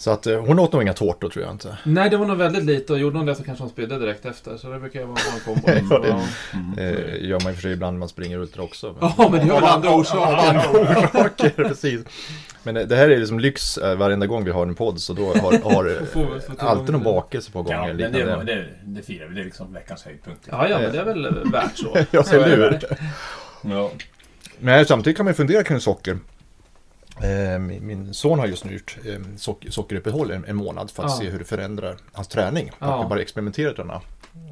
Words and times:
Så 0.00 0.10
att 0.10 0.26
eh, 0.26 0.40
hon 0.44 0.58
åt 0.58 0.72
nog 0.72 0.82
inga 0.82 0.92
tårtor 0.92 1.28
tror 1.28 1.44
jag 1.44 1.54
inte. 1.54 1.78
Nej, 1.84 2.10
det 2.10 2.16
var 2.16 2.26
nog 2.26 2.36
väldigt 2.36 2.64
lite 2.64 2.92
och 2.92 2.98
gjorde 2.98 3.16
hon 3.18 3.26
det 3.26 3.34
så 3.34 3.44
kanske 3.44 3.62
hon 3.62 3.70
spydde 3.70 3.98
direkt 3.98 4.24
efter. 4.26 4.56
Så 4.56 4.70
det 4.70 4.78
brukar 4.78 5.00
ju 5.00 5.06
vara 5.06 5.18
en 5.34 5.40
kombo. 5.44 5.60
Ja, 5.94 5.98
det- 5.98 6.08
Ja. 6.76 6.82
Eh, 6.82 7.24
gör 7.28 7.40
man 7.40 7.50
och 7.50 7.54
för 7.54 7.62
sig 7.62 7.72
ibland 7.72 7.94
när 7.94 7.98
man 7.98 8.08
springer 8.08 8.38
ultra 8.38 8.62
också. 8.62 8.96
Ja, 9.00 9.14
men 9.18 9.32
det 9.32 9.46
gör 9.46 9.54
väl 9.60 9.64
andra 9.64 9.94
orsaker. 9.94 10.48
andra 10.48 10.70
orsaker, 11.02 11.50
precis. 11.50 12.00
Men 12.62 12.74
det 12.74 12.84
det 12.84 12.96
här 12.96 13.08
är 13.10 13.18
liksom 13.18 13.38
lyx 13.40 13.78
eh, 13.78 13.96
varenda 13.96 14.26
gång 14.26 14.44
vi 14.44 14.50
har 14.50 14.62
en 14.62 14.74
podd 14.74 15.00
så 15.00 15.12
då 15.12 15.26
har, 15.26 15.72
har 15.74 15.86
eh, 16.58 16.68
alltid 16.68 16.92
någon 16.92 17.02
bakelse 17.02 17.52
på 17.52 17.62
gång. 17.62 17.72
Ja, 17.72 17.86
men 17.86 17.96
det, 17.96 18.08
det, 18.44 18.66
det 18.84 19.02
firar 19.02 19.26
vi. 19.28 19.34
Det 19.34 19.40
är 19.40 19.44
liksom 19.44 19.72
veckans 19.72 20.02
höjdpunkt. 20.04 20.48
Ja, 20.50 20.68
ja, 20.68 20.78
men 20.78 20.92
det 20.92 20.98
är 20.98 21.04
väl 21.04 21.50
värt 21.52 21.76
så. 21.78 21.96
Ja, 22.10 22.22
Så 22.22 22.40
är 22.40 22.58
det. 22.70 22.96
Ja. 23.62 23.90
Men 24.58 24.86
samtidigt 24.86 25.16
kan 25.16 25.24
man 25.24 25.34
fundera 25.34 25.62
kring 25.64 25.80
socker. 25.80 26.18
Eh, 27.22 27.58
Min 27.58 28.14
son 28.14 28.38
har 28.38 28.46
just 28.46 28.64
nu 28.64 28.72
gjort 28.72 28.98
eh, 29.06 29.18
sock- 29.36 29.70
sockeruppehåll 29.70 30.30
en, 30.30 30.44
en 30.44 30.56
månad 30.56 30.90
för 30.90 31.04
att 31.04 31.10
Ja. 31.10 31.16
se 31.16 31.30
hur 31.30 31.38
det 31.38 31.44
förändrar 31.44 31.96
hans 32.12 32.28
träning. 32.28 32.70
Ja. 32.78 32.98
Att 33.00 33.04
vi 33.06 33.08
bara 33.08 33.20
experimenterat 33.20 33.76
denna. 33.76 34.00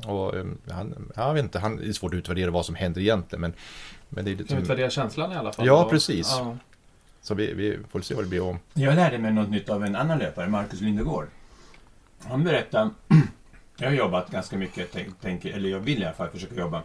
Och 0.06 0.36
eh, 0.36 0.46
han, 0.70 1.12
jag 1.16 1.34
vet 1.34 1.42
inte, 1.44 1.58
han, 1.58 1.76
det 1.76 1.88
är 1.88 1.92
svårt 1.92 2.14
att 2.14 2.18
utvärdera 2.18 2.50
vad 2.50 2.66
som 2.66 2.74
händer 2.74 3.00
egentligen. 3.00 3.40
Men, 3.40 3.52
men 4.08 4.24
det 4.24 4.30
är 4.30 4.36
lite, 4.36 4.54
utvärdera 4.54 4.90
känslan 4.90 5.32
i 5.32 5.34
alla 5.36 5.52
fall. 5.52 5.66
Ja, 5.66 5.84
Och- 5.84 5.90
precis. 5.90 6.26
Ja. 6.38 6.56
så 7.22 7.34
vi, 7.34 7.54
vi 7.54 7.78
får 7.90 8.00
se 8.00 8.14
vad 8.14 8.24
det 8.24 8.28
blir 8.28 8.42
om. 8.42 8.58
Jag 8.74 8.94
lärde 8.94 9.18
mig 9.18 9.32
något 9.32 9.50
nytt 9.50 9.68
av 9.68 9.84
en 9.84 9.96
annan 9.96 10.18
löpare, 10.18 10.48
Marcus 10.48 10.80
Lindegård. 10.80 11.26
Han 12.24 12.44
berättade... 12.44 12.90
Jag 13.80 13.88
har 13.88 13.94
jobbat 13.94 14.30
ganska 14.30 14.56
mycket, 14.56 14.88
tänk, 14.92 15.08
tänk, 15.20 15.44
eller 15.44 15.68
jag 15.68 15.80
vill 15.80 16.02
i 16.02 16.04
alla 16.04 16.14
fall 16.14 16.28
försöka 16.28 16.54
jobba 16.54 16.82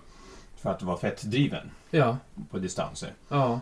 för 0.57 0.69
att 0.71 0.81
vara 0.81 0.97
fettdriven 0.97 1.71
Ja. 1.91 2.17
på 2.51 2.57
distanser. 2.57 3.09
Ja. 3.29 3.59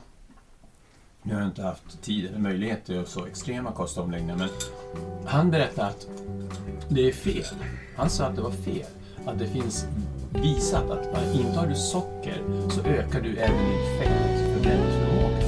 Nu 1.23 1.33
har 1.33 1.41
jag 1.41 1.49
inte 1.49 1.63
haft 1.63 2.01
tid 2.01 2.25
eller 2.25 2.39
möjlighet 2.39 2.85
till 2.85 3.05
så 3.05 3.25
extrema 3.25 3.71
kostomläggningar, 3.71 4.37
men 4.37 4.49
han 5.25 5.51
berättade 5.51 5.87
att 5.87 6.07
det 6.89 7.07
är 7.07 7.11
fel. 7.11 7.45
Han 7.95 8.09
sa 8.09 8.25
att 8.25 8.35
det 8.35 8.41
var 8.41 8.51
fel. 8.51 8.85
Att 9.25 9.39
det 9.39 9.47
finns 9.47 9.85
visat 10.29 10.89
att 10.89 11.13
man 11.13 11.33
intar 11.33 11.67
du 11.67 11.75
socker 11.75 12.41
så 12.69 12.81
ökar 12.81 13.21
du 13.21 13.37
även 13.37 13.69
din 13.69 13.99
fettförbränningsförmåga. 13.99 15.45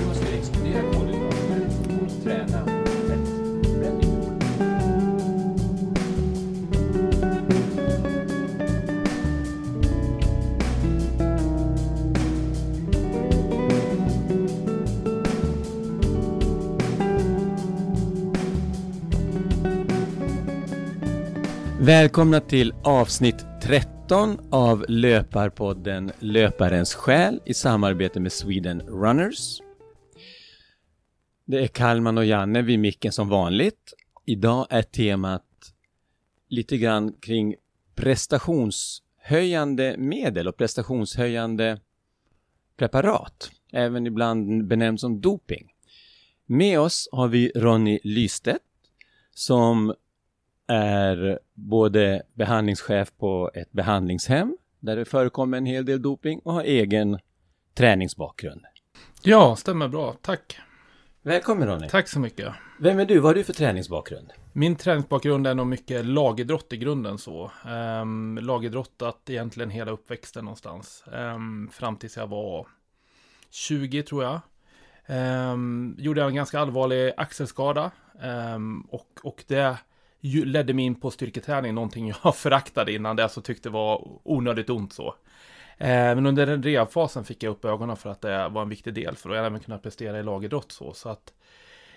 Du 0.00 0.06
måste 0.06 0.36
exkludera 0.36 0.92
kolhydrater 0.92 1.66
och 2.02 2.24
träna 2.24 2.77
Välkomna 21.80 22.40
till 22.40 22.72
avsnitt 22.84 23.46
13 23.62 24.38
av 24.50 24.84
Löparpodden 24.88 26.12
Löparens 26.18 26.94
själ 26.94 27.40
i 27.44 27.54
samarbete 27.54 28.20
med 28.20 28.32
Sweden 28.32 28.80
Runners. 28.80 29.60
Det 31.44 31.62
är 31.62 31.66
Kalman 31.66 32.18
och 32.18 32.24
Janne 32.24 32.62
vid 32.62 32.78
micken 32.78 33.12
som 33.12 33.28
vanligt. 33.28 33.94
Idag 34.24 34.66
är 34.70 34.82
temat 34.82 35.44
lite 36.48 36.78
grann 36.78 37.12
kring 37.12 37.54
prestationshöjande 37.94 39.94
medel 39.98 40.48
och 40.48 40.56
prestationshöjande 40.56 41.80
preparat, 42.76 43.50
även 43.72 44.06
ibland 44.06 44.66
benämnt 44.66 45.00
som 45.00 45.20
doping. 45.20 45.72
Med 46.46 46.80
oss 46.80 47.08
har 47.12 47.28
vi 47.28 47.52
Ronny 47.54 48.00
Lystedt 48.02 48.62
som 49.34 49.94
är 50.68 51.38
både 51.54 52.22
behandlingschef 52.34 53.12
på 53.18 53.50
ett 53.54 53.72
behandlingshem 53.72 54.56
där 54.80 54.96
det 54.96 55.04
förekommer 55.04 55.58
en 55.58 55.66
hel 55.66 55.84
del 55.84 56.02
doping 56.02 56.40
och 56.44 56.52
har 56.52 56.62
egen 56.62 57.18
träningsbakgrund. 57.74 58.64
Ja, 59.22 59.56
stämmer 59.56 59.88
bra. 59.88 60.14
Tack. 60.22 60.58
Välkommen 61.22 61.68
Ronny! 61.68 61.88
Tack 61.88 62.08
så 62.08 62.20
mycket. 62.20 62.52
Vem 62.80 62.98
är 62.98 63.04
du? 63.04 63.18
Vad 63.18 63.24
har 63.24 63.34
du 63.34 63.44
för 63.44 63.52
träningsbakgrund? 63.52 64.32
Min 64.52 64.76
träningsbakgrund 64.76 65.46
är 65.46 65.54
nog 65.54 65.66
mycket 65.66 66.06
lagidrott 66.06 66.72
i 66.72 66.76
grunden 66.76 67.18
så. 67.18 67.50
Um, 68.02 68.38
lagidrottat 68.42 69.30
egentligen 69.30 69.70
hela 69.70 69.90
uppväxten 69.90 70.44
någonstans. 70.44 71.04
Um, 71.12 71.70
fram 71.72 71.96
tills 71.96 72.16
jag 72.16 72.26
var 72.26 72.66
20 73.50 74.02
tror 74.02 74.24
jag. 74.24 74.40
Um, 75.52 75.96
gjorde 75.98 76.20
jag 76.20 76.28
en 76.28 76.34
ganska 76.34 76.60
allvarlig 76.60 77.12
axelskada. 77.16 77.90
Um, 78.22 78.80
och, 78.80 79.20
och 79.22 79.44
det 79.46 79.78
ledde 80.20 80.74
mig 80.74 80.84
in 80.84 80.94
på 80.94 81.10
styrketräning, 81.10 81.74
någonting 81.74 82.14
jag 82.24 82.36
föraktade 82.36 82.92
innan 82.92 83.16
det, 83.16 83.28
så 83.28 83.40
tyckte 83.40 83.70
var 83.70 84.20
onödigt 84.24 84.70
ont 84.70 84.92
så. 84.92 85.14
Eh, 85.78 85.88
men 85.88 86.26
under 86.26 86.46
den 86.46 86.62
rehabfasen 86.62 87.24
fick 87.24 87.42
jag 87.42 87.50
upp 87.50 87.64
ögonen 87.64 87.96
för 87.96 88.10
att 88.10 88.20
det 88.20 88.48
var 88.48 88.62
en 88.62 88.68
viktig 88.68 88.94
del 88.94 89.16
för 89.16 89.30
att 89.30 89.46
även 89.46 89.60
kunna 89.60 89.78
prestera 89.78 90.18
i 90.18 90.22
lagidrott 90.22 90.72
så. 90.72 90.92
så 90.92 91.08
att, 91.08 91.34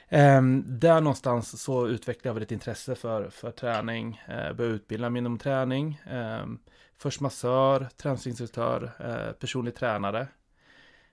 ehm, 0.10 0.64
där 0.68 1.02
någonstans 1.02 1.62
så 1.64 1.88
utvecklade 1.88 2.30
jag 2.30 2.34
väl 2.34 2.44
ett 2.44 2.52
intresse 2.52 2.96
för, 2.96 3.30
för 3.30 3.52
träning, 3.52 4.22
eh, 4.28 4.54
började 4.54 4.76
utbilda 4.76 5.10
mig 5.10 5.20
inom 5.20 5.38
träning. 5.38 6.02
Ehm, 6.10 6.60
först 6.98 7.22
massör, 7.22 7.88
träningsinstruktör, 7.98 8.92
eh, 9.00 9.34
personlig 9.34 9.76
tränare. 9.76 10.28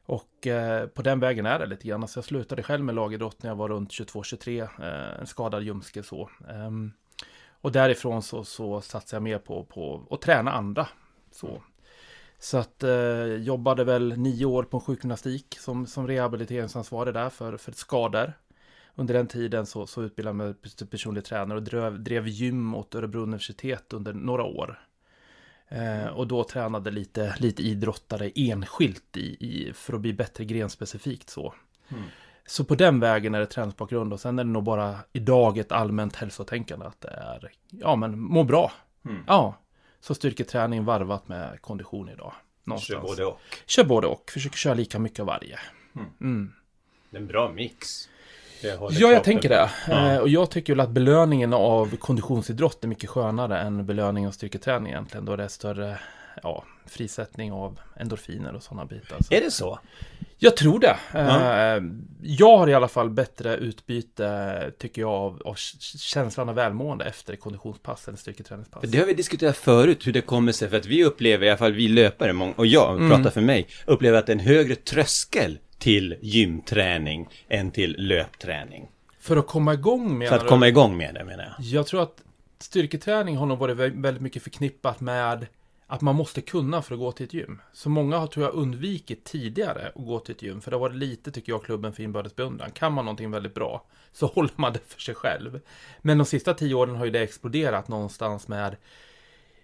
Och 0.08 0.46
eh, 0.46 0.86
på 0.86 1.02
den 1.02 1.20
vägen 1.20 1.46
är 1.46 1.58
det 1.58 1.66
lite 1.66 1.88
grann. 1.88 2.08
Så 2.08 2.18
jag 2.18 2.24
slutade 2.24 2.62
själv 2.62 2.84
med 2.84 2.94
lagidrott 2.94 3.42
när 3.42 3.50
jag 3.50 3.56
var 3.56 3.68
runt 3.68 3.90
22-23, 3.90 4.62
eh, 4.62 5.20
en 5.20 5.26
skadad 5.26 5.62
ljumske 5.62 6.02
så. 6.02 6.30
Ehm, 6.48 6.92
och 7.60 7.72
därifrån 7.72 8.22
så, 8.22 8.44
så 8.44 8.80
satsade 8.80 9.16
jag 9.16 9.22
mer 9.22 9.38
på, 9.38 9.64
på 9.64 10.06
att 10.10 10.20
träna 10.20 10.52
andra. 10.52 10.88
Så, 11.30 11.62
så 12.38 12.58
att 12.58 12.82
eh, 12.82 13.24
jobbade 13.24 13.84
väl 13.84 14.18
nio 14.18 14.44
år 14.44 14.62
på 14.62 14.80
sjukgymnastik 14.80 15.56
som, 15.60 15.86
som 15.86 16.06
rehabiliteringsansvarig 16.06 17.14
där 17.14 17.30
för, 17.30 17.56
för 17.56 17.72
skador. 17.72 18.32
Under 18.94 19.14
den 19.14 19.26
tiden 19.26 19.66
så, 19.66 19.86
så 19.86 20.02
utbildade 20.02 20.44
jag 20.44 20.46
mig 20.46 20.54
till 20.76 20.86
personlig 20.86 21.24
tränare 21.24 21.58
och 21.58 21.64
drev, 21.64 22.00
drev 22.00 22.28
gym 22.28 22.74
åt 22.74 22.94
Örebro 22.94 23.20
universitet 23.20 23.92
under 23.92 24.12
några 24.12 24.42
år. 24.42 24.87
Eh, 25.68 26.06
och 26.06 26.26
då 26.26 26.44
tränade 26.44 26.90
lite, 26.90 27.34
lite 27.38 27.62
idrottare 27.62 28.30
enskilt 28.34 29.16
i, 29.16 29.20
i, 29.20 29.72
för 29.72 29.92
att 29.92 30.00
bli 30.00 30.12
bättre 30.12 30.44
grenspecifikt 30.44 31.30
så. 31.30 31.54
Mm. 31.88 32.04
Så 32.46 32.64
på 32.64 32.74
den 32.74 33.00
vägen 33.00 33.34
är 33.34 33.40
det 33.40 33.46
träningsbakgrund 33.46 34.12
och 34.12 34.20
sen 34.20 34.38
är 34.38 34.44
det 34.44 34.50
nog 34.50 34.62
bara 34.62 34.96
idag 35.12 35.58
ett 35.58 35.72
allmänt 35.72 36.16
hälsotänkande 36.16 36.86
att 36.86 37.00
det 37.00 37.08
är, 37.08 37.52
ja 37.68 37.96
men 37.96 38.20
må 38.20 38.44
bra. 38.44 38.72
Mm. 39.04 39.22
Ja, 39.26 39.54
så 40.00 40.14
styrketräning 40.14 40.84
varvat 40.84 41.28
med 41.28 41.62
kondition 41.62 42.08
idag. 42.08 42.32
Någonstans. 42.64 43.00
Kör 43.00 43.08
både 43.08 43.24
och. 43.24 43.40
Kör 43.66 43.84
både 43.84 44.06
och, 44.06 44.30
försöker 44.30 44.56
köra 44.56 44.74
lika 44.74 44.98
mycket 44.98 45.20
av 45.20 45.26
varje. 45.26 45.58
Mm. 45.94 46.08
Mm. 46.20 46.52
Det 47.10 47.16
är 47.16 47.20
en 47.20 47.26
bra 47.26 47.52
mix. 47.52 48.08
Ja, 48.62 48.90
jag 49.12 49.24
tänker 49.24 49.48
det. 49.48 49.70
Ja. 49.88 50.12
Eh, 50.12 50.18
och 50.18 50.28
jag 50.28 50.50
tycker 50.50 50.72
väl 50.72 50.80
att 50.80 50.90
belöningen 50.90 51.52
av 51.52 51.96
konditionsidrott 51.96 52.84
är 52.84 52.88
mycket 52.88 53.10
skönare 53.10 53.58
än 53.60 53.86
belöningen 53.86 54.28
av 54.28 54.32
styrketräning 54.32 54.92
egentligen. 54.92 55.24
Då 55.24 55.36
det 55.36 55.44
är 55.44 55.48
större 55.48 55.98
ja, 56.42 56.64
frisättning 56.86 57.52
av 57.52 57.80
endorfiner 57.96 58.54
och 58.54 58.62
sådana 58.62 58.84
bitar. 58.84 59.16
Så. 59.20 59.34
Är 59.34 59.40
det 59.40 59.50
så? 59.50 59.78
Jag 60.40 60.56
tror 60.56 60.78
det. 60.80 60.96
Eh, 61.14 61.82
jag 62.22 62.58
har 62.58 62.68
i 62.68 62.74
alla 62.74 62.88
fall 62.88 63.10
bättre 63.10 63.56
utbyte, 63.56 64.70
tycker 64.78 65.02
jag, 65.02 65.10
av, 65.10 65.42
av 65.44 65.54
känslan 65.98 66.48
av 66.48 66.54
välmående 66.54 67.04
efter 67.04 67.36
konditionspass 67.36 68.08
eller 68.08 68.18
styrketräningspass. 68.18 68.82
Det 68.86 68.98
har 68.98 69.06
vi 69.06 69.14
diskuterat 69.14 69.56
förut, 69.56 70.06
hur 70.06 70.12
det 70.12 70.20
kommer 70.20 70.52
sig, 70.52 70.68
för 70.68 70.76
att 70.76 70.86
vi 70.86 71.04
upplever, 71.04 71.46
i 71.46 71.48
alla 71.48 71.58
fall 71.58 71.72
vi 71.72 71.88
löpare, 71.88 72.52
och 72.56 72.66
jag 72.66 72.96
Mm. 72.96 73.10
pratar 73.10 73.30
för 73.30 73.40
mig, 73.40 73.66
upplever 73.86 74.18
att 74.18 74.26
det 74.26 74.32
är 74.32 74.36
en 74.36 74.40
högre 74.40 74.74
tröskel 74.74 75.58
till 75.78 76.16
gymträning 76.20 77.28
än 77.48 77.70
till 77.70 77.94
löpträning. 77.98 78.88
För 79.20 79.36
att 79.36 79.46
komma 79.46 79.74
igång 79.74 80.18
med 80.18 80.28
För 80.28 80.36
att 80.36 80.46
komma 80.46 80.68
igång 80.68 80.96
med 80.96 81.14
det 81.14 81.24
menar 81.24 81.44
jag. 81.44 81.64
Jag 81.64 81.86
tror 81.86 82.02
att 82.02 82.22
styrketräning 82.58 83.36
har 83.36 83.46
nog 83.46 83.58
varit 83.58 83.76
vä- 83.76 84.02
väldigt 84.02 84.22
mycket 84.22 84.42
förknippat 84.42 85.00
med 85.00 85.46
att 85.86 86.00
man 86.00 86.14
måste 86.16 86.40
kunna 86.40 86.82
för 86.82 86.94
att 86.94 87.00
gå 87.00 87.12
till 87.12 87.26
ett 87.26 87.34
gym. 87.34 87.60
Så 87.72 87.88
många 87.90 88.18
har, 88.18 88.26
tror 88.26 88.46
jag, 88.46 88.54
undvikit 88.54 89.24
tidigare 89.24 89.92
att 89.94 90.04
gå 90.06 90.18
till 90.18 90.34
ett 90.34 90.42
gym, 90.42 90.60
för 90.60 90.70
det 90.70 90.74
har 90.76 90.80
varit 90.80 90.96
lite, 90.96 91.30
tycker 91.30 91.52
jag, 91.52 91.64
klubben 91.64 91.92
för 91.92 92.02
inbördes 92.02 92.36
beundran. 92.36 92.70
Kan 92.70 92.92
man 92.92 93.04
någonting 93.04 93.30
väldigt 93.30 93.54
bra, 93.54 93.84
så 94.12 94.26
håller 94.34 94.50
man 94.56 94.72
det 94.72 94.80
för 94.86 95.00
sig 95.00 95.14
själv. 95.14 95.60
Men 96.00 96.18
de 96.18 96.24
sista 96.24 96.54
tio 96.54 96.74
åren 96.74 96.96
har 96.96 97.04
ju 97.04 97.10
det 97.10 97.20
exploderat 97.20 97.88
någonstans 97.88 98.48
med 98.48 98.76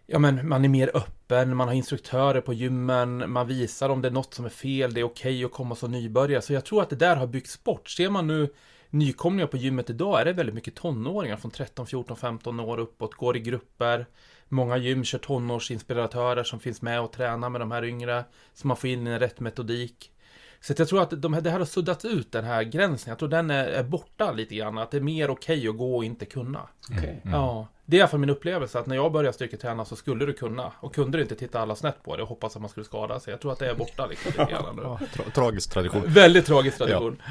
Ja 0.06 0.19
men 0.19 0.49
man 0.49 0.65
är 0.65 0.69
mer 0.69 0.91
öppen, 0.95 1.56
man 1.56 1.69
har 1.69 1.75
instruktörer 1.75 2.41
på 2.41 2.53
gymmen, 2.53 3.33
man 3.33 3.47
visar 3.47 3.89
om 3.89 4.03
det 4.03 4.09
är 4.09 4.12
något 4.12 4.35
som 4.35 4.45
är 4.45 4.49
fel, 4.49 4.95
det 4.95 5.01
är 5.01 5.05
okej 5.05 5.45
att 5.45 5.53
komma 5.53 5.75
som 5.75 5.91
nybörjare. 5.91 6.43
Så 6.43 6.53
jag 6.53 6.65
tror 6.65 6.83
att 6.83 6.91
det 6.91 6.97
där 6.97 7.17
har 7.17 7.27
byggts 7.27 7.65
bort. 7.65 7.89
Ser 7.89 8.11
man 8.11 8.27
nu 8.27 8.49
nykomlingar 8.91 9.47
på 9.47 9.56
gymmet 9.56 9.91
idag 9.91 10.21
är 10.21 10.25
det 10.25 10.33
väldigt 10.33 10.55
mycket 10.55 10.75
tonåringar 10.75 11.37
från 11.37 11.51
13, 11.51 11.87
14, 11.87 12.17
15 12.17 12.61
år 12.61 12.79
uppåt, 12.79 13.15
går 13.15 13.37
i 13.37 13.41
grupper. 13.41 14.06
Många 14.49 14.77
gym 14.77 15.05
kör 15.05 15.19
tonårsinspiratörer 15.19 16.45
som 16.45 16.61
finns 16.61 16.83
med 16.83 17.00
och 17.00 17.12
tränar 17.12 17.49
med 17.49 17.61
de 17.61 17.71
här 17.71 17.85
yngre, 17.85 18.25
så 18.55 18.67
man 18.67 18.77
får 18.77 18.91
in 18.91 19.07
en 19.07 19.19
rätt 19.19 19.41
metodik. 19.41 20.11
Så 20.64 20.72
att 20.72 20.78
jag 20.78 20.88
tror 20.88 21.02
att 21.02 21.22
de 21.22 21.34
här, 21.34 21.40
det 21.40 21.50
här 21.50 21.58
har 21.58 21.66
suddats 21.66 22.05
ut, 22.05 22.32
den 22.32 22.44
här 22.44 22.62
gränsen. 22.62 23.11
Jag 23.11 23.19
tror 23.19 23.28
den 23.28 23.50
är, 23.50 23.66
är 23.66 23.82
borta 23.82 24.32
lite 24.32 24.55
grann. 24.55 24.78
Att 24.78 24.90
det 24.90 24.96
är 24.96 25.00
mer 25.00 25.31
okej 25.31 25.69
att 25.69 25.76
gå 25.76 25.96
och 25.96 26.05
inte 26.05 26.25
kunna. 26.25 26.61
Okej. 26.90 27.20
Ja, 27.25 27.69
det 27.84 27.96
är 27.96 27.99
i 27.99 28.02
alla 28.02 28.08
fall 28.08 28.20
min 28.20 28.31
upplevelse 28.31 28.78
att 28.78 28.87
när 28.87 28.96
jag 28.96 29.12
började 29.12 29.32
styrketräna 29.32 29.84
så 29.84 29.96
skulle 29.96 30.26
du 30.26 30.32
kunna. 30.32 30.72
Och 30.81 30.94
kunde 30.94 31.19
du 31.19 31.22
inte 31.22 31.34
titta 31.34 31.61
alla 31.61 31.76
snett 31.76 32.02
på 32.02 32.16
det 32.16 32.22
och 32.22 32.28
hoppas 32.28 32.56
att 32.56 32.62
man 32.62 32.70
skulle 32.70 32.84
skada 32.84 33.20
sig. 33.20 33.31
Jag 33.31 33.40
tror 33.40 33.52
att 33.52 33.58
det 33.58 33.70
är 33.70 33.75
borta 33.75 34.06
liksom 34.06 34.32
lite 34.38 34.52
grann 34.52 34.76
nu. 34.76 34.82
Ja, 34.82 35.00
tra 35.14 35.25
tragisk 35.34 35.70
tradition. 35.70 36.02
Väldigt 36.06 36.46
tragisk 36.46 36.78
tradition. 36.78 37.22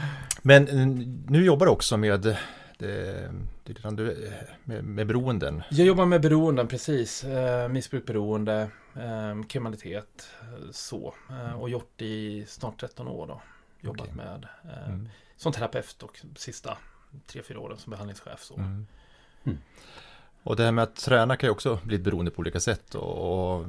Men 0.41 0.68
eh, 0.68 1.06
nu 1.27 1.45
jobbar 1.45 1.65
du 1.65 1.71
också 1.71 1.97
med, 1.97 2.35
det, 2.83 3.31
det, 3.63 3.85
är 3.85 3.91
du- 3.91 4.31
med, 4.63 4.83
med 4.83 5.07
beroenden. 5.07 5.63
Jag 5.69 5.88
jobbar 5.88 6.06
med 6.06 6.21
beroenden, 6.21 6.68
precis. 6.68 7.24
Eh, 7.24 7.69
missbrukberoende, 7.69 8.69
eh, 8.95 9.44
kriminalitet, 9.47 10.30
eh, 10.41 10.71
så. 10.71 11.13
Eh, 11.30 11.59
och 11.62 11.69
gjort 11.69 12.01
i 12.01 12.45
snart 12.47 12.80
13 12.80 13.07
år 13.07 13.27
då. 13.27 13.41
Jobbat 13.81 14.01
Okej. 14.01 14.13
med 14.15 14.47
eh, 14.63 14.88
Mm. 14.88 15.09
som 15.38 15.51
terapeut 15.51 16.03
och 16.03 16.21
sista 16.35 16.77
tre 17.27 17.41
fyra 17.44 17.59
åren 17.59 17.77
som 17.77 17.91
behandlingschef. 17.91 18.44
Så. 18.44 18.56
Mm. 18.56 18.88
Mm. 19.44 19.57
Och 20.44 20.56
det 20.56 20.63
här 20.63 20.71
med 20.71 20.83
att 20.83 20.95
träna 20.95 21.35
kan 21.35 21.47
ju 21.47 21.51
också 21.51 21.80
bli 21.83 21.95
ett 21.95 22.01
beroende 22.01 22.31
på 22.31 22.39
olika 22.39 22.59
sätt. 22.59 22.95
Och, 22.95 23.56
och 23.57 23.65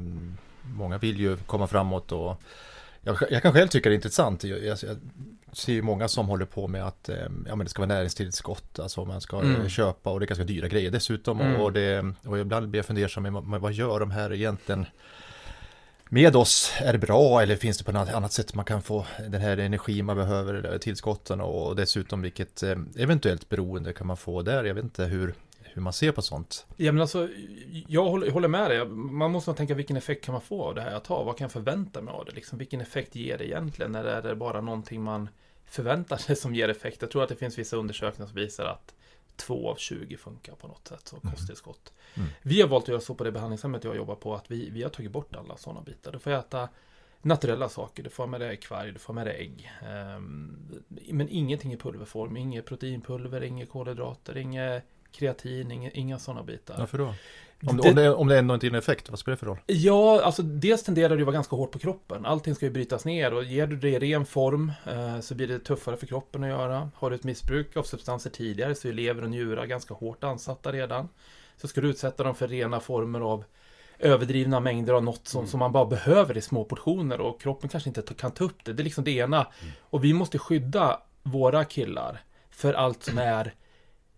många 0.62 0.98
vill 0.98 1.20
ju 1.20 1.36
komma 1.36 1.66
framåt 1.66 2.12
och 2.12 2.40
jag, 3.04 3.16
jag 3.30 3.42
kan 3.42 3.52
själv 3.52 3.68
tycka 3.68 3.88
det 3.88 3.92
är 3.92 3.96
intressant. 3.96 4.44
Jag, 4.44 4.58
jag, 4.64 4.78
jag 4.82 4.96
ser 5.52 5.72
ju 5.72 5.82
många 5.82 6.08
som 6.08 6.28
håller 6.28 6.44
på 6.46 6.68
med 6.68 6.86
att 6.86 7.08
eh, 7.08 7.16
ja, 7.48 7.56
men 7.56 7.58
det 7.58 7.68
ska 7.68 7.82
vara 7.82 7.94
näringstillskott, 7.94 8.78
alltså 8.78 9.04
man 9.04 9.20
ska 9.20 9.40
Mm. 9.40 9.60
eh, 9.60 9.68
köpa 9.68 10.10
och 10.10 10.20
det 10.20 10.24
är 10.24 10.28
ganska 10.28 10.44
dyra 10.44 10.68
grejer 10.68 10.90
dessutom. 10.90 11.40
Mm. 11.40 11.60
Och, 11.60 11.72
det, 11.72 12.04
och 12.26 12.38
ibland 12.38 12.68
blir 12.68 12.78
jag 12.78 12.86
fundersam, 12.86 13.60
vad- 13.60 13.72
gör 13.72 14.00
de 14.00 14.10
här 14.10 14.32
egentligen 14.32 14.86
med 16.08 16.36
oss? 16.36 16.72
Är 16.80 16.92
det 16.92 16.98
bra 16.98 17.42
eller 17.42 17.56
finns 17.56 17.78
det 17.78 17.84
på 17.84 17.92
något 17.92 18.08
annat 18.08 18.32
sätt 18.32 18.54
man 18.54 18.64
kan 18.64 18.82
få 18.82 19.06
den 19.30 19.40
här 19.40 19.56
energin 19.56 20.04
man 20.04 20.16
behöver, 20.16 20.54
eller 20.54 20.78
tillskotten 20.78 21.40
och 21.40 21.76
dessutom 21.76 22.22
vilket 22.22 22.62
eh, 22.62 22.76
eventuellt 22.96 23.48
beroende 23.48 23.92
kan 23.92 24.06
man 24.06 24.16
få 24.16 24.42
där? 24.42 24.64
Jag 24.64 24.74
vet 24.74 24.84
inte 24.84 25.04
hur, 25.04 25.34
hur 25.74 25.82
man 25.82 25.92
ser 25.92 26.12
på 26.12 26.22
sånt. 26.22 26.66
Ja, 26.76 26.92
men 26.92 27.00
alltså, 27.00 27.28
jag 27.88 28.04
håller, 28.04 28.30
håller 28.30 28.48
med 28.48 28.70
dig. 28.70 28.84
Man 28.88 29.30
måste 29.30 29.50
nog 29.50 29.56
tänka 29.56 29.74
vilken 29.74 29.96
effekt 29.96 30.24
kan 30.24 30.32
man 30.32 30.42
få 30.42 30.64
av 30.64 30.74
det 30.74 30.80
här 30.80 30.92
jag 30.92 31.04
tar? 31.04 31.24
Vad 31.24 31.36
kan 31.36 31.44
jag 31.44 31.52
förvänta 31.52 32.02
mig 32.02 32.14
av 32.14 32.24
det? 32.24 32.32
Liksom, 32.32 32.58
vilken 32.58 32.80
effekt 32.80 33.14
ger 33.14 33.38
det 33.38 33.46
egentligen? 33.46 33.94
Eller 33.94 34.10
är 34.10 34.22
det 34.22 34.36
bara 34.36 34.60
någonting 34.60 35.02
man 35.02 35.28
förväntar 35.64 36.16
sig 36.16 36.36
som 36.36 36.54
ger 36.54 36.68
effekt? 36.68 37.02
Jag 37.02 37.10
tror 37.10 37.22
att 37.22 37.28
det 37.28 37.36
finns 37.36 37.58
vissa 37.58 37.76
undersökningar 37.76 38.26
som 38.26 38.36
visar 38.36 38.64
att 38.64 38.94
två 39.36 39.70
av 39.70 39.76
20 39.76 40.16
funkar 40.16 40.54
på 40.54 40.68
något 40.68 40.88
sätt, 40.88 41.08
så 41.08 41.20
kosttillskott. 41.20 41.92
Mm. 42.14 42.28
Vi 42.42 42.60
har 42.60 42.68
valt 42.68 42.84
att 42.84 42.88
göra 42.88 43.00
så 43.00 43.14
på 43.14 43.24
det 43.24 43.32
behandlingshemmet 43.32 43.84
jag 43.84 43.96
jobbar 43.96 44.14
på, 44.14 44.34
att 44.34 44.50
vi, 44.50 44.70
vi 44.70 44.82
har 44.82 44.90
tagit 44.90 45.10
bort 45.10 45.36
alla 45.36 45.56
sådana 45.56 45.80
bitar. 45.80 46.12
Du 46.12 46.18
får 46.18 46.30
äta 46.30 46.68
naturella 47.22 47.68
saker, 47.68 48.02
du 48.02 48.10
får 48.10 48.26
med 48.26 48.40
dig 48.40 48.56
kvarg, 48.56 48.92
du 48.92 48.98
får 48.98 49.14
med 49.14 49.26
dig 49.26 49.36
ägg. 49.36 49.70
Ehm, 49.88 50.82
men 51.10 51.28
ingenting 51.28 51.72
i 51.72 51.76
pulverform, 51.76 52.36
inget 52.36 52.66
proteinpulver, 52.66 53.42
inga 53.42 53.66
kolhydrater, 53.66 54.36
inget 54.36 54.84
kreatin, 55.14 55.70
inga, 55.70 55.90
inga 55.90 56.18
sådana 56.18 56.42
bitar. 56.42 56.78
Varför 56.78 56.98
då? 56.98 57.14
Om, 57.66 57.76
Det- 57.76 57.88
om, 57.88 57.94
det, 57.94 58.14
om 58.14 58.28
det 58.28 58.38
ändå 58.38 58.54
inte 58.54 58.66
ger 58.66 58.72
en 58.72 58.78
effekt, 58.78 59.10
vad 59.10 59.18
spelar 59.18 59.36
det 59.36 59.38
för 59.40 59.46
roll? 59.46 59.58
Ja, 59.66 60.22
alltså 60.22 60.42
dels 60.42 60.82
tenderar 60.82 61.08
det 61.08 61.14
att 61.22 61.26
vara 61.26 61.34
ganska 61.34 61.56
hårt 61.56 61.70
på 61.70 61.78
kroppen. 61.78 62.26
Allting 62.26 62.54
ska 62.54 62.66
ju 62.66 62.72
brytas 62.72 63.04
ner 63.04 63.34
och 63.34 63.44
ger 63.44 63.66
du 63.66 63.76
det 63.76 63.88
i 63.88 63.98
ren 63.98 64.26
form 64.26 64.72
eh, 64.86 65.20
så 65.20 65.34
blir 65.34 65.48
det 65.48 65.58
tuffare 65.58 65.96
för 65.96 66.06
kroppen 66.06 66.42
att 66.44 66.50
göra. 66.50 66.90
Har 66.96 67.10
du 67.10 67.16
ett 67.16 67.24
missbruk 67.24 67.76
av 67.76 67.82
substanser 67.82 68.30
tidigare 68.30 68.74
så 68.74 68.88
är 68.88 68.92
lever 68.92 69.22
och 69.22 69.30
njurar 69.30 69.66
ganska 69.66 69.94
hårt 69.94 70.24
ansatta 70.24 70.72
redan. 70.72 71.08
Så 71.56 71.68
ska 71.68 71.80
du 71.80 71.88
utsätta 71.88 72.24
dem 72.24 72.34
för 72.34 72.48
rena 72.48 72.80
former 72.80 73.20
av 73.20 73.44
överdrivna 73.98 74.60
mängder 74.60 74.92
av 74.92 75.04
något 75.04 75.28
som, 75.28 75.46
som 75.46 75.58
man 75.60 75.72
bara 75.72 75.84
behöver 75.86 76.36
i 76.36 76.40
små 76.40 76.64
portioner 76.64 77.20
och 77.20 77.40
kroppen 77.40 77.68
kanske 77.68 77.90
inte 77.90 78.02
kan 78.14 78.30
ta 78.30 78.44
upp 78.44 78.64
det. 78.64 78.72
Det 78.72 78.82
är 78.82 78.84
liksom 78.84 79.04
det 79.04 79.10
ena. 79.10 79.46
Och 79.80 80.04
vi 80.04 80.12
måste 80.12 80.38
skydda 80.38 81.00
våra 81.22 81.64
killar 81.64 82.22
för 82.50 82.74
allt 82.74 83.02
som 83.02 83.18
är 83.18 83.54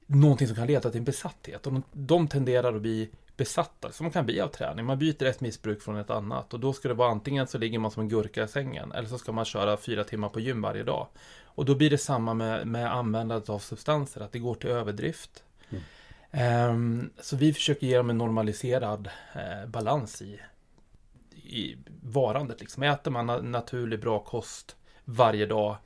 någonting 0.07 0.47
som 0.47 0.57
kan 0.57 0.67
leda 0.67 0.91
till 0.91 0.99
en 0.99 1.05
besatthet. 1.05 1.67
Och 1.67 1.73
de, 1.73 1.83
de 1.93 2.29
tenderar 2.29 2.75
att 2.75 2.83
bli 2.83 3.11
besatta, 3.37 3.93
som 3.93 4.05
man 4.05 4.11
kan 4.11 4.27
bli 4.27 4.41
av 4.41 4.49
träning. 4.49 4.85
Man 4.85 4.99
byter 4.99 5.25
ett 5.25 5.41
missbruk 5.41 5.83
från 5.83 5.97
ett 5.97 6.11
annat. 6.11 6.55
Och 6.55 6.61
då 6.61 6.73
ska 6.73 6.89
det 6.89 6.95
vara 6.95 7.11
antingen 7.11 7.47
så 7.47 7.59
ligger 7.59 7.79
man 7.79 7.91
som 7.91 8.03
en 8.03 8.09
gurka 8.09 8.45
i 8.45 8.49
sängen, 8.49 8.93
eller 8.93 9.09
så 9.09 9.19
ska 9.19 9.33
man 9.33 9.45
köra 9.45 9.77
fyra 9.77 10.05
timmar 10.05 10.29
på 10.29 10.41
gym 10.41 10.63
varje 10.63 10.83
dag. 10.83 11.07
Och 11.45 11.65
då 11.65 11.75
blir 11.75 11.91
det 11.91 11.99
samma 11.99 12.35
med, 12.35 12.67
med 12.67 12.93
användandet 12.93 13.49
av 13.49 13.59
substanser, 13.59 14.21
att 14.21 14.33
det 14.33 14.39
går 14.39 14.55
till 14.55 14.71
överdrift. 14.71 15.45
Mm. 15.71 15.83
Ehm, 16.31 17.11
så 17.21 17.37
vi 17.37 17.53
försöker 17.53 17.87
ge 17.87 17.97
dem 17.97 18.11
en 18.11 18.19
normaliserad 18.19 19.09
eh, 19.35 19.69
balans 19.69 20.23
i, 20.23 20.41
i 21.35 21.77
varandet. 22.03 22.61
Liksom. 22.61 22.83
Äter 22.83 23.11
man 23.11 23.31
na- 23.31 23.43
naturlig 23.43 24.01
bra 24.01 24.19
kost 24.19 24.77
varje 25.05 25.47
dag 25.47 25.77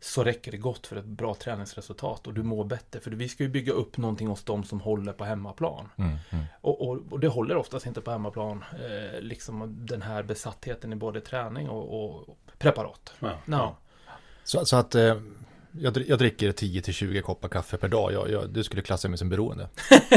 så 0.00 0.24
räcker 0.24 0.50
det 0.50 0.56
gott 0.56 0.86
för 0.86 0.96
ett 0.96 1.04
bra 1.04 1.34
träningsresultat 1.34 2.26
och 2.26 2.34
du 2.34 2.42
mår 2.42 2.64
bättre. 2.64 3.00
För 3.00 3.10
vi 3.10 3.28
ska 3.28 3.42
ju 3.42 3.48
bygga 3.48 3.72
upp 3.72 3.96
någonting 3.96 4.28
hos 4.28 4.44
dem 4.44 4.64
som 4.64 4.80
håller 4.80 5.12
på 5.12 5.24
hemmaplan. 5.24 5.88
Och, 6.60 6.88
och, 6.88 6.98
och 7.10 7.20
det 7.20 7.28
håller 7.28 7.56
oftast 7.56 7.86
inte 7.86 8.00
på 8.00 8.10
hemmaplan. 8.10 8.64
Eh, 8.72 9.20
liksom 9.20 9.86
den 9.86 10.02
här 10.02 10.22
besattheten 10.22 10.92
i 10.92 10.96
både 10.96 11.20
träning 11.20 11.68
och, 11.68 12.04
och 12.04 12.36
preparat. 12.58 13.12
Ja. 13.18 13.38
Ja. 13.44 13.76
Så, 14.44 14.66
så 14.66 14.76
att 14.76 14.94
eh, 14.94 15.16
jag, 15.72 16.04
jag 16.06 16.18
dricker 16.18 16.52
10-20 16.52 17.20
koppar 17.20 17.48
kaffe 17.48 17.76
per 17.76 17.88
dag. 17.88 18.12
Jag, 18.12 18.30
jag, 18.30 18.50
du 18.50 18.64
skulle 18.64 18.82
klassa 18.82 19.08
mig 19.08 19.18
som 19.18 19.28
beroende. 19.28 19.68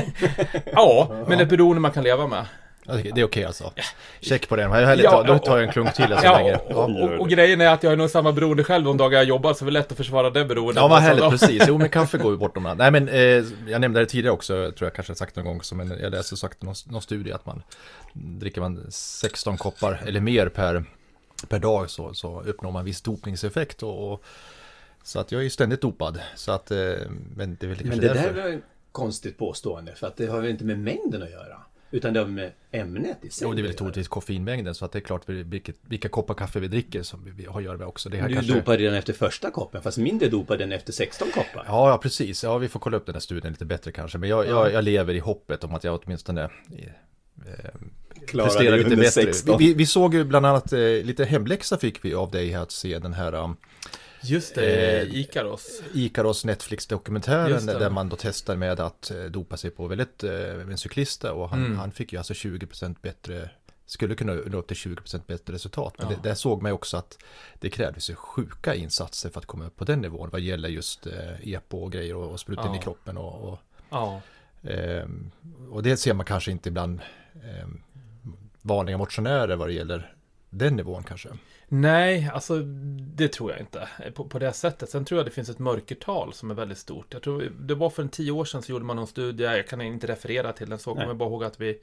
ja, 0.72 1.26
men 1.28 1.40
ett 1.40 1.50
beroende 1.50 1.80
man 1.82 1.92
kan 1.92 2.04
leva 2.04 2.28
med. 2.28 2.46
Det 2.86 3.12
det 3.16 3.22
är 3.22 3.26
okej 3.26 3.46
alltså. 3.46 3.74
Check 4.22 4.50
på 4.50 4.56
den. 4.56 4.72
Hellre, 4.72 5.04
Ja, 5.04 5.24
då 5.24 5.38
tar 5.40 5.58
jag 5.58 5.68
en 5.68 5.72
klunk 5.74 5.94
till 5.94 6.04
alltså 6.04 6.26
Ja, 6.26 6.38
länge. 6.38 6.56
och, 6.56 6.62
Ja. 6.70 7.04
och, 7.04 7.20
och, 7.20 7.30
grejen 7.30 7.62
är 7.62 7.68
att 7.68 7.84
jag 7.84 7.94
är 7.94 7.98
nog 7.98 8.10
samma 8.10 8.32
beroende 8.32 8.64
själv 8.64 8.86
de 8.86 8.98
dagar 8.98 9.18
jag 9.20 9.28
jobbar, 9.28 9.54
så 9.54 9.66
det 9.66 9.70
är 9.70 9.72
lätt 9.72 9.92
att 9.92 9.98
försvara 9.98 10.30
det 10.30 10.46
beroendet. 10.46 10.76
Ja, 10.76 10.88
vad 10.88 11.00
härligt, 11.02 11.30
precis. 11.30 11.64
Jo, 11.68 11.78
men 11.78 11.90
kaffe 11.90 12.18
går 12.18 12.32
ju 12.32 12.38
bortom. 12.38 12.76
Nej, 12.78 12.92
men 12.92 13.10
eh, 13.10 13.44
jag 13.68 13.82
nämnde 13.82 14.00
det 14.00 14.06
tidigare 14.06 14.34
också, 14.34 14.56
jag 14.56 14.76
tror 14.76 14.86
jag 14.86 14.94
kanske 14.96 15.12
har 15.12 15.16
sagt 15.16 15.36
någon 15.36 15.46
gång, 15.46 15.62
som 15.62 15.80
en, 15.80 15.98
jag 16.02 16.12
läste 16.12 16.38
sagt 16.38 16.62
någon, 16.62 16.76
någon 16.90 17.02
studie 17.02 17.32
att 17.32 17.46
man 17.46 17.64
dricker 18.14 18.62
man 18.62 18.86
16 18.90 19.58
koppar 19.58 20.02
eller 20.06 20.20
mer 20.20 20.50
per, 20.50 20.84
per 21.50 21.60
dag 21.60 21.90
så, 21.90 22.14
så 22.14 22.42
uppnår 22.42 22.72
man 22.72 22.86
viss 22.86 23.02
dopningseffekt. 23.02 23.84
Och, 23.84 24.14
och, 24.14 24.24
så 25.04 25.20
att 25.20 25.32
jag 25.32 25.40
är 25.40 25.44
ju 25.44 25.50
ständigt 25.50 25.82
dopad. 25.82 26.20
Så 26.36 26.52
att, 26.52 26.72
eh, 26.72 26.78
men 27.36 27.58
det 27.60 27.66
är 27.66 27.68
väl 27.68 27.78
kanske 27.78 27.84
Men 27.90 28.00
det 28.00 28.08
därför. 28.08 28.34
där 28.34 28.42
var 28.44 28.50
ett 28.50 28.64
konstigt 28.92 29.38
påstående 29.38 29.96
för 29.96 30.08
att 30.08 30.18
det 30.18 30.26
har 30.28 30.42
väl 30.42 30.50
inte 30.50 30.64
med 30.66 30.80
mängden 30.80 31.24
att 31.24 31.32
göra. 31.32 31.58
Utan 31.92 32.14
det 32.14 32.20
har 32.20 32.28
med 32.28 32.52
ämnet 32.72 33.18
i 33.22 33.30
sig 33.30 33.48
Jo, 33.48 33.54
det 33.54 33.62
är 33.62 33.64
väl 33.64 33.74
troligtvis 33.74 34.08
koffeinmängden, 34.08 34.76
så 34.76 34.86
att 34.86 34.92
det 34.92 35.00
är 35.00 35.02
klart 35.02 35.30
vilket, 35.30 35.76
vilka 35.82 36.10
koppar 36.10 36.34
kaffe 36.34 36.60
vi 36.60 36.68
dricker 36.68 37.04
som 37.04 37.26
vi, 37.26 37.32
vi 37.32 37.46
har 37.46 37.60
att 37.60 37.66
göra 37.66 37.78
med 37.78 37.88
också. 37.88 38.10
Det 38.10 38.18
här 38.18 38.28
Du 38.28 38.34
kanske... 38.34 38.54
dopar 38.54 38.78
redan 38.78 38.96
efter 38.96 39.14
första 39.14 39.52
koppen, 39.52 39.82
fast 39.82 39.98
mindre 39.98 40.30
dopar 40.30 40.58
den 40.58 40.72
efter 40.72 40.94
16 40.94 41.28
koppar. 41.28 41.64
Ja, 41.68 41.90
ja, 41.90 41.98
precis. 41.98 42.44
Ja, 42.44 42.58
vi 42.58 42.68
får 42.68 42.80
kolla 42.80 42.98
upp 42.98 43.06
den 43.06 43.16
här 43.16 43.20
studien 43.20 43.54
lite 43.54 43.66
bättre 43.66 43.92
kanske. 43.92 44.18
Men 44.18 44.30
jag, 44.30 44.48
jag, 44.48 44.74
jag 44.74 44.84
lever 44.84 45.14
i 45.14 45.20
hoppet 45.20 45.64
om 45.64 45.76
att 45.76 45.84
jag 45.84 46.00
åtminstone 46.04 46.44
eh, 46.44 46.50
presterar 48.32 48.78
lite 48.78 48.96
bättre. 48.96 49.12
16. 49.12 49.58
Vi, 49.58 49.68
vi, 49.68 49.74
vi 49.74 49.86
såg 49.86 50.14
ju 50.14 50.24
bland 50.24 50.46
annat 50.46 50.74
eh, 50.74 50.80
lite 50.80 51.26
hemläxa 51.26 51.78
fick 51.78 52.06
vi 52.06 52.14
av 52.14 52.32
dig 52.32 52.50
här 52.50 52.62
att 52.62 52.72
se 52.72 53.00
den 53.00 53.14
här 53.14 53.34
um, 53.34 53.58
Just 54.24 54.56
det, 54.56 55.02
Eh, 55.02 55.16
Ikaros. 55.16 55.82
Ikaros 55.94 56.46
Netflix-dokumentären 56.46 57.66
där 57.66 57.90
man 57.90 58.10
då 58.10 58.16
testar 58.20 58.56
med 58.56 58.80
att 58.80 59.12
eh, 59.12 59.24
dopa 59.24 59.58
sig 59.58 59.72
på 59.72 59.88
väldigt, 59.88 60.24
eh, 60.24 60.32
en 60.54 60.78
cyklista 60.78 61.34
och 61.34 61.50
han, 61.50 61.66
Mm. 61.66 61.78
han 61.78 61.92
fick 61.92 62.12
ju 62.14 62.18
alltså 62.18 62.34
20% 62.34 63.02
bättre 63.02 63.50
skulle 63.86 64.16
kunna 64.16 64.34
nå 64.34 64.58
upp 64.58 64.68
till 64.68 64.78
20% 64.78 65.28
bättre 65.28 65.54
resultat. 65.54 65.94
Men 65.98 66.08
Ja. 66.10 66.16
det, 66.24 66.30
där 66.30 66.36
såg 66.36 66.62
man 66.62 66.70
ju 66.70 66.74
också 66.74 66.98
att 66.98 67.18
det 67.60 67.70
krävdes 67.70 68.10
ju 68.10 68.16
sjuka 68.16 68.76
insatser 68.76 69.30
för 69.30 69.40
att 69.40 69.46
komma 69.46 69.66
upp 69.66 69.76
på 69.76 69.86
den 69.86 70.02
nivån 70.02 70.30
vad 70.32 70.42
gäller 70.42 70.70
just 70.70 71.08
eh, 71.08 71.48
EPO 71.54 71.78
och 71.78 71.92
grejer 71.92 72.16
och, 72.16 72.32
och 72.32 72.40
spruta 72.40 72.68
in 72.68 72.74
i 72.74 72.78
Ja. 72.78 72.82
kroppen 72.82 73.18
och, 73.18 73.50
och 73.54 73.60
Ja. 73.90 74.22
Ehm, 74.64 75.32
och 75.72 75.84
det 75.84 75.98
ser 75.98 76.14
man 76.14 76.26
kanske 76.26 76.52
inte 76.52 76.72
bland 76.72 77.00
ehm, 77.44 77.82
vanliga 78.62 78.98
motionärer 78.98 79.56
vad 79.56 79.68
det 79.68 79.74
gäller 79.74 80.14
den 80.54 80.76
nivån 80.76 81.04
kanske. 81.04 81.30
Nej, 81.68 82.30
alltså 82.34 82.60
det 83.16 83.28
tror 83.28 83.52
jag 83.52 83.60
inte 83.60 83.88
på, 84.14 84.26
på 84.26 84.40
det 84.40 84.54
sättet. 84.54 84.90
Sen 84.90 85.06
tror 85.06 85.20
jag 85.20 85.28
det 85.28 85.32
finns 85.32 85.50
ett 85.50 85.60
mörkertal 85.60 86.34
som 86.34 86.52
är 86.52 86.56
väldigt 86.56 86.78
stort. 86.78 87.06
Jag 87.14 87.22
tror 87.22 87.42
det 87.60 87.76
var 87.76 87.90
för 87.90 88.04
en 88.04 88.10
tio 88.10 88.32
år 88.32 88.46
sedan 88.46 88.62
så 88.62 88.72
gjorde 88.72 88.86
man 88.86 88.96
någon 88.96 89.08
studie, 89.08 89.44
jag 89.44 89.68
kan 89.68 89.82
inte 89.82 90.08
referera 90.08 90.54
till 90.54 90.70
den, 90.70 90.80
så 90.80 90.92
kommer 90.92 91.08
jag 91.08 91.18
bara 91.18 91.30
ihåg 91.30 91.44
att 91.44 91.62
vi, 91.62 91.80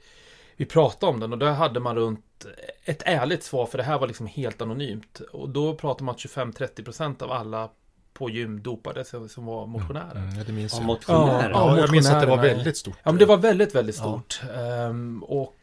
vi 0.55 0.65
pratade 0.65 1.11
om 1.13 1.19
den 1.19 1.33
och 1.33 1.39
där 1.39 1.51
hade 1.51 1.79
man 1.79 1.95
runt 1.95 2.45
ett 2.85 3.01
ärligt 3.05 3.43
svar, 3.43 3.65
för 3.65 3.77
det 3.77 3.83
här 3.83 3.99
var 3.99 4.07
liksom 4.07 4.27
helt 4.27 4.61
anonymt. 4.61 5.19
Och 5.31 5.49
då 5.49 5.75
pratade 5.75 6.03
man 6.03 6.15
att 6.15 6.21
25-30% 6.21 7.23
av 7.23 7.31
alla 7.31 7.69
på 8.13 8.29
gym 8.29 8.61
dopade 8.63 9.05
sig 9.05 9.29
som 9.29 9.45
var 9.45 9.65
motionärer. 9.65 10.15
Mm, 10.15 10.43
det 10.45 10.51
minns 10.53 10.73
Ja, 10.73 10.79
jag. 10.79 10.85
motionärer. 10.87 11.49
Ja, 11.49 11.75
Ja, 11.75 11.79
jag 11.81 11.91
minns 11.91 12.09
att 12.09 12.21
det 12.21 12.27
var 12.27 12.37
väldigt 12.37 12.77
stort. 12.77 12.95
Ja, 13.03 13.11
men 13.11 13.19
det 13.19 13.25
var 13.25 13.37
väldigt, 13.37 13.75
väldigt 13.75 13.97
Ja. 13.97 14.01
stort. 14.03 14.41
Ehm, 14.57 15.23
och 15.23 15.55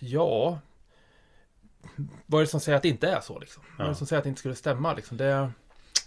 ja... 0.00 0.58
Vad 2.26 2.40
är 2.40 2.44
det 2.44 2.50
som 2.50 2.60
säger 2.60 2.76
att 2.76 2.82
det 2.82 2.88
inte 2.88 3.08
är 3.08 3.20
så 3.20 3.38
liksom? 3.38 3.62
Vad 3.78 3.80
är 3.80 3.84
det 3.84 3.90
Ja. 3.90 3.94
som 3.94 4.06
säger 4.06 4.18
att 4.18 4.24
det 4.24 4.28
inte 4.28 4.38
skulle 4.38 4.54
stämma 4.54 4.94
liksom? 4.94 5.16
Det... 5.16 5.50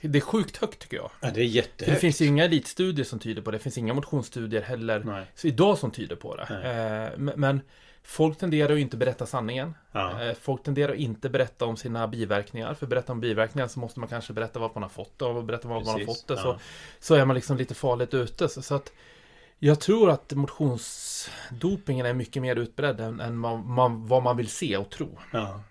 det 0.01 0.17
är 0.17 0.21
sjukt 0.21 0.57
högt 0.57 0.79
tycker 0.79 0.97
jag. 0.97 1.11
Ja, 1.21 1.31
det 1.31 1.41
är 1.41 1.45
jättehögt. 1.45 1.95
det 1.95 1.99
finns 2.01 2.21
ju 2.21 2.25
inga 2.25 2.45
elitstudier 2.45 3.05
som 3.05 3.19
tyder 3.19 3.41
på 3.41 3.51
det. 3.51 3.57
Det 3.57 3.63
finns 3.63 3.77
inga 3.77 3.93
motionsstudier 3.93 4.61
heller 4.61 5.03
Nej. 5.05 5.25
så 5.35 5.47
idag 5.47 5.77
som 5.77 5.91
tyder 5.91 6.15
på 6.15 6.35
det. 6.35 7.11
Eh, 7.13 7.19
men- 7.35 7.61
folk 8.03 8.37
tenderar 8.37 8.73
att 8.73 8.79
inte 8.79 8.97
berätta 8.97 9.25
sanningen. 9.25 9.73
Ja. 9.91 10.23
Eh, 10.23 10.33
folk 10.41 10.63
tenderar 10.63 10.93
att 10.93 10.99
inte 10.99 11.29
berätta 11.29 11.65
om 11.65 11.77
sina 11.77 12.07
biverkningar. 12.07 12.73
För 12.73 12.87
berätta 12.87 13.11
om 13.13 13.19
biverkningar 13.19 13.67
så 13.67 13.79
måste 13.79 13.99
man 13.99 14.09
kanske 14.09 14.33
berätta 14.33 14.59
vad 14.59 14.71
man 14.75 14.83
har 14.83 14.89
fått 14.89 15.21
och 15.21 15.43
berätta 15.43 15.67
vad 15.67 15.77
man 15.77 15.87
har 15.87 15.99
Precis, 15.99 16.17
fått 16.19 16.27
det. 16.27 16.33
ja. 16.33 16.41
Så, 16.41 16.59
så 16.99 17.15
är 17.15 17.25
man 17.25 17.35
liksom 17.35 17.57
lite 17.57 17.73
farligt 17.75 18.13
ute. 18.13 18.49
Så, 18.49 18.61
så 18.61 18.75
att 18.75 18.91
jag 19.59 19.79
tror 19.79 20.09
att 20.09 20.33
motionsdopingen 20.33 22.05
är 22.05 22.13
mycket 22.13 22.41
mer 22.41 22.55
utbredd 22.55 22.99
än, 22.99 23.19
än 23.19 23.41
vad, 23.41 23.59
man, 23.59 24.07
vad 24.07 24.23
man 24.23 24.37
vill 24.37 24.49
se 24.49 24.77
och 24.77 24.89
tro. 24.89 25.17
Ja. 25.31 25.61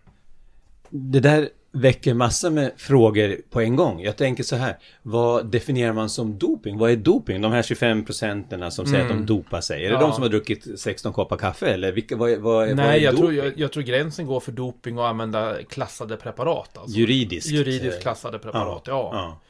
Det 0.91 1.21
där 1.21 1.49
väcker 1.73 2.15
massor 2.15 2.51
med 2.51 2.73
frågor 2.77 3.37
på 3.51 3.61
en 3.61 3.77
gång. 3.77 4.03
Jag 4.03 4.17
tänker 4.17 4.43
så 4.43 4.57
här, 4.57 4.79
vad 5.03 5.47
definierar 5.47 5.93
man 5.93 6.11
som 6.11 6.39
doping? 6.39 6.79
Vad 6.79 6.91
är 6.91 6.97
doping? 6.97 7.41
De 7.41 7.53
här 7.53 7.63
25 7.63 8.05
procenterna 8.05 8.71
som 8.71 8.87
säger 8.87 9.03
att 9.03 9.09
de 9.09 9.27
dopar 9.27 9.61
sig. 9.61 9.85
Är 9.85 9.89
det 9.89 9.95
Ja. 9.95 10.01
de 10.01 10.13
som 10.13 10.23
har 10.23 10.29
druckit 10.29 10.81
16 10.81 11.13
koppar 11.13 11.37
kaffe 11.37 11.67
eller 11.67 11.93
vilka, 11.93 12.17
vad, 12.17 12.31
vad, 12.31 12.43
vad 12.69 12.77
Nej, 12.77 12.99
är 13.01 13.05
jag 13.05 13.17
tror, 13.17 13.35
jag, 13.35 13.59
jag 13.59 13.73
tror 13.73 13.83
gränsen 13.83 14.27
går 14.27 14.41
för 14.41 14.53
doping 14.53 14.99
och 14.99 15.09
använda 15.09 15.63
klassade 15.63 16.17
preparat. 16.17 16.79
Alltså. 16.79 16.99
Juridiskt. 16.99 17.51
Juridiskt 17.51 18.03
klassade 18.03 18.39
preparat, 18.39 18.83
ja. 18.87 19.11
ja. 19.13 19.41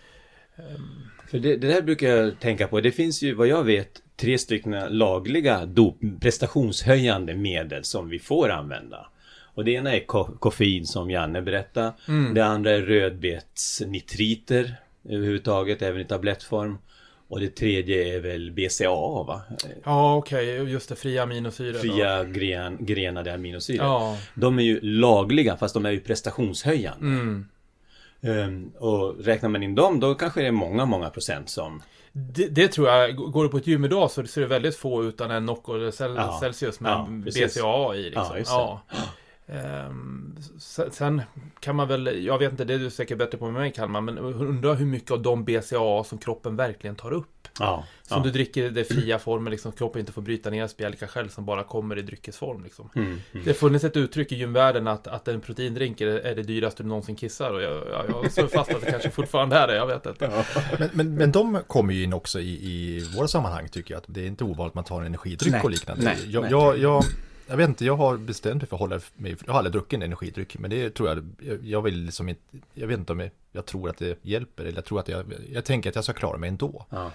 För 1.30 1.38
det, 1.38 1.56
det 1.56 1.68
där 1.68 1.82
brukar 1.82 2.08
jag 2.08 2.40
tänka 2.40 2.68
på. 2.68 2.80
Det 2.80 2.92
finns 2.92 3.22
ju 3.22 3.34
vad 3.34 3.46
jag 3.46 3.64
vet 3.64 4.02
tre 4.16 4.38
stycken 4.38 4.70
lagliga 4.90 5.66
dop, 5.66 5.98
prestationshöjande 6.20 7.34
medel 7.34 7.84
som 7.84 8.08
vi 8.08 8.18
får 8.18 8.50
använda. 8.50 9.06
Och 9.54 9.64
det 9.64 9.70
ena 9.70 9.92
är 9.92 10.06
ko- 10.06 10.36
koffein 10.38 10.86
som 10.86 11.10
Janne 11.10 11.42
berättade. 11.42 11.92
Det 12.34 12.40
andra 12.44 12.70
är 12.70 12.82
rödbetsnitriter 12.82 14.74
överhuvudtaget, 15.08 15.82
även 15.82 16.00
i 16.00 16.04
tablettform. 16.04 16.78
Och 17.28 17.40
det 17.40 17.48
tredje 17.56 18.16
är 18.16 18.20
väl 18.20 18.50
BCA 18.52 18.90
va? 19.26 19.42
Ja, 19.84 20.16
okej, 20.16 20.46
just 20.70 20.88
det, 20.88 20.96
fria 20.96 21.22
aminosyror. 21.22 21.78
Fria 21.78 22.24
gren, 22.24 22.76
grenade 22.80 23.34
aminosyror. 23.34 23.84
Ja. 23.86 24.18
De 24.34 24.58
är 24.58 24.62
ju 24.62 24.80
lagliga 24.80 25.56
fast 25.56 25.74
de 25.74 25.86
är 25.86 25.90
ju 25.90 26.00
prestationshöjande. 26.00 27.06
Mm. 27.06 27.46
Ehm, 28.22 28.68
och 28.78 29.24
räknar 29.24 29.48
man 29.48 29.62
in 29.62 29.74
dem 29.74 30.00
då 30.00 30.14
kanske 30.14 30.40
det 30.40 30.46
är 30.46 30.52
många, 30.52 30.84
många 30.84 31.10
procent 31.10 31.48
som 31.48 31.82
Det, 32.18 32.48
det 32.48 32.68
tror 32.68 32.88
jag, 32.88 33.16
går 33.16 33.42
du 33.42 33.48
på 33.50 33.56
ett 33.56 33.66
gym 33.66 33.84
idag 33.84 34.10
så 34.10 34.20
är 34.20 34.40
det 34.40 34.46
väldigt 34.46 34.76
få 34.76 35.04
utan 35.04 35.30
en 35.30 35.46
Nocco 35.46 35.72
Cel- 35.90 36.16
Ja. 36.16 36.38
Celsius 36.40 36.80
med 36.80 36.90
Ja. 36.92 37.06
BCAA 37.10 37.94
i. 37.96 38.02
Liksom. 38.10 38.44
Ja. 38.46 38.80
Ehm, 39.48 40.36
sen, 40.58 40.90
sen 40.92 41.22
kan 41.60 41.76
man 41.76 41.88
väl, 41.88 42.24
jag 42.24 42.38
vet 42.38 42.50
inte, 42.50 42.64
det 42.64 42.74
är 42.74 42.78
du 42.78 42.90
säkert 42.90 43.18
bättre 43.18 43.38
på 43.38 43.46
än 43.46 43.52
mig 43.52 43.72
Kalmar, 43.72 44.00
men 44.00 44.18
undrar 44.18 44.74
hur 44.74 44.86
mycket 44.86 45.10
av 45.10 45.22
de 45.22 45.44
BCAA 45.44 46.04
som 46.04 46.18
kroppen 46.18 46.56
verkligen 46.56 46.96
tar 46.96 47.12
upp. 47.12 47.35
Ja, 47.60 47.84
Som 48.02 48.18
ja. 48.18 48.24
du 48.24 48.30
dricker 48.30 48.64
i 48.64 48.68
det 48.68 48.84
fria 48.84 49.18
formen, 49.18 49.50
liksom, 49.50 49.72
kroppen 49.72 50.00
inte 50.00 50.12
får 50.12 50.22
bryta 50.22 50.50
ner 50.50 50.66
spjälka 50.66 51.06
själv 51.06 51.28
som 51.28 51.44
bara 51.44 51.64
kommer 51.64 51.98
i 51.98 52.02
dryckesform. 52.02 52.64
Liksom. 52.64 52.90
Mm, 52.94 53.06
mm. 53.08 53.20
Det 53.32 53.46
har 53.46 53.54
funnits 53.54 53.84
ett 53.84 53.96
uttryck 53.96 54.32
i 54.32 54.36
gymvärlden 54.36 54.86
att, 54.86 55.06
att 55.06 55.28
en 55.28 55.40
proteindrink 55.40 56.00
är, 56.00 56.06
är 56.06 56.34
det 56.34 56.42
dyraste 56.42 56.82
du 56.82 56.88
någonsin 56.88 57.16
kissar 57.16 57.50
och 57.50 57.62
jag, 57.62 57.72
jag, 57.72 58.04
jag 58.24 58.32
slår 58.32 58.46
fast 58.54 58.74
att 58.74 58.80
det 58.80 58.90
kanske 58.90 59.10
fortfarande 59.10 59.56
är 59.56 59.66
det, 59.66 59.74
jag 59.76 59.86
vet 59.86 60.06
inte. 60.06 60.44
Men, 60.78 60.90
men, 60.92 61.14
men 61.14 61.32
de 61.32 61.62
kommer 61.66 61.94
ju 61.94 62.02
in 62.02 62.12
också 62.12 62.40
i, 62.40 62.50
i 62.50 63.00
våra 63.16 63.28
sammanhang 63.28 63.68
tycker 63.68 63.94
jag. 63.94 63.98
Att 63.98 64.04
det 64.06 64.20
är 64.20 64.26
inte 64.26 64.44
ovanligt 64.44 64.70
att 64.70 64.74
man 64.74 64.84
tar 64.84 65.00
en 65.00 65.06
energidryck 65.06 65.52
Nej, 65.52 65.62
och 65.62 65.70
liknande. 65.70 66.04
nej, 66.04 66.16
jag, 66.26 66.42
nej. 66.42 66.50
Jag, 66.50 66.78
jag, 66.78 67.04
jag 67.46 67.56
vet 67.56 67.68
inte, 67.68 67.84
jag 67.84 67.96
har 67.96 68.16
bestämt 68.16 68.62
mig 68.62 68.68
för 68.68 68.76
att 68.76 68.80
hålla 68.80 69.00
mig, 69.16 69.36
jag 69.46 69.52
har 69.52 69.58
aldrig 69.58 69.72
druckit 69.72 69.96
en 69.96 70.02
energidryck. 70.02 70.58
Men 70.58 70.70
det 70.70 70.90
tror 70.90 71.08
jag, 71.08 71.30
jag, 71.38 71.64
jag 71.64 71.82
vill 71.82 71.98
liksom 71.98 72.28
inte, 72.28 72.42
jag 72.74 72.86
vet 72.86 72.98
inte 72.98 73.12
om 73.12 73.20
jag, 73.20 73.30
jag 73.52 73.66
tror 73.66 73.90
att 73.90 73.98
det 73.98 74.18
hjälper. 74.22 74.64
Eller 74.64 74.74
jag 74.74 74.84
tror 74.84 75.00
att 75.00 75.08
jag, 75.08 75.34
jag 75.52 75.64
tänker 75.64 75.90
att 75.90 75.94
jag 75.94 76.04
ska 76.04 76.12
klara 76.12 76.38
mig 76.38 76.48
ändå. 76.48 76.86
Ja. 76.90 77.10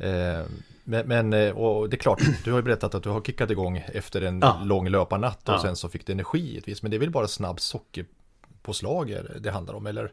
Eh, 0.00 0.44
men, 0.84 1.06
men 1.08 1.32
eh, 1.32 1.50
och 1.58 1.90
det 1.90 1.96
är 1.96 1.98
klart, 1.98 2.20
du 2.44 2.50
har 2.50 2.58
ju 2.58 2.62
berättat 2.62 2.94
att 2.94 3.02
du 3.02 3.08
har 3.08 3.20
kickat 3.20 3.50
igång 3.50 3.84
efter 3.94 4.22
en 4.22 4.40
Ja. 4.42 4.60
lång 4.64 4.88
löparnatt 4.88 5.48
och 5.48 5.54
Ja. 5.54 5.62
sen 5.62 5.76
så 5.76 5.88
fick 5.88 6.06
du 6.06 6.12
energi 6.12 6.38
givetvis. 6.38 6.82
Men 6.82 6.90
det 6.90 6.96
är 6.96 6.98
väl 6.98 7.10
bara 7.10 7.28
snabb 7.28 7.60
sockerpåslag 7.60 9.16
det 9.40 9.50
handlar 9.50 9.74
om, 9.74 9.86
eller? 9.86 10.12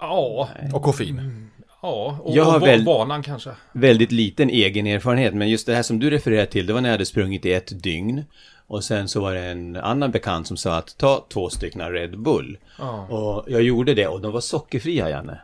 Ja, 0.00 0.48
Och 0.74 0.82
koffein. 0.82 1.50
ja 1.82 2.18
och, 2.22 2.36
Jag 2.36 2.44
har 2.44 2.56
och 2.60 2.66
väl- 2.66 2.84
vanan 2.84 3.22
kanske. 3.22 3.50
Väldigt 3.72 4.12
liten 4.12 4.50
egen 4.50 4.86
erfarenhet, 4.86 5.34
men 5.34 5.48
just 5.48 5.66
det 5.66 5.74
här 5.74 5.82
som 5.82 5.98
du 5.98 6.10
refererar 6.10 6.46
till, 6.46 6.66
det 6.66 6.72
var 6.72 6.80
när 6.80 6.88
jag 6.88 6.94
hade 6.94 7.06
sprungit 7.06 7.46
i 7.46 7.52
ett 7.52 7.82
dygn. 7.82 8.24
Och 8.66 8.84
sen 8.84 9.08
så 9.08 9.20
var 9.20 9.34
det 9.34 9.40
en 9.40 9.76
annan 9.76 10.10
bekant 10.10 10.46
som 10.46 10.56
sa 10.56 10.76
att 10.76 10.96
ta 10.98 11.26
två 11.28 11.50
stycken 11.50 11.92
Red 11.92 12.18
Bull. 12.18 12.58
Ja. 12.78 13.06
Och 13.06 13.44
jag 13.50 13.62
gjorde 13.62 13.94
det 13.94 14.06
och 14.06 14.20
de 14.20 14.32
var 14.32 14.40
sockerfria, 14.40 15.10
Janne. 15.10 15.40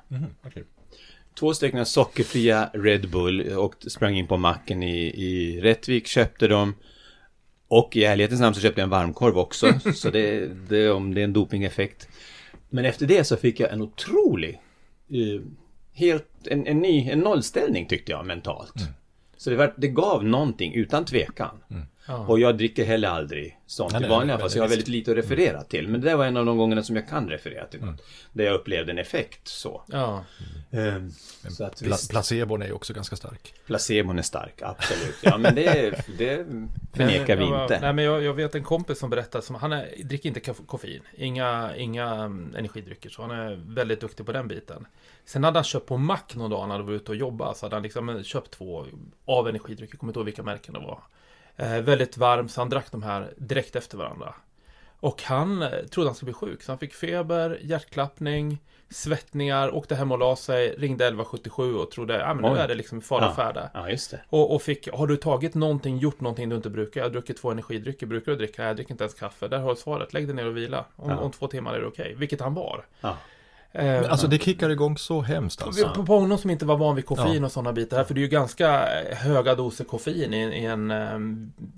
Två 1.38 1.54
stycken 1.54 1.86
sockerfria 1.86 2.70
Red 2.74 3.10
Bull 3.10 3.56
och 3.56 3.74
sprang 3.88 4.14
in 4.16 4.26
på 4.26 4.36
macken 4.36 4.82
i, 4.82 5.06
i 5.06 5.60
Rättvik, 5.60 6.06
köpte 6.06 6.48
dem. 6.48 6.74
Och 7.68 7.96
i 7.96 8.04
ärlighetens 8.04 8.40
namn 8.40 8.54
så 8.54 8.60
köpte 8.60 8.80
jag 8.80 8.84
en 8.84 8.90
varmkorv 8.90 9.38
också, 9.38 9.80
så 9.94 10.10
det, 10.10 10.46
det 10.68 10.90
om 10.90 11.14
det 11.14 11.20
är 11.20 11.24
en 11.24 11.32
dopingeffekt. 11.32 12.08
Men 12.68 12.84
efter 12.84 13.06
det 13.06 13.24
så 13.24 13.36
fick 13.36 13.60
jag 13.60 13.72
en 13.72 13.82
otrolig, 13.82 14.60
eh, 15.10 15.42
helt, 15.92 16.28
en, 16.44 16.66
en 16.66 16.78
ny, 16.78 17.10
en 17.10 17.18
nollställning 17.18 17.86
tyckte 17.86 18.12
jag 18.12 18.26
mentalt. 18.26 18.74
Så 19.36 19.50
det, 19.50 19.56
var, 19.56 19.74
det 19.76 19.88
gav 19.88 20.24
någonting 20.24 20.74
utan 20.74 21.04
tvekan. 21.04 21.62
Ja. 22.08 22.26
Och 22.26 22.40
jag 22.40 22.56
dricker 22.58 22.84
heller 22.84 23.08
aldrig 23.08 23.58
sånt 23.66 23.92
Nej, 23.92 24.04
i 24.04 24.08
vanliga 24.08 24.38
fall, 24.38 24.50
så 24.50 24.58
jag 24.58 24.62
har 24.62 24.68
väldigt 24.68 24.88
lite 24.88 25.10
att 25.10 25.16
referera 25.16 25.62
till. 25.62 25.88
Men 25.88 26.00
det 26.00 26.06
där 26.10 26.16
var 26.16 26.24
en 26.24 26.36
av 26.36 26.46
de 26.46 26.58
gångerna 26.58 26.82
som 26.82 26.96
jag 26.96 27.08
kan 27.08 27.28
referera 27.30 27.66
till 27.66 27.80
något. 27.80 28.02
Där 28.32 28.44
jag 28.44 28.54
upplevde 28.54 28.92
en 28.92 28.98
effekt 28.98 29.48
så. 29.48 29.82
Ja. 29.86 30.24
Ehm, 30.70 31.10
så 31.48 31.64
att 31.64 31.78
Pla, 31.78 31.88
visst, 31.88 32.10
placebon 32.10 32.62
är 32.62 32.66
ju 32.66 32.72
också 32.72 32.92
ganska 32.92 33.16
stark. 33.16 33.54
placebon 33.66 34.18
är 34.18 34.22
stark, 34.22 34.62
absolut. 34.62 35.16
Ja, 35.22 35.38
men 35.38 35.54
det, 35.54 35.94
det 36.18 36.46
förnekar 36.92 37.36
vi 37.36 37.44
inte. 37.44 37.78
Nej, 37.80 37.92
men 37.92 38.04
jag, 38.04 38.22
jag 38.22 38.34
vet 38.34 38.54
en 38.54 38.64
kompis 38.64 38.98
som 38.98 39.10
berättar, 39.10 39.40
som, 39.40 39.54
han 39.54 39.72
är, 39.72 39.88
dricker 40.04 40.28
inte 40.28 40.40
koff- 40.40 40.66
koffein, 40.66 41.02
inga, 41.16 41.76
inga 41.76 42.14
mm, 42.14 42.54
energidrycker, 42.58 43.10
så 43.10 43.22
han 43.22 43.30
är 43.30 43.60
väldigt 43.66 44.00
duktig 44.00 44.26
på 44.26 44.32
den 44.32 44.48
biten. 44.48 44.86
Sen 45.24 45.44
hade 45.44 45.58
han 45.58 45.64
köpt 45.64 45.86
på 45.86 45.96
mack 45.96 46.34
någon 46.36 46.50
dag 46.50 46.68
när 46.68 46.76
han 46.76 46.86
var 46.86 46.92
ute 46.92 47.10
och 47.10 47.16
jobbade, 47.16 47.54
så 47.54 47.66
hade 47.66 47.76
han 47.76 47.82
liksom 47.82 48.08
eh, 48.08 48.22
köpt 48.22 48.50
två 48.50 48.86
av 49.24 49.48
energidrycker, 49.48 49.96
kommer 49.96 50.10
inte 50.10 50.18
ihåg 50.18 50.24
vilka 50.26 50.42
märken 50.42 50.74
det 50.74 50.80
var. 50.80 51.02
Eh, 51.60 51.80
väldigt 51.80 52.16
varm, 52.16 52.48
så 52.48 52.60
han 52.60 52.68
drack 52.68 52.86
de 52.90 53.02
här 53.02 53.32
direkt 53.36 53.76
efter 53.76 53.98
varandra. 53.98 54.34
Och 55.00 55.22
han 55.22 55.62
eh, 55.62 55.68
trodde 55.90 56.08
han 56.08 56.14
skulle 56.14 56.26
bli 56.32 56.34
sjuk, 56.34 56.62
så 56.62 56.72
han 56.72 56.78
fick 56.78 56.94
feber, 56.94 57.58
hjärtklappning, 57.62 58.58
svettningar, 58.90 59.74
åkte 59.74 59.94
hem 59.94 60.12
och 60.12 60.18
la 60.18 60.36
sig, 60.36 60.68
ringde 60.68 61.04
1177 61.04 61.74
och 61.74 61.90
trodde, 61.90 62.18
ja 62.18 62.34
men 62.34 62.42
nu 62.44 62.56
Oj. 62.58 62.58
är 62.64 62.68
det 62.68 62.74
liksom 62.74 63.00
fara 63.00 63.28
och 63.28 63.36
färde. 63.36 63.70
Ja, 63.74 63.90
just 63.90 64.10
det. 64.10 64.20
Och, 64.28 64.54
och 64.54 64.62
fick, 64.62 64.88
har 64.92 65.06
du 65.06 65.16
tagit 65.16 65.54
någonting, 65.54 65.98
gjort 65.98 66.20
någonting 66.20 66.48
du 66.48 66.56
inte 66.56 66.70
brukar? 66.70 67.00
Jag 67.00 67.04
har 67.06 67.10
druckit 67.12 67.36
två 67.40 67.50
energidrycker, 67.50 68.06
brukar 68.06 68.32
du 68.32 68.38
dricka? 68.38 68.64
Jag 68.64 68.76
dricker 68.76 68.92
inte 68.92 69.04
ens 69.04 69.14
kaffe. 69.14 69.48
Där 69.48 69.58
har 69.58 69.70
du 69.70 69.76
svaret, 69.76 70.12
lägg 70.12 70.26
dig 70.26 70.34
ner 70.36 70.46
och 70.46 70.56
vila. 70.56 70.84
Om, 70.96 71.10
Ja. 71.10 71.16
om 71.18 71.30
två 71.32 71.46
timmar 71.46 71.74
är 71.74 71.80
det 71.80 71.86
okej. 71.86 72.14
Vilket 72.14 72.40
han 72.40 72.54
var. 72.54 72.84
Ja. 73.00 73.16
Eh, 73.72 73.84
Men 73.84 74.04
alltså 74.04 74.26
det 74.26 74.38
kickar 74.42 74.70
igång 74.70 74.98
så 74.98 75.20
hemskt 75.20 75.62
alltså. 75.62 75.88
på, 75.94 76.06
på 76.06 76.18
honom 76.18 76.38
som 76.38 76.50
inte 76.50 76.64
var 76.64 76.76
van 76.76 76.96
vid 76.96 77.06
koffein 77.06 77.34
Ja. 77.40 77.44
och 77.44 77.52
sådana 77.52 77.72
bitar. 77.72 78.04
För 78.04 78.14
det 78.14 78.20
är 78.20 78.22
ju 78.22 78.28
ganska 78.28 78.88
höga 79.12 79.54
doser 79.54 79.84
koffein 79.84 80.34
i, 80.34 80.38
i 80.62 80.64
en, 80.64 80.90
eh, 80.90 81.18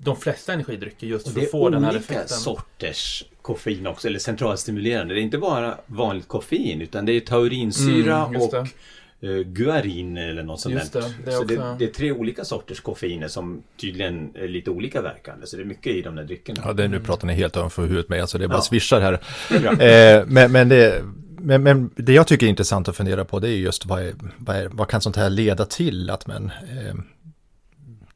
de 0.03 0.15
flesta 0.15 0.53
energidrycker 0.53 1.07
just 1.07 1.27
för 1.27 1.39
det 1.39 1.45
att 1.45 1.51
få 1.51 1.67
är 1.67 1.71
den 1.71 1.83
här 1.83 1.91
olika 1.91 2.03
effekten. 2.13 2.37
sorters 2.37 3.23
koffein 3.41 3.87
också, 3.87 4.07
eller 4.07 4.19
centralstimulerande. 4.19 5.13
Det 5.13 5.19
är 5.19 5.23
inte 5.23 5.37
bara 5.37 5.77
vanligt 5.85 6.27
koffein, 6.27 6.81
utan 6.81 7.05
det 7.05 7.11
är 7.13 7.19
taurinsyra 7.19 8.25
Mm, 8.25 8.41
och 8.41 8.55
eh, 8.55 9.29
guarin 9.45 10.17
eller 10.17 10.43
något 10.43 10.59
sånt 10.59 10.75
Just 10.75 10.93
det, 10.93 11.03
det 11.25 11.31
är 11.31 11.35
så 11.35 11.43
det, 11.43 11.75
det 11.79 11.85
är 11.85 11.89
tre 11.93 12.11
olika 12.11 12.45
sorters 12.45 12.79
koffeiner 12.79 13.27
som 13.27 13.63
tydligen 13.81 14.31
är 14.35 14.47
lite 14.47 14.69
olika 14.69 15.01
verkande. 15.01 15.47
Så 15.47 15.55
det 15.55 15.63
är 15.63 15.65
mycket 15.65 15.93
i 15.95 16.01
de 16.01 16.15
där 16.15 16.23
dryckerna. 16.23 16.61
Ja, 16.65 16.73
det, 16.73 16.87
nu 16.87 16.99
pratar 16.99 17.27
ni 17.27 17.33
helt 17.33 17.57
ovanför 17.57 17.81
huvudet 17.81 18.09
med, 18.09 18.21
alltså 18.21 18.37
det 18.37 18.43
är 18.43 18.47
bara 18.47 18.57
Ja. 18.57 18.61
svischar 18.61 19.01
här. 19.01 19.19
Det 19.49 19.85
är. 19.85 20.19
Eh, 20.19 20.25
men, 20.27 20.51
men, 20.51 20.69
det, 20.69 21.03
men, 21.41 21.63
men 21.63 21.89
det 21.95 22.13
jag 22.13 22.27
tycker 22.27 22.45
är 22.45 22.49
intressant 22.49 22.87
att 22.87 22.95
fundera 22.95 23.25
på 23.25 23.39
det 23.39 23.49
är 23.49 23.57
just 23.57 23.85
vad, 23.85 24.01
är, 24.01 24.13
vad, 24.37 24.55
är, 24.55 24.69
vad 24.71 24.87
kan 24.87 25.01
sånt 25.01 25.15
här 25.15 25.29
leda 25.29 25.65
till 25.65 26.09
att 26.09 26.27
man 26.27 26.45
eh, 26.45 26.95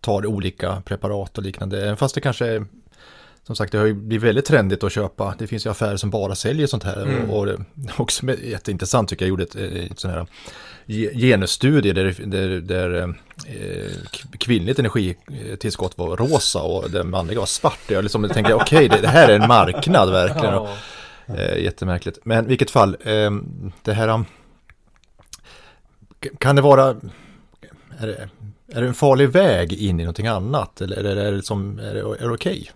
tar 0.02 0.26
olika 0.26 0.82
preparat 0.86 1.38
och 1.38 1.44
liknande. 1.44 1.84
Även 1.84 1.98
Fast 1.98 2.16
det 2.16 2.22
kanske 2.22 2.46
är, 2.46 2.66
som 3.44 3.56
sagt 3.56 3.72
det 3.72 3.78
har 3.78 3.86
ju 3.86 3.94
blivit 3.94 4.28
väldigt 4.28 4.46
trendigt 4.46 4.84
att 4.84 4.92
köpa. 4.92 5.36
Det 5.40 5.48
finns 5.48 5.66
ju 5.66 5.70
affärer 5.70 5.98
som 5.98 6.10
bara 6.10 6.36
säljer 6.36 6.68
sånt 6.68 6.84
här. 6.84 7.04
Mm. 7.04 7.30
Och, 7.30 7.48
och 7.48 7.60
också 7.98 8.26
jätteintressant 8.44 9.10
tycker 9.10 9.26
jag, 9.26 9.28
jag 9.28 9.40
gjorde 9.40 9.44
ett, 9.44 9.92
ett 9.92 10.00
sån 10.00 10.12
här 10.12 10.28
ge- 10.86 11.14
genusstudie 11.14 11.94
där, 11.94 12.16
där, 12.26 12.50
där 12.62 13.16
eh, 13.48 13.92
kvinnligt 14.38 14.80
energitillskott 14.80 15.98
var 15.98 16.18
rosa 16.18 16.62
och 16.62 16.92
det 16.92 17.04
manliga 17.04 17.40
var 17.40 17.46
svart. 17.46 17.80
Jag 17.88 18.04
liksom 18.04 18.30
tänkte 18.30 18.54
okej, 18.54 18.90
det, 18.90 19.02
det 19.02 19.08
här 19.08 19.30
är 19.30 19.40
en 19.40 19.48
marknad 19.48 20.12
verkligen. 20.12 20.54
Och. 20.54 20.70
Eh, 21.28 21.64
jättemärkligt. 21.64 22.20
Men 22.24 22.48
vilket 22.48 22.72
fall, 22.72 22.98
eh, 23.04 23.32
det 23.84 23.94
här... 23.94 24.08
um, 24.08 24.26
Kan 26.38 26.56
det 26.56 26.62
vara... 26.62 26.96
Är 27.98 28.08
det, 28.08 28.30
är 28.68 28.82
det 28.82 28.88
en 28.88 28.94
farlig 28.94 29.30
väg 29.30 29.74
in 29.74 30.00
i 30.00 30.04
någonting 30.04 30.28
annat? 30.28 30.82
Eller 30.82 31.04
är 31.04 31.16
det, 31.16 31.28
är 31.28 31.32
det, 31.32 31.44
som, 31.44 31.80
är 31.80 31.94
det, 31.94 32.00
är 32.00 32.28
det 32.28 32.34
okej? 32.34 32.72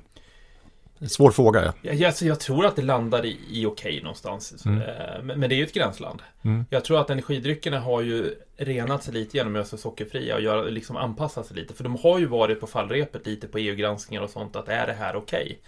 En 1.02 1.10
svår 1.10 1.32
fråga. 1.32 1.64
Ja. 1.64 1.74
Jag, 1.82 2.04
alltså, 2.04 2.26
jag 2.26 2.40
tror 2.40 2.66
att 2.66 2.76
det 2.76 2.82
landar 2.82 3.26
i, 3.26 3.40
i 3.52 3.66
okej 3.66 4.02
någonstans. 4.04 4.66
Mm. 4.66 4.82
Eh, 4.82 5.24
Men, 5.24 5.40
men 5.40 5.50
det 5.50 5.56
är 5.56 5.58
ju 5.58 5.64
ett 5.64 5.74
gränsland. 5.74 6.22
Mm. 6.42 6.66
Jag 6.70 6.84
tror 6.86 7.00
att 7.02 7.10
energidryckerna 7.10 7.80
har 7.80 8.02
ju 8.02 8.36
renat 8.58 9.04
sig 9.04 9.14
lite 9.14 9.38
genom 9.38 9.54
att 9.54 9.58
göra 9.58 9.66
sig 9.66 9.80
sockerfria 9.80 10.36
och 10.36 10.42
göra, 10.42 10.62
liksom 10.62 10.98
anpassa 10.98 11.44
sig 11.44 11.58
lite. 11.58 11.74
För 11.74 11.84
de 11.84 11.96
har 11.96 12.20
ju 12.20 12.26
varit 12.26 12.60
på 12.60 12.68
fallrepet 12.68 13.26
lite 13.26 13.48
på 13.48 13.58
EU-granskningar 13.58 14.22
och 14.22 14.30
sånt. 14.30 14.56
Att 14.56 14.70
är 14.70 14.88
det 14.88 14.94
här 14.94 15.16
okej? 15.16 15.60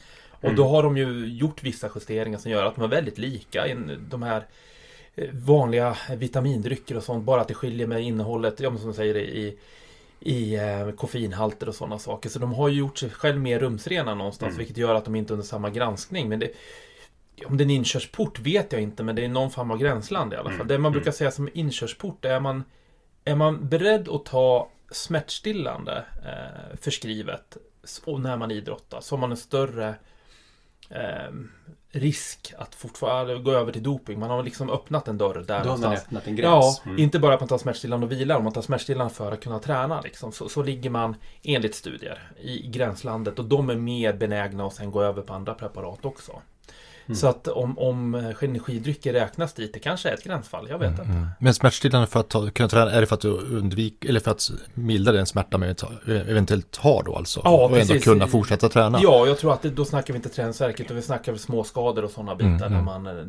Och 0.41 0.45
Mm. 0.45 0.55
då 0.55 0.67
har 0.67 0.83
de 0.83 0.98
ju 0.98 1.25
gjort 1.27 1.63
vissa 1.63 1.89
justeringar 1.95 2.38
som 2.39 2.51
gör 2.51 2.65
att 2.65 2.75
de 2.75 2.83
är 2.83 2.88
väldigt 2.88 3.17
lika. 3.17 3.67
De 4.10 4.24
här 4.24 4.45
eh, 5.15 5.29
vanliga 5.33 5.98
vitamindrycker 6.17 6.98
och 6.98 7.03
sånt. 7.03 7.24
Bara 7.25 7.41
att 7.41 7.48
det 7.48 7.53
skiljer 7.53 7.88
med 7.88 8.01
innehållet, 8.01 8.60
ja, 8.60 8.77
som 8.77 8.88
du 8.88 8.93
säger 8.93 9.17
i 9.17 9.57
i 10.24 10.55
eh, 10.55 10.91
koffeinhalter 10.91 11.69
och 11.69 11.75
sådana 11.75 12.00
saker. 12.00 12.29
Så 12.29 12.39
de 12.39 12.53
har 12.53 12.67
ju 12.67 12.79
gjort 12.79 12.98
sig 12.98 13.10
själv 13.10 13.38
mer 13.41 13.60
rumsrena 13.60 14.15
någonstans, 14.15 14.50
Mm. 14.50 14.57
vilket 14.57 14.77
gör 14.77 14.95
att 14.95 15.05
de 15.05 15.15
inte 15.15 15.31
är 15.31 15.33
under 15.33 15.45
samma 15.48 15.69
granskning. 15.69 16.29
Men 16.29 16.39
det, 16.39 16.51
om 17.45 17.57
det 17.57 17.62
är 17.62 17.65
en 17.65 17.69
inkörsport 17.71 18.39
vet 18.39 18.71
jag 18.74 18.81
inte, 18.81 19.03
men 19.03 19.15
det 19.15 19.25
är 19.25 19.29
någon 19.29 19.51
form 19.51 19.71
av 19.71 19.77
gränsland 19.77 20.33
i 20.33 20.36
alla 20.36 20.50
fall. 20.50 20.55
Mm. 20.55 20.67
Det 20.67 20.77
man 20.77 20.91
Mm. 20.91 20.91
brukar 20.91 21.12
säga 21.12 21.31
som 21.31 21.50
inkörsport 21.53 22.25
är 22.25 22.39
man, 22.39 22.63
är 23.25 23.36
man 23.36 23.67
beredd 23.69 24.10
att 24.10 24.25
ta 24.25 24.69
smärtstillande 24.91 26.05
eh, 26.25 26.77
förskrivet 26.81 27.57
och 28.05 28.19
när 28.21 28.38
man 28.38 28.51
idrottar, 28.51 29.01
så 29.01 29.15
har 29.15 29.19
man 29.21 29.31
en 29.31 29.38
större 29.38 29.95
eh, 30.91 31.31
risk 31.91 32.53
att 32.57 32.75
fortfarande 32.75 33.39
gå 33.39 33.51
över 33.51 33.71
till 33.71 33.83
doping. 33.83 34.19
Man 34.19 34.29
har 34.29 34.43
liksom 34.43 34.69
öppnat 34.69 35.07
en 35.07 35.17
dörr 35.17 35.43
där 35.48 35.63
Då 35.63 35.69
har 35.69 35.77
man 35.77 35.93
öppnat 35.93 36.27
en 36.27 36.38
Ja, 36.38 36.62
gräns. 36.62 36.81
Mm. 36.86 37.00
inte 37.00 37.19
bara 37.19 37.33
att 37.33 37.39
man 37.39 37.50
tar 37.50 37.57
smärtstillande 37.57 38.05
och 38.05 38.12
vilar, 38.12 38.38
om 38.38 38.43
man 38.43 38.53
tar 38.53 38.62
smärtstillande 38.62 39.13
för 39.13 39.31
att 39.31 39.43
kunna 39.43 39.60
träna. 39.60 40.01
Liksom. 40.01 40.31
Så, 40.31 40.50
så 40.50 40.63
ligger 40.63 40.89
man 40.89 41.15
enligt 41.43 41.75
studier 41.75 42.31
i 42.41 42.67
gränslandet 42.67 43.39
och 43.39 43.45
de 43.45 43.69
är 43.69 43.75
mer 43.75 44.13
benägna 44.13 44.67
att 44.67 44.74
sen 44.74 44.91
gå 44.91 45.03
över 45.03 45.21
på 45.21 45.33
andra 45.33 45.53
preparat 45.53 46.05
också. 46.05 46.41
Mm. 47.05 47.15
Så 47.15 47.27
att 47.27 47.48
om, 47.48 47.79
om 47.79 48.15
energidrycker 48.15 49.13
räknas 49.13 49.53
dit, 49.53 49.74
det 49.74 49.79
kanske 49.79 50.10
är 50.10 50.13
ett 50.13 50.24
gränsfall, 50.24 50.67
jag 50.70 50.79
vet 50.79 50.89
inte. 50.91 51.01
Mm. 51.03 51.27
Men 51.39 51.53
smärtstillande 51.53 52.08
för 52.08 52.20
att 52.20 52.29
ta, 52.29 52.50
kunna 52.50 52.70
träna, 52.70 52.91
är 52.91 53.01
det 53.01 53.08
för 53.08 53.15
att 53.15 53.22
du 53.22 53.29
undviker, 53.29 54.10
eller 54.10 54.20
för 54.20 54.31
att 54.31 54.51
mildra 54.74 55.12
den 55.13 55.25
smärta 55.25 55.58
man 55.58 55.70
eventuellt- 55.70 56.08
eventuellt 56.29 56.75
har 56.77 57.03
då 57.03 57.15
alltså? 57.15 57.41
Ja, 57.43 57.50
och 57.50 57.63
ändå 57.65 57.75
precis. 57.77 58.03
kunna 58.03 58.27
fortsätta 58.27 58.70
träna? 58.70 59.00
Ja, 59.01 59.27
jag 59.27 59.38
tror 59.39 59.53
att 59.53 59.62
det, 59.62 59.70
då 59.70 59.86
snackar 59.86 60.13
vi 60.13 60.17
inte 60.17 60.29
träningsvärk 60.29 60.79
utan 60.79 60.96
vi 60.96 61.01
snackar 61.01 61.31
väl 61.31 61.39
småskador 61.39 62.03
och 62.03 62.12
sådana 62.12 62.36
bitar 62.36 62.48
Mm, 62.51 62.60
där 62.60 62.67
mm. 62.67 62.86
man 62.86 63.08
eh, 63.08 63.24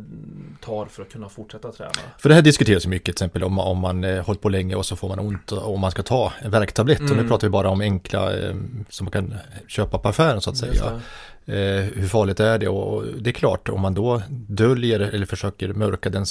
tar 0.64 0.87
för 0.87 1.02
att 1.02 1.12
kunna 1.12 1.29
fortsätta 1.29 1.73
träna. 1.73 1.91
För 2.19 2.29
det 2.29 2.35
här 2.35 2.43
diskuteras 2.43 2.85
ju 2.87 2.88
mycket, 2.91 3.05
till 3.05 3.25
exempel 3.25 3.45
om, 3.45 3.59
om 3.59 3.79
man 3.79 4.05
eh, 4.05 4.25
hållit 4.25 4.41
på 4.41 4.49
länge 4.49 4.75
och 4.75 4.87
så 4.87 4.97
får 4.97 5.09
man 5.09 5.19
ont 5.19 5.52
och 5.52 5.79
man 5.79 5.91
ska 5.91 6.02
ta 6.02 6.33
en 6.43 6.50
värktablett. 6.50 7.00
Och 7.00 7.07
nu 7.07 7.12
Mm. 7.12 7.29
pratar 7.29 7.47
vi 7.47 7.50
bara 7.50 7.69
om 7.71 7.81
enkla 7.81 8.37
eh, 8.38 8.55
som 8.88 9.05
man 9.05 9.11
kan 9.12 9.35
köpa 9.69 9.99
på 9.99 10.09
affären 10.09 10.41
så 10.41 10.50
att 10.50 10.57
säga. 10.57 11.00
Eh, 11.46 11.54
hur 11.94 12.08
farligt 12.08 12.40
är 12.40 12.58
det? 12.58 12.68
Och, 12.68 12.94
och 12.96 13.04
det 13.20 13.30
är 13.30 13.34
klart, 13.34 13.68
om 13.68 13.80
man 13.80 13.94
då 13.94 14.22
döljer 14.30 15.00
eller 15.00 15.26
försöker 15.26 15.68
mörka 15.72 16.11
den, 16.11 16.25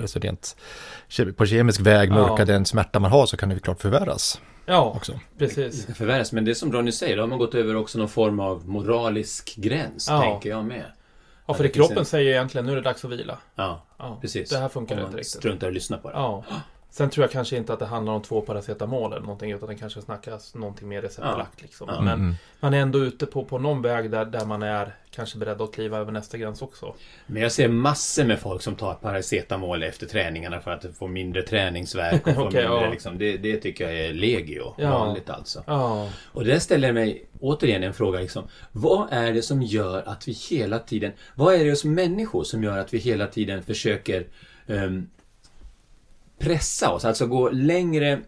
alltså 0.00 0.18
rent 0.18 0.56
på 1.36 1.46
kemisk 1.46 1.80
väg 1.80 2.10
mörka 2.10 2.34
Ja. 2.38 2.44
den 2.44 2.64
smärta 2.64 2.98
man 3.00 3.10
har 3.10 3.26
så 3.26 3.36
kan 3.36 3.48
det 3.48 3.54
ju 3.54 3.60
klart 3.60 3.80
förvärras 3.82 4.40
Ja, 4.66 4.92
också. 4.96 5.20
Precis. 5.38 5.86
förvärras, 5.96 6.32
men 6.32 6.44
det 6.44 6.50
är 6.50 6.54
som 6.54 6.72
Ronny 6.72 6.92
säger, 6.92 7.16
då 7.16 7.22
har 7.22 7.28
man 7.28 7.38
gått 7.38 7.54
över 7.54 7.76
också 7.76 7.98
någon 7.98 8.08
form 8.08 8.40
av 8.40 8.68
moralisk 8.68 9.54
gräns, 9.56 10.06
Ja. 10.10 10.20
tänker 10.20 10.50
jag 10.50 10.64
med. 10.64 10.84
Ja, 11.46 11.54
för 11.54 11.62
det 11.62 11.68
kroppen 11.68 11.98
en- 11.98 12.04
säger 12.04 12.30
egentligen 12.30 12.66
nu 12.66 12.72
är 12.72 12.76
det 12.76 12.82
dags 12.82 13.04
att 13.04 13.10
vila. 13.10 13.38
Ja, 13.54 13.86
Ja, 13.98 14.18
precis. 14.20 14.50
Det 14.50 14.58
här 14.58 14.68
funkar 14.68 14.94
Om 14.94 14.98
inte 15.00 15.10
man 15.10 15.18
riktigt. 15.18 15.38
struntar 15.38 15.66
i 15.66 15.68
att 15.68 15.74
lyssna 15.74 15.98
på 15.98 16.08
det. 16.08 16.14
Ja. 16.16 16.44
Sen 16.96 17.10
tror 17.10 17.24
jag 17.24 17.30
kanske 17.30 17.56
inte 17.56 17.72
att 17.72 17.78
det 17.78 17.86
handlar 17.86 18.12
om 18.12 18.22
två 18.22 18.40
paracetamol 18.40 19.12
eller 19.12 19.22
någonting 19.22 19.50
utan 19.52 19.68
det 19.68 19.74
kanske 19.74 20.02
snackas 20.02 20.54
någonting 20.54 20.88
mer 20.88 21.02
receptbelagt 21.02 21.62
liksom. 21.62 21.88
Ja. 21.92 22.00
Men 22.00 22.14
Mm. 22.20 22.34
man 22.60 22.74
är 22.74 22.78
ändå 22.80 22.98
ute 22.98 23.26
på, 23.26 23.44
på 23.44 23.58
någon 23.58 23.82
väg 23.82 24.10
där, 24.10 24.24
där 24.24 24.44
man 24.46 24.62
är 24.62 24.94
kanske 25.10 25.38
beredd 25.38 25.60
att 25.60 25.72
kliva 25.74 25.98
över 25.98 26.12
nästa 26.12 26.38
gräns 26.38 26.62
också. 26.62 26.94
Men 27.26 27.42
jag 27.42 27.52
ser 27.52 27.68
massor 27.68 28.24
med 28.24 28.38
folk 28.38 28.62
som 28.62 28.74
tar 28.74 28.94
paracetamol 28.94 29.82
efter 29.82 30.06
träningarna 30.06 30.60
för 30.60 30.70
att 30.70 30.84
få 30.98 31.06
mindre 31.06 31.42
träningsvärk 31.42 32.26
och 32.26 32.34
få 32.34 32.40
Okej, 32.46 32.62
mindre 32.68 32.84
ja. 32.84 32.90
liksom. 32.90 33.18
det, 33.18 33.36
det 33.36 33.56
tycker 33.56 33.84
jag 33.88 34.00
är 34.00 34.12
legio, 34.14 34.74
Ja. 34.78 34.90
vanligt 34.98 35.30
alltså. 35.30 35.62
Ja, 35.66 36.08
Och 36.32 36.44
det 36.44 36.60
ställer 36.60 36.92
mig 36.92 37.26
återigen 37.40 37.82
en 37.82 37.94
fråga 37.94 38.20
liksom. 38.20 38.42
Vad 38.72 39.08
är 39.10 39.32
det 39.32 39.42
som 39.42 39.62
gör 39.62 40.02
att 40.08 40.28
vi 40.28 40.32
hela 40.50 40.78
tiden, 40.78 41.12
vad 41.34 41.54
är 41.54 41.64
det 41.64 41.76
som 41.76 41.94
människor 41.94 42.44
som 42.44 42.64
gör 42.64 42.78
att 42.78 42.94
vi 42.94 42.98
hela 42.98 43.26
tiden 43.26 43.62
försöker 43.62 44.26
ehm, 44.66 45.08
pressa 46.38 46.92
oss, 46.92 47.04
alltså 47.04 47.26
gå 47.26 47.50
längre 47.50 48.22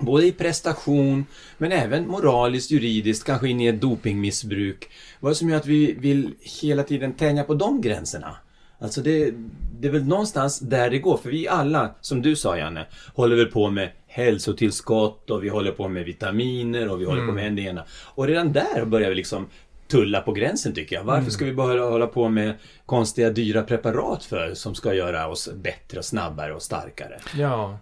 Både 0.00 0.26
i 0.26 0.32
prestation, 0.32 1.26
men 1.58 1.72
även 1.72 2.08
moraliskt, 2.08 2.70
juridiskt, 2.70 3.26
kanske 3.26 3.48
in 3.48 3.60
i 3.60 3.66
ett 3.66 3.80
dopingmissbruk. 3.80 4.88
Vad 5.20 5.30
är 5.30 5.32
det 5.32 5.38
som 5.38 5.48
gör 5.48 5.56
att 5.56 5.66
vi 5.66 5.92
vill 5.92 6.34
hela 6.62 6.82
tiden 6.82 7.12
tänja 7.12 7.44
på 7.44 7.54
de 7.54 7.80
gränserna? 7.80 8.36
Alltså 8.78 9.00
det, 9.00 9.34
det 9.80 9.88
är 9.88 9.92
väl 9.92 10.04
någonstans 10.04 10.58
där 10.58 10.90
det 10.90 10.98
går, 10.98 11.16
för 11.16 11.30
vi 11.30 11.48
alla, 11.48 11.94
som 12.00 12.22
du 12.22 12.36
sa 12.36 12.56
Janne, 12.56 12.86
håller 13.14 13.36
väl 13.36 13.46
på 13.46 13.70
med 13.70 13.90
hälsotillskott 14.06 15.30
och 15.30 15.44
vi 15.44 15.48
håller 15.48 15.72
på 15.72 15.88
med 15.88 16.04
vitaminer 16.04 16.88
och 16.88 17.00
vi 17.00 17.04
håller 17.04 17.26
på 17.26 17.32
med 17.32 17.46
en 17.46 17.56
det 17.56 17.62
ena. 17.62 17.84
Och 18.14 18.26
redan 18.26 18.52
där 18.52 18.84
börjar 18.84 19.08
vi 19.08 19.14
liksom 19.14 19.46
tulla 19.92 20.20
på 20.20 20.32
gränsen 20.32 20.74
tycker 20.74 20.96
jag. 20.96 21.04
Varför 21.04 21.30
ska 21.30 21.44
vi 21.44 21.52
bara 21.52 21.80
hålla 21.80 22.06
på 22.06 22.28
med 22.28 22.54
konstiga 22.86 23.30
dyra 23.30 23.62
preparat 23.62 24.24
för 24.24 24.54
som 24.54 24.74
ska 24.74 24.94
göra 24.94 25.28
oss 25.28 25.50
bättre 25.54 25.98
och 25.98 26.04
snabbare 26.04 26.54
och 26.54 26.62
starkare? 26.62 27.18
ja. 27.36 27.78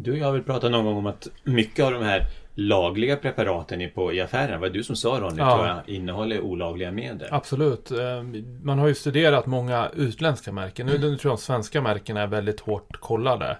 Du 0.00 0.12
och 0.12 0.18
jag 0.18 0.24
har 0.26 0.32
väl 0.32 0.42
pratat 0.42 0.70
någon 0.70 0.84
gång 0.84 0.96
om 0.96 1.06
att 1.06 1.28
mycket 1.44 1.84
av 1.84 1.92
de 1.92 2.02
här 2.02 2.26
lagliga 2.54 3.16
preparaten 3.16 3.80
i, 3.80 3.88
på, 3.88 4.12
i 4.12 4.20
affären, 4.20 4.60
vad 4.60 4.72
du 4.72 4.82
som 4.84 4.96
sa 4.96 5.08
Ronny, 5.20 5.38
Ja. 5.38 5.56
tror 5.56 5.66
jag, 5.66 5.78
innehåller 5.96 6.40
olagliga 6.40 6.90
medel. 6.90 7.28
Absolut. 7.30 7.90
Eh, 7.90 8.22
Man 8.62 8.78
har 8.78 8.88
ju 8.88 8.94
studerat 8.94 9.46
många 9.46 9.88
utländska 9.96 10.52
märken. 10.52 10.86
Nu, 10.86 10.92
nu 10.92 11.16
tror 11.16 11.30
jag 11.30 11.38
de 11.38 11.42
svenska 11.42 11.80
märkena 11.80 12.20
är 12.22 12.26
väldigt 12.26 12.60
hårt 12.60 13.00
kollade. 13.00 13.56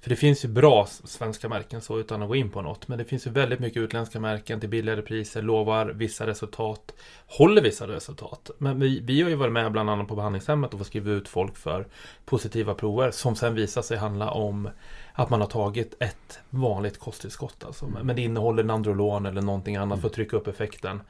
För 0.00 0.10
det 0.10 0.16
finns 0.16 0.44
ju 0.44 0.48
bra 0.48 0.86
svenska 1.04 1.48
märken 1.48 1.80
så 1.80 1.98
utan 1.98 2.22
att 2.22 2.28
gå 2.28 2.36
in 2.36 2.50
på 2.50 2.62
något. 2.62 2.88
Men 2.88 2.98
det 2.98 3.04
finns 3.04 3.26
ju 3.26 3.30
väldigt 3.30 3.60
mycket 3.60 3.82
utländska 3.82 4.20
märken 4.20 4.60
till 4.60 4.68
billigare 4.68 5.02
priser, 5.02 5.42
lovar 5.42 5.86
vissa 5.86 6.26
resultat, 6.26 6.94
håller 7.26 7.62
vissa 7.62 7.88
resultat. 7.88 8.50
Men 8.58 8.80
vi, 8.80 9.00
vi 9.00 9.22
har 9.22 9.30
ju 9.30 9.36
varit 9.36 9.52
med 9.52 9.72
bland 9.72 9.90
annat 9.90 10.08
på 10.08 10.16
behandlingshemmet 10.16 10.72
och 10.72 10.78
fått 10.78 10.86
skriva 10.86 11.10
ut 11.10 11.28
folk 11.28 11.56
för 11.56 11.86
positiva 12.24 12.74
prover 12.74 13.10
som 13.10 13.36
sen 13.36 13.54
visar 13.54 13.82
sig 13.82 13.96
handla 13.96 14.30
om 14.30 14.68
att 15.12 15.30
man 15.30 15.40
har 15.40 15.48
tagit 15.48 15.94
ett 16.00 16.38
vanligt 16.50 16.98
kosttillskott. 16.98 17.64
Alltså. 17.64 17.86
Men 18.02 18.16
det 18.16 18.22
innehåller 18.22 18.64
Nandrolon 18.64 19.26
eller 19.26 19.42
någonting 19.42 19.76
annat 19.76 20.00
för 20.00 20.08
att 20.08 20.14
trycka 20.14 20.36
upp 20.36 20.46
effekten. 20.46 21.00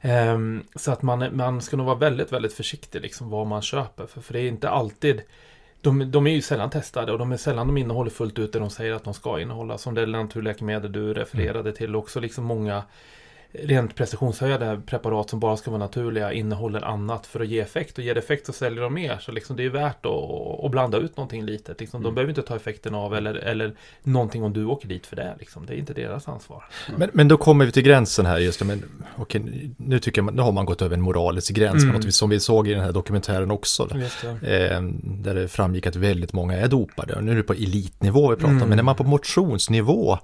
Ehm, 0.00 0.64
så 0.74 0.92
att 0.92 1.02
man, 1.02 1.36
man 1.36 1.62
ska 1.62 1.76
nog 1.76 1.86
vara 1.86 1.98
väldigt, 1.98 2.32
väldigt 2.32 2.52
försiktig 2.52 3.00
liksom 3.00 3.30
vad 3.30 3.46
man 3.46 3.62
köper. 3.62 4.06
För, 4.06 4.20
för 4.20 4.32
det 4.32 4.40
är 4.40 4.48
inte 4.48 4.70
alltid 4.70 5.22
de, 5.80 6.10
de 6.10 6.26
är 6.26 6.30
ju 6.30 6.42
sällan 6.42 6.70
testade 6.70 7.12
och 7.12 7.18
de 7.18 7.32
är 7.32 7.36
sällan 7.36 7.66
de 7.66 7.76
innehåller 7.76 8.10
fullt 8.10 8.38
ut 8.38 8.52
det 8.52 8.58
de 8.58 8.70
säger 8.70 8.92
att 8.92 9.04
de 9.04 9.14
ska 9.14 9.40
innehålla. 9.40 9.78
Som 9.78 9.94
det 9.94 10.06
naturläkemedel 10.06 10.92
du 10.92 11.14
refererade 11.14 11.72
till. 11.72 11.96
Också 11.96 12.20
liksom 12.20 12.44
många 12.44 12.82
rent 13.52 13.94
prestationshöjande 13.94 14.80
preparat 14.86 15.30
som 15.30 15.40
bara 15.40 15.56
ska 15.56 15.70
vara 15.70 15.78
naturliga 15.78 16.32
innehåller 16.32 16.84
annat 16.84 17.26
för 17.26 17.40
att 17.40 17.48
ge 17.48 17.60
effekt. 17.60 17.98
Och 17.98 18.04
ger 18.04 18.14
det 18.14 18.20
effekt 18.20 18.46
så 18.46 18.52
säljer 18.52 18.82
de 18.82 18.94
mer. 18.94 19.18
Så 19.20 19.32
liksom 19.32 19.56
det 19.56 19.64
är 19.64 19.68
värt 19.70 20.06
att, 20.06 20.64
att 20.64 20.70
blanda 20.70 20.98
ut 20.98 21.16
någonting 21.16 21.44
litet. 21.44 21.80
Liksom, 21.80 22.02
De 22.02 22.14
behöver 22.14 22.30
inte 22.30 22.42
ta 22.42 22.56
effekten 22.56 22.94
av 22.94 23.14
eller, 23.14 23.34
eller 23.34 23.72
någonting 24.02 24.42
om 24.44 24.52
du 24.52 24.64
åker 24.64 24.88
dit 24.88 25.06
för 25.06 25.16
det. 25.16 25.34
Liksom. 25.38 25.66
Det 25.66 25.74
är 25.74 25.76
inte 25.78 25.92
deras 25.94 26.28
ansvar. 26.28 26.64
Men, 26.96 27.10
men 27.12 27.28
då 27.28 27.36
kommer 27.36 27.64
vi 27.66 27.72
till 27.72 27.82
gränsen 27.82 28.26
här 28.26 28.38
just 28.38 28.64
men 28.64 28.84
okej, 29.16 29.70
nu 29.76 29.98
tycker 29.98 30.22
man, 30.22 30.34
nu 30.34 30.42
har 30.42 30.52
man 30.52 30.66
gått 30.66 30.82
över 30.82 30.94
en 30.94 31.02
moralisk 31.02 31.52
gräns 31.54 31.82
Mm. 31.82 31.94
något 31.94 32.14
som 32.14 32.30
vi 32.30 32.40
såg 32.40 32.68
i 32.68 32.74
den 32.74 32.84
här 32.84 32.92
dokumentären 32.92 33.50
också. 33.50 33.84
Det. 34.42 34.70
Eh, 34.72 34.82
där 35.02 35.34
det 35.34 35.48
framgick 35.48 35.86
att 35.86 35.96
väldigt 35.96 36.32
många 36.32 36.54
är 36.56 36.68
dopade. 36.68 37.14
Och 37.14 37.24
nu 37.24 37.32
är 37.32 37.36
det 37.36 37.42
på 37.42 37.52
elitnivå 37.52 38.30
vi 38.30 38.36
pratar 38.36 38.50
om, 38.50 38.56
Mm. 38.56 38.68
men 38.68 38.76
när 38.76 38.82
man 38.82 38.94
på 38.96 39.04
motionsnivå 39.04 40.18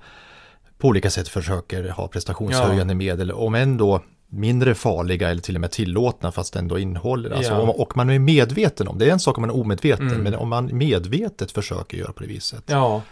på 0.79 0.89
olika 0.89 1.11
sätt 1.11 1.29
försöker 1.29 1.89
ha 1.89 2.09
prestationshöjande 2.09 2.95
medel, 2.95 3.33
om 3.33 3.55
ändå 3.55 4.01
mindre 4.29 4.75
farliga 4.75 5.31
eller 5.31 5.43
till 5.43 5.55
och 5.55 5.61
med 5.61 5.71
tillåtna 5.71 6.33
fast 6.33 6.57
ändå 6.57 6.79
innehåller. 6.79 7.31
Alltså, 7.31 7.53
Ja. 7.53 7.59
och, 7.61 7.97
man 7.97 8.11
är 8.11 8.19
medveten 8.19 8.89
om, 8.89 8.99
det 8.99 9.07
är 9.09 9.11
en 9.13 9.21
sak 9.21 9.39
om 9.39 9.41
man 9.43 9.51
är 9.51 9.57
omedveten, 9.57 10.09
Mm. 10.09 10.23
men 10.23 10.35
om 10.35 10.49
man 10.49 10.71
medvetet 10.79 11.53
försöker 11.53 11.99
göra 11.99 12.13
på 12.13 12.21
det 12.23 12.29
viset. 12.29 12.63
Ja, 12.67 13.03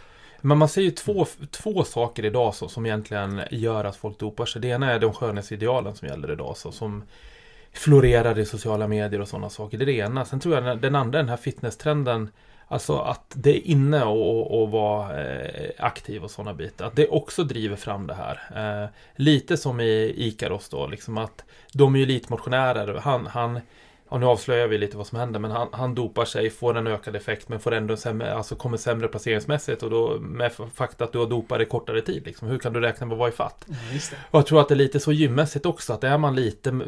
men 0.41 0.59
man 0.59 0.69
ser 0.69 0.83
ju 0.83 0.91
två, 0.91 1.27
två 1.51 1.85
saker 1.85 2.25
idag 2.25 2.55
så, 2.55 2.69
som 2.69 2.87
egentligen 2.87 3.41
gör 3.51 3.85
att 3.85 3.97
folk 3.97 4.19
dopar 4.19 4.47
sig. 4.47 4.63
Det 4.63 4.69
ena 4.69 4.93
är 4.93 4.99
de 4.99 5.13
skönhetsidealen 5.13 5.95
som 5.95 6.09
gäller 6.09 6.33
idag, 6.33 6.57
så, 6.57 6.73
som 6.73 7.03
florerar 7.73 8.39
i 8.39 8.45
sociala 8.47 8.89
medier 8.89 9.21
och 9.21 9.29
sådana 9.29 9.51
saker. 9.51 9.79
Det 9.79 9.85
är 9.85 9.87
det 9.87 9.93
ena. 9.93 10.25
Sen 10.25 10.41
tror 10.41 10.55
jag 10.55 10.65
den- 10.65 10.81
den 10.81 10.95
andra, 10.95 11.19
den 11.19 11.29
här 11.29 11.37
fitnesstrenden, 11.37 12.29
alltså 12.69 12.99
att 12.99 13.33
det 13.35 13.51
är 13.57 13.67
inne 13.71 14.05
och, 14.05 14.41
och, 14.41 14.63
och 14.63 14.71
vara 14.71 15.25
eh, 15.25 15.71
aktiv 15.79 16.25
och 16.25 16.31
sådana 16.31 16.55
bitar. 16.55 16.87
Att 16.87 16.97
det 16.97 17.09
också 17.09 17.45
driver 17.45 17.77
fram 17.77 18.07
det 18.07 18.15
här. 18.15 18.41
Eh, 18.83 18.89
lite 19.17 19.57
som 19.57 19.81
i 19.81 20.15
Ikaros 20.17 20.69
då, 20.69 20.87
liksom 20.87 21.19
att 21.19 21.45
de 21.73 21.95
är 21.95 21.99
ju 21.99 22.05
elitmotionärer. 22.05 22.95
Han, 22.95 23.27
han 23.27 23.61
ja 24.11 24.19
nu 24.19 24.27
avslöjar 24.27 24.69
vi 24.69 24.79
lite 24.79 24.97
vad 24.97 25.07
som 25.07 25.19
händer, 25.19 25.41
men 25.41 25.51
han, 25.51 25.69
han 25.73 25.95
dopar 25.95 26.25
sig, 26.25 26.51
får 26.51 26.77
en 26.77 26.87
ökad 26.87 27.17
effekt, 27.17 27.49
men 27.49 27.61
får 27.61 27.73
ändå 27.73 27.97
sämre, 27.97 28.35
alltså 28.35 28.57
kommer 28.57 28.77
sämre 28.77 29.09
placeringsmässigt 29.09 29.83
och 29.83 29.91
då 29.91 30.19
med 30.21 30.53
fakta 30.75 31.05
att 31.05 31.13
du 31.13 31.19
har 31.19 31.27
dopat 31.27 31.61
i 31.61 31.65
kortare 31.65 32.01
tid. 32.01 32.27
Liksom. 32.27 32.49
Hur 32.49 32.59
kan 32.59 32.73
du 32.73 32.81
räkna 32.81 33.07
med 33.07 33.15
att 33.15 33.19
vara 33.19 33.29
i 33.29 33.33
fatt? 33.33 33.65
Och 34.31 34.39
jag 34.39 34.47
tror 34.47 34.61
att 34.61 34.69
det 34.69 34.75
är 34.75 34.77
lite 34.77 35.01
så 35.01 35.13
gymmässigt 35.13 35.67
också, 35.67 35.93
att 35.93 36.05
är 36.05 36.19
man 36.19 36.35
lite 36.35 36.81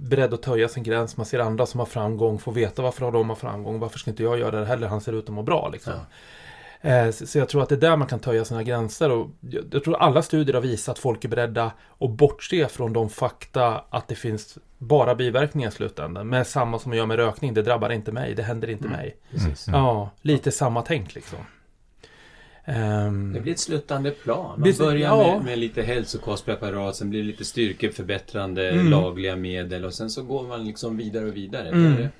beredd 0.00 0.34
att 0.34 0.42
töja 0.42 0.68
sin 0.68 0.82
gräns, 0.82 1.16
man 1.16 1.26
ser 1.26 1.38
andra 1.38 1.66
som 1.66 1.80
har 1.80 1.86
framgång, 1.86 2.38
får 2.38 2.52
veta 2.52 2.82
varför 2.82 3.10
de 3.10 3.28
har 3.28 3.36
framgång, 3.36 3.78
varför 3.78 3.98
ska 3.98 4.10
inte 4.10 4.22
jag 4.22 4.38
göra 4.38 4.60
det 4.60 4.66
heller, 4.66 4.88
han 4.88 5.00
ser 5.00 5.12
ut 5.12 5.24
att 5.24 5.34
må 5.34 5.42
bra 5.42 5.68
liksom. 5.72 5.92
Ja. 5.92 6.06
Eh, 6.84 7.10
Så 7.10 7.38
jag 7.38 7.48
tror 7.48 7.62
att 7.62 7.68
det 7.68 7.74
är 7.74 7.80
där 7.80 7.96
man 7.96 8.08
kan 8.08 8.18
töja 8.20 8.44
sina 8.44 8.62
gränser 8.62 9.10
och 9.10 9.30
jag 9.72 9.84
tror 9.84 9.96
alla 9.96 10.22
studier 10.22 10.54
har 10.54 10.60
visat 10.60 10.92
att 10.92 10.98
folk 10.98 11.24
är 11.24 11.28
beredda 11.28 11.72
att 11.98 12.10
bortse 12.10 12.68
från 12.68 12.92
de 12.92 13.10
fakta 13.10 13.84
att 13.90 14.08
det 14.08 14.14
finns 14.14 14.58
bara 14.78 15.14
biverkningar 15.14 15.68
i 15.68 15.72
slutändan. 15.72 16.28
Men 16.28 16.44
samma 16.44 16.78
som 16.78 16.92
jag 16.92 16.98
gör 16.98 17.06
med 17.06 17.16
rökning, 17.16 17.54
det 17.54 17.62
drabbar 17.62 17.90
inte 17.90 18.12
mig, 18.12 18.34
det 18.34 18.42
händer 18.42 18.70
inte 18.70 18.88
mig. 18.88 19.16
Precis. 19.30 19.66
Ja, 19.68 20.10
lite 20.22 20.50
samma 20.50 20.82
tänk 20.82 21.14
liksom. 21.14 21.38
Ehm, 22.64 23.32
Det 23.32 23.40
blir 23.40 23.52
ett 23.52 23.58
sluttande 23.60 24.10
plan. 24.10 24.60
Man 24.60 24.72
börjar 24.78 25.00
ja. 25.10 25.16
med, 25.36 25.44
med 25.44 25.58
lite 25.58 25.82
hälsokostpreparat, 25.82 26.96
sen 26.96 27.10
blir 27.10 27.20
det 27.20 27.26
lite 27.26 27.44
styrkeförbättrande 27.44 28.70
Mm. 28.70 28.90
lagliga 28.90 29.36
medel 29.36 29.84
och 29.84 29.94
sen 29.94 30.10
så 30.10 30.22
går 30.22 30.42
man 30.42 30.64
liksom 30.64 30.96
vidare 30.96 31.24
och 31.24 31.36
vidare. 31.36 31.68
Mm. 31.68 31.96
Det 31.96 32.02
är 32.02 32.10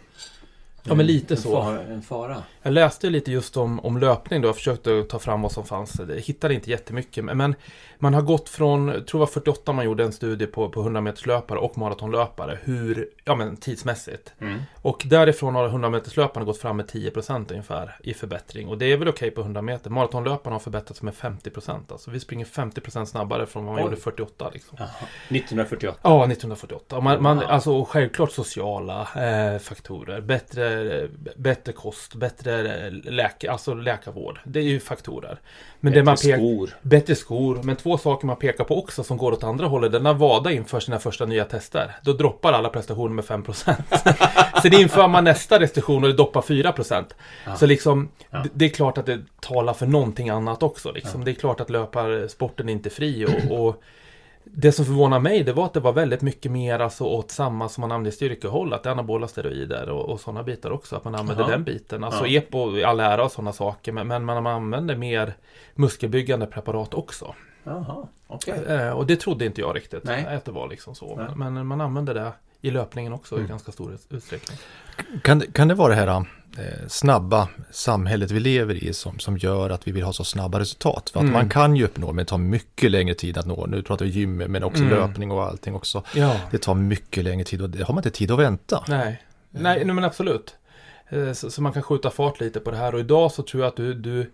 Ja, 0.82 0.94
men 0.94 1.06
lite 1.06 1.34
en 1.34 1.40
så. 1.40 1.50
Fara, 1.62 1.82
en 1.82 2.02
fara. 2.02 2.42
Jag 2.62 2.72
läste 2.72 3.10
lite 3.10 3.32
just 3.32 3.56
om, 3.56 3.80
om 3.80 3.98
löpning 3.98 4.42
då. 4.42 4.48
Jag 4.48 4.56
försökte 4.56 5.02
ta 5.02 5.18
fram 5.18 5.42
vad 5.42 5.52
som 5.52 5.64
fanns. 5.64 6.00
Jag 6.08 6.16
hittade 6.16 6.54
inte 6.54 6.70
jättemycket. 6.70 7.24
Men- 7.24 7.54
man 8.02 8.14
har 8.14 8.22
gått 8.22 8.48
från, 8.48 8.88
jag 8.88 9.06
tror 9.06 9.18
det 9.18 9.22
var 9.22 9.26
48 9.26 9.72
man 9.72 9.84
gjorde 9.84 10.04
en 10.04 10.12
studie 10.12 10.46
på, 10.46 10.68
på 10.68 10.80
100 10.80 11.00
meterslöpare 11.00 11.58
och 11.58 11.78
maratonlöpare. 11.78 12.58
Hur, 12.62 13.08
ja 13.24 13.34
men 13.34 13.56
tidsmässigt. 13.56 14.32
Mm. 14.40 14.62
Och 14.82 15.02
därifrån 15.06 15.54
har 15.54 15.66
100 15.66 15.90
meterslöparna 15.90 16.46
gått 16.46 16.58
fram 16.58 16.76
med 16.76 16.86
10% 16.86 17.50
ungefär 17.50 17.96
i 18.02 18.14
förbättring. 18.14 18.68
Och 18.68 18.78
det 18.78 18.92
är 18.92 18.96
väl 18.96 19.08
okej 19.08 19.30
på 19.30 19.40
100 19.40 19.62
meter. 19.62 19.90
Maratonlöparna 19.90 20.54
har 20.54 20.60
förbättrats 20.60 21.02
med 21.02 21.14
50%. 21.14 21.92
Alltså 21.92 22.10
vi 22.10 22.20
springer 22.20 22.44
50% 22.44 23.04
snabbare 23.04 23.46
från 23.46 23.64
vad 23.64 23.74
man 23.74 23.84
Oj. 23.84 23.90
gjorde 23.90 24.00
48 24.00 24.50
liksom. 24.52 24.76
Jaha. 24.80 24.88
1948. 25.28 25.98
Ja, 26.02 26.24
1948. 26.24 26.96
Och 26.96 27.02
Man, 27.02 27.22
man, 27.22 27.38
alltså, 27.38 27.72
och 27.72 27.88
självklart 27.88 28.32
sociala 28.32 29.00
eh, 29.00 29.58
faktorer. 29.58 30.20
Bättre, 30.20 31.08
bättre 31.36 31.72
kost, 31.72 32.14
bättre 32.14 32.51
läke, 33.04 33.50
alltså 33.50 33.74
läkarvård. 33.74 34.40
Det 34.44 34.58
är 34.60 34.64
ju 34.64 34.80
faktorer. 34.80 35.38
Men 35.80 35.92
det 35.92 36.02
man 36.04 36.14
Bättre 36.14 36.32
skor. 36.36 36.70
bättre 36.82 37.14
skor. 37.14 37.60
Men 37.62 37.76
två 37.76 37.98
saker 37.98 38.26
man 38.26 38.36
pekar 38.36 38.64
på 38.64 38.78
också 38.78 39.04
som 39.04 39.16
går 39.16 39.32
åt 39.32 39.44
andra 39.44 39.66
hållet. 39.66 40.02
När 40.02 40.14
Wada 40.14 40.52
inför 40.52 40.80
sina 40.80 40.98
första 40.98 41.26
nya 41.26 41.44
tester. 41.44 41.96
Då 42.02 42.12
droppar 42.12 42.52
alla 42.52 42.68
prestationer 42.68 43.14
med 43.14 43.24
5%. 43.24 43.74
Sen 44.62 44.74
inför 44.74 45.08
man 45.08 45.24
nästa 45.24 45.60
restriktion 45.60 46.02
och 46.02 46.08
det 46.10 46.16
doppar 46.16 46.40
4%. 46.40 47.04
Ja. 47.46 47.56
Så 47.56 47.66
liksom, 47.66 48.08
Ja. 48.30 48.44
det, 48.54 48.64
är 48.64 48.68
klart 48.68 48.98
att 48.98 49.06
det 49.06 49.20
talar 49.40 49.74
för 49.74 49.86
någonting 49.86 50.28
annat 50.30 50.62
också. 50.62 50.92
Liksom. 50.92 51.24
Det 51.24 51.30
är 51.30 51.34
klart 51.34 51.60
att 51.60 51.70
löparsporten 51.70 52.68
är 52.68 52.72
inte 52.72 52.90
fri. 52.90 53.26
Och, 53.26 53.58
och 53.66 53.82
det 54.44 54.72
som 54.72 54.84
förvånar 54.84 55.20
mig 55.20 55.42
det 55.42 55.52
var 55.52 55.64
att 55.64 55.72
det 55.72 55.80
var 55.80 55.92
väldigt 55.92 56.22
mycket 56.22 56.52
mer 56.52 56.78
alltså 56.78 57.04
åt 57.04 57.30
samma 57.30 57.68
som 57.68 57.80
man 57.80 57.92
använder 57.92 58.10
i 58.10 58.14
styrkehåll. 58.14 58.72
Att 58.72 58.82
det 58.82 58.88
är 58.88 58.92
anabola 58.92 59.28
steroider 59.28 59.88
och, 59.88 60.08
och 60.08 60.20
sådana 60.20 60.42
bitar 60.42 60.70
också. 60.70 60.96
Att 60.96 61.04
man 61.04 61.14
använder 61.14 61.44
Jaha. 61.44 61.50
den 61.50 61.64
biten. 61.64 62.04
Alltså 62.04 62.26
Ja. 62.26 62.38
EPO 62.38 62.76
i 62.76 62.84
all 62.84 63.00
ära 63.00 63.24
och 63.24 63.32
sådana 63.32 63.52
saker. 63.52 63.92
Men, 63.92 64.08
men 64.08 64.24
man 64.24 64.46
använder 64.46 64.96
mer 64.96 65.34
muskelbyggande 65.74 66.46
preparat 66.46 66.94
också. 66.94 67.34
Jaha, 67.64 68.06
okej. 68.26 68.64
Eh, 68.68 68.90
och 68.90 69.06
det 69.06 69.16
trodde 69.16 69.44
inte 69.44 69.60
jag 69.60 69.76
riktigt. 69.76 70.04
Nej. 70.04 70.26
Att 70.36 70.44
det 70.44 70.52
var 70.52 70.68
liksom 70.68 70.94
så. 70.94 71.28
Men, 71.36 71.54
men 71.54 71.66
man 71.66 71.80
använder 71.80 72.14
det 72.14 72.32
i 72.62 72.70
löpningen 72.70 73.12
också 73.12 73.34
Mm. 73.34 73.46
i 73.46 73.48
ganska 73.48 73.72
stor 73.72 73.98
utsträckning. 74.10 74.58
Kan, 75.22 75.40
kan 75.40 75.68
det 75.68 75.74
vara 75.74 75.88
det 75.88 75.94
här 76.00 76.08
eh, 76.58 76.88
snabba 76.88 77.48
samhället 77.70 78.30
vi 78.30 78.40
lever 78.40 78.74
i 78.84 78.92
som, 78.92 79.18
som 79.18 79.38
gör 79.38 79.70
att 79.70 79.88
vi 79.88 79.92
vill 79.92 80.02
ha 80.04 80.12
så 80.12 80.24
snabba 80.24 80.60
resultat? 80.60 81.10
För 81.10 81.20
att 81.20 81.24
Mm. 81.24 81.32
man 81.32 81.48
kan 81.48 81.76
ju 81.76 81.84
uppnå, 81.84 82.06
men 82.06 82.16
det 82.16 82.28
tar 82.28 82.38
mycket 82.38 82.90
längre 82.90 83.14
tid 83.14 83.38
att 83.38 83.46
nå. 83.46 83.66
Nu 83.66 83.82
pratar 83.82 84.04
vi 84.04 84.10
gym, 84.10 84.36
men 84.36 84.64
också 84.64 84.82
Mm. 84.82 84.94
löpning 84.98 85.30
och 85.30 85.42
allting 85.44 85.74
också. 85.74 86.02
Ja. 86.14 86.36
Det 86.50 86.58
tar 86.58 86.74
mycket 86.74 87.24
längre 87.24 87.44
tid 87.44 87.62
och 87.62 87.70
det 87.70 87.82
har 87.84 87.94
man 87.94 87.98
inte 88.04 88.18
tid 88.18 88.30
att 88.30 88.38
vänta. 88.38 88.84
Nej, 88.88 89.22
nej, 89.50 89.84
nej 89.84 89.94
men 89.94 90.04
absolut. 90.04 90.54
Eh, 91.08 91.32
Så, 91.32 91.50
så 91.50 91.62
man 91.62 91.72
kan 91.72 91.82
skjuta 91.82 92.10
fart 92.10 92.40
lite 92.40 92.60
på 92.60 92.70
det 92.70 92.76
här 92.76 92.94
och 92.94 93.00
idag 93.00 93.32
så 93.32 93.42
tror 93.42 93.62
jag 93.62 93.68
att 93.68 93.76
du, 93.76 93.94
du 93.94 94.32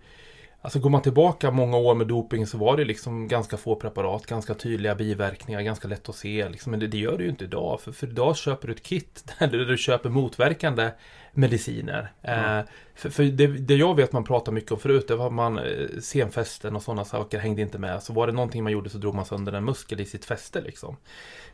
Alltså 0.61 0.79
går 0.79 0.89
man 0.89 1.01
tillbaka 1.01 1.51
många 1.51 1.77
år 1.77 1.95
med 1.95 2.07
doping 2.07 2.47
så 2.47 2.57
var 2.57 2.77
det 2.77 2.85
liksom 2.85 3.27
ganska 3.27 3.57
få 3.57 3.75
preparat, 3.75 4.25
ganska 4.25 4.53
tydliga 4.53 4.95
biverkningar, 4.95 5.61
ganska 5.61 5.87
lätt 5.87 6.09
att 6.09 6.15
se. 6.15 6.49
Liksom. 6.49 6.71
Men 6.71 6.79
det, 6.79 6.87
det 6.87 6.97
gör 6.97 7.17
du 7.17 7.23
ju 7.23 7.29
inte 7.29 7.43
idag. 7.43 7.81
För, 7.81 7.91
för 7.91 8.07
idag 8.07 8.37
köper 8.37 8.67
du 8.67 8.73
ett 8.73 8.83
kit 8.83 9.33
där 9.39 9.47
du 9.47 9.77
köper 9.77 10.09
motverkande 10.09 10.91
mediciner. 11.33 12.11
Eh, 12.21 12.61
för 12.95 13.09
för 13.09 13.23
det, 13.23 13.47
det 13.47 13.75
jag 13.75 13.95
vet 13.95 14.11
man 14.11 14.23
pratar 14.23 14.51
mycket 14.51 14.71
om 14.71 14.79
förut, 14.79 15.07
det 15.07 15.15
var 15.15 15.29
man 15.29 15.57
eh, 15.59 15.87
senfästen 16.01 16.75
och 16.75 16.83
sådana 16.83 17.05
saker 17.05 17.39
hängde 17.39 17.61
inte 17.61 17.77
med. 17.77 18.03
Så 18.03 18.13
var 18.13 18.27
det 18.27 18.33
någonting 18.33 18.63
man 18.63 18.71
gjorde 18.71 18.89
så 18.89 18.97
drog 18.97 19.15
man 19.15 19.25
sönder 19.25 19.53
en 19.53 19.65
muskel 19.65 20.01
i 20.01 20.05
sitt 20.05 20.25
fäste 20.25 20.61
liksom. 20.61 20.97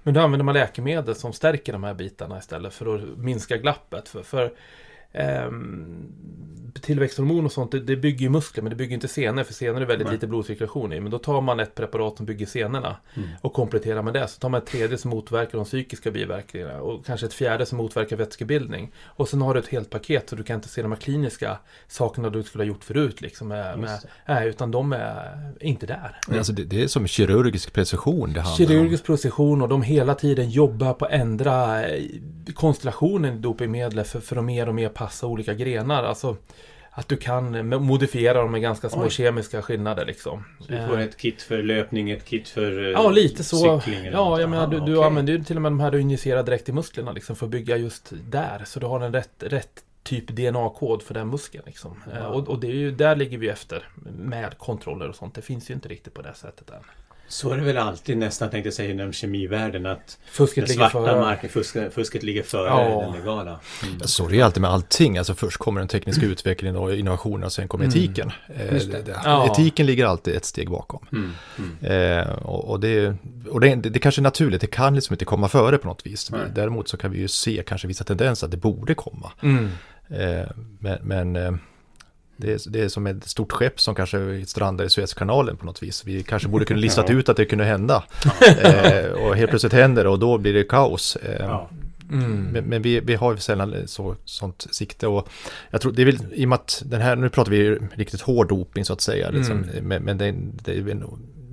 Men 0.03 0.13
då 0.13 0.21
använder 0.21 0.43
man 0.43 0.53
läkemedel 0.53 1.15
som 1.15 1.33
stärker 1.33 1.73
de 1.73 1.83
här 1.83 1.93
bitarna 1.93 2.37
istället 2.37 2.73
för 2.73 2.95
att 2.95 3.17
minska 3.17 3.57
glappet. 3.57 4.09
För, 4.09 4.23
för 4.23 4.53
ehm, 5.15 6.11
tillväxthormon 6.81 7.45
och 7.45 7.51
sånt, 7.51 7.71
det, 7.71 7.79
det 7.79 7.95
bygger 7.95 8.19
ju 8.19 8.29
muskler 8.29 8.63
men 8.63 8.69
det 8.69 8.75
bygger 8.75 8.93
inte 8.93 9.07
senor 9.07 9.43
för 9.43 9.53
senor 9.53 9.81
är 9.81 9.85
väldigt 9.85 10.07
Nej. 10.07 10.15
lite 10.15 10.27
blodcirkulation 10.27 10.93
i. 10.93 10.99
Men 10.99 11.11
då 11.11 11.19
tar 11.19 11.41
man 11.41 11.59
ett 11.59 11.75
preparat 11.75 12.17
som 12.17 12.25
bygger 12.25 12.45
senorna 12.45 12.97
Mm. 13.15 13.29
och 13.41 13.53
kompletterar 13.53 14.01
med 14.01 14.13
det. 14.13 14.27
Så 14.27 14.39
tar 14.39 14.49
man 14.49 14.61
ett 14.61 14.67
tredje 14.67 14.97
som 14.97 15.11
motverkar 15.11 15.57
de 15.57 15.65
psykiska 15.65 16.11
biverkningarna 16.11 16.81
och 16.81 17.05
kanske 17.05 17.25
ett 17.25 17.33
fjärde 17.33 17.65
som 17.65 17.77
motverkar 17.77 18.15
vätskebildning. 18.15 18.91
Och 19.05 19.29
sen 19.29 19.41
har 19.41 19.53
du 19.53 19.59
ett 19.59 19.67
helt 19.67 19.89
paket 19.89 20.29
så 20.29 20.35
du 20.35 20.43
kan 20.43 20.55
inte 20.55 20.67
se 20.69 20.81
de 20.81 20.91
här 20.91 20.99
kliniska 20.99 21.57
sakerna 21.87 22.29
du 22.29 22.43
skulle 22.43 22.63
ha 22.63 22.67
gjort 22.67 22.83
förut. 22.83 23.21
Liksom, 23.21 23.47
med, 23.47 23.79
med, 23.79 23.99
nej, 24.27 24.49
utan 24.49 24.71
de 24.71 24.93
är 24.93 25.53
inte 25.59 25.85
där. 25.85 26.19
Men 26.27 26.37
Alltså 26.37 26.53
det, 26.53 26.63
det 26.63 26.83
är 26.83 26.87
som 26.87 27.07
kirurgisk 27.07 27.73
precision 27.73 28.33
det 28.33 28.41
handlar 28.41 28.65
om. 28.65 28.71
Kirurgisk 28.71 29.05
precision 29.05 29.61
och 29.61 29.69
de 29.69 29.81
hela 29.81 30.15
tiden 30.15 30.49
jobbar 30.49 30.93
på 30.93 31.05
att 31.05 31.11
ändra 31.11 31.87
eh, 31.87 32.03
konstellationen 32.53 33.37
i 33.37 33.39
dopingmedlet 33.39 34.07
för, 34.07 34.19
för 34.19 34.35
att 34.35 34.43
mer 34.43 34.69
och 34.69 34.75
mer 34.75 34.89
passa 35.05 35.27
olika 35.27 35.53
grenar. 35.53 36.03
Alltså 36.03 36.37
att 36.97 37.07
du 37.07 37.17
kan 37.17 37.67
modifiera 37.83 38.41
dem 38.41 38.51
med 38.51 38.61
ganska 38.61 38.89
små 38.89 39.03
Oj. 39.03 39.09
kemiska 39.09 39.61
skillnader 39.61 40.05
liksom. 40.05 40.43
Så 40.59 40.71
du 40.71 40.87
får 40.87 40.97
Eh, 40.97 41.03
ett 41.03 41.17
kit 41.17 41.41
för 41.41 41.63
löpning, 41.63 42.09
ett 42.11 42.25
kit 42.25 42.49
för 42.49 42.83
eh, 42.85 42.89
Ja, 42.91 43.09
lite 43.09 43.43
så. 43.43 43.79
cykling 43.81 44.05
Ja, 44.05 44.39
jag 44.39 44.49
menar, 44.49 44.67
du, 44.67 44.77
du 44.79 44.95
okej. 44.95 45.03
använder 45.07 45.33
ju 45.33 45.43
till 45.43 45.55
och 45.55 45.61
med 45.61 45.71
de 45.71 45.79
här 45.79 45.91
du 45.91 46.01
injicerar 46.01 46.43
direkt 46.43 46.69
i 46.69 46.71
musklerna 46.71 47.11
liksom, 47.11 47.35
för 47.35 47.45
att 47.45 47.49
bygga 47.51 47.77
just 47.77 48.13
där. 48.29 48.61
Så 48.65 48.79
du 48.79 48.85
har 48.85 48.99
en 49.01 49.13
rätt, 49.13 49.31
rätt 49.39 49.83
typ 50.03 50.27
DNA-kod 50.27 51.01
för 51.03 51.13
den 51.13 51.27
muskeln. 51.29 51.63
Liksom. 51.65 52.03
Eh, 52.13 52.23
Wow. 52.31 52.33
Och, 52.41 52.49
och 52.49 52.59
det 52.59 52.67
är 52.67 52.71
ju, 52.71 52.91
där 52.91 53.15
ligger 53.15 53.37
vi 53.37 53.49
efter 53.49 53.87
med 54.17 54.57
kontroller 54.57 55.09
och 55.09 55.15
sånt. 55.15 55.35
Det 55.35 55.41
finns 55.41 55.69
ju 55.69 55.73
inte 55.73 55.89
riktigt 55.89 56.13
på 56.13 56.21
det 56.21 56.33
sättet 56.33 56.69
än. 56.69 56.83
Så 57.27 57.51
är 57.53 57.57
det 57.57 57.63
väl 57.63 57.77
alltid 57.77 58.17
nästan 58.17 58.49
tänkte 58.49 58.67
jag 58.67 58.73
säga 58.73 58.91
inom 58.91 59.13
kemivärlden 59.13 59.85
att 59.85 60.17
Fusket 60.25 60.55
den 60.67 60.75
ligger 60.75 60.89
svarta 60.89 61.09
före. 61.11 61.19
marken, 61.21 61.49
fusket, 61.49 61.93
fusket 61.93 62.23
ligger 62.23 62.43
före 62.43 62.67
Ja. 62.67 63.01
den 63.01 63.13
legala. 63.19 63.59
Mm. 63.83 63.99
Så 63.99 64.27
det 64.27 64.39
är 64.39 64.43
alltid 64.43 64.61
med 64.61 64.71
allting. 64.71 65.17
Alltså 65.17 65.33
först 65.35 65.57
kommer 65.57 65.81
den 65.81 65.87
tekniska 65.87 66.25
utvecklingen 66.25 66.75
och 66.75 66.95
innovationen 66.95 67.43
och 67.43 67.53
sen 67.53 67.67
kommer 67.67 67.85
Mm. 67.85 67.97
etiken. 67.97 68.31
Eh, 68.55 68.77
Ja. 69.23 69.51
Etiken 69.51 69.85
ligger 69.85 70.05
alltid 70.05 70.35
ett 70.35 70.45
steg 70.45 70.69
bakom. 70.69 71.05
Mm. 71.11 71.31
Mm. 71.57 72.19
Eh, 72.19 72.27
och 72.33 72.69
och, 72.69 72.79
det, 72.79 73.15
och 73.49 73.59
det, 73.61 73.75
det, 73.75 73.89
det 73.89 73.99
kanske 73.99 74.21
är 74.21 74.23
naturligt, 74.23 74.61
det 74.61 74.67
kan 74.67 74.95
liksom 74.95 75.13
inte 75.13 75.25
komma 75.25 75.47
före 75.47 75.77
på 75.77 75.87
något 75.87 76.05
vis. 76.05 76.31
Nej. 76.31 76.39
Däremot 76.55 76.87
så 76.89 76.97
kan 76.97 77.11
vi 77.11 77.19
ju 77.19 77.27
se 77.27 77.63
kanske 77.67 77.87
vissa 77.87 78.03
tendenser 78.03 78.47
att 78.47 78.51
det 78.51 78.57
borde 78.57 78.93
komma. 78.95 79.31
Mm. 79.41 79.69
Eh, 80.09 80.47
men 80.79 80.97
men 81.01 81.35
eh, 81.35 81.51
det, 82.37 82.53
är, 82.53 82.69
det 82.71 82.81
är 82.81 82.89
som 82.89 83.07
ett 83.07 83.27
stort 83.29 83.51
skepp 83.51 83.79
som 83.79 83.95
kanske 83.95 84.45
strandar 84.45 84.85
i 84.85 84.89
Suezkanalen 84.89 85.57
på 85.57 85.65
något 85.65 85.83
vis. 85.83 86.05
Vi 86.05 86.23
kanske 86.23 86.47
borde 86.47 86.65
kunna 86.65 86.79
listat 86.79 87.05
Ja. 87.09 87.15
ut 87.15 87.29
att 87.29 87.37
det 87.37 87.45
kunde 87.45 87.65
hända. 87.65 88.03
Eh, 88.63 89.11
och 89.11 89.35
helt 89.35 89.49
plötsligt 89.49 89.73
händer 89.73 90.03
det 90.03 90.09
och 90.09 90.19
då 90.19 90.37
blir 90.37 90.53
det 90.53 90.63
kaos. 90.63 91.15
Eh, 91.15 91.35
Ja. 91.45 91.69
Mm. 92.11 92.43
Men, 92.43 92.63
men 92.63 92.81
vi, 92.81 92.99
vi 92.99 93.15
har 93.15 93.31
ju 93.33 93.37
sällan 93.39 93.75
så, 93.85 94.15
sånt 94.25 94.67
sikte 94.71 95.07
och 95.07 95.27
jag 95.71 95.81
tror 95.81 95.91
det 95.91 96.01
är 96.01 96.05
väl 96.05 96.17
i 96.33 96.45
och 96.45 96.49
med 96.49 96.55
att 96.55 96.83
den 96.85 97.01
här, 97.01 97.15
nu 97.15 97.29
pratar 97.29 97.51
vi 97.51 97.77
riktigt 97.95 98.21
hård 98.21 98.47
doping 98.49 98.85
så 98.85 98.93
att 98.93 99.01
säga, 99.01 99.29
liksom, 99.29 99.63
Mm. 99.63 99.85
men, 99.87 100.03
men 100.03 100.17
det, 100.17 100.25
är- 100.25 100.35
det 100.63 100.71
är 100.71 100.89
en 100.89 101.03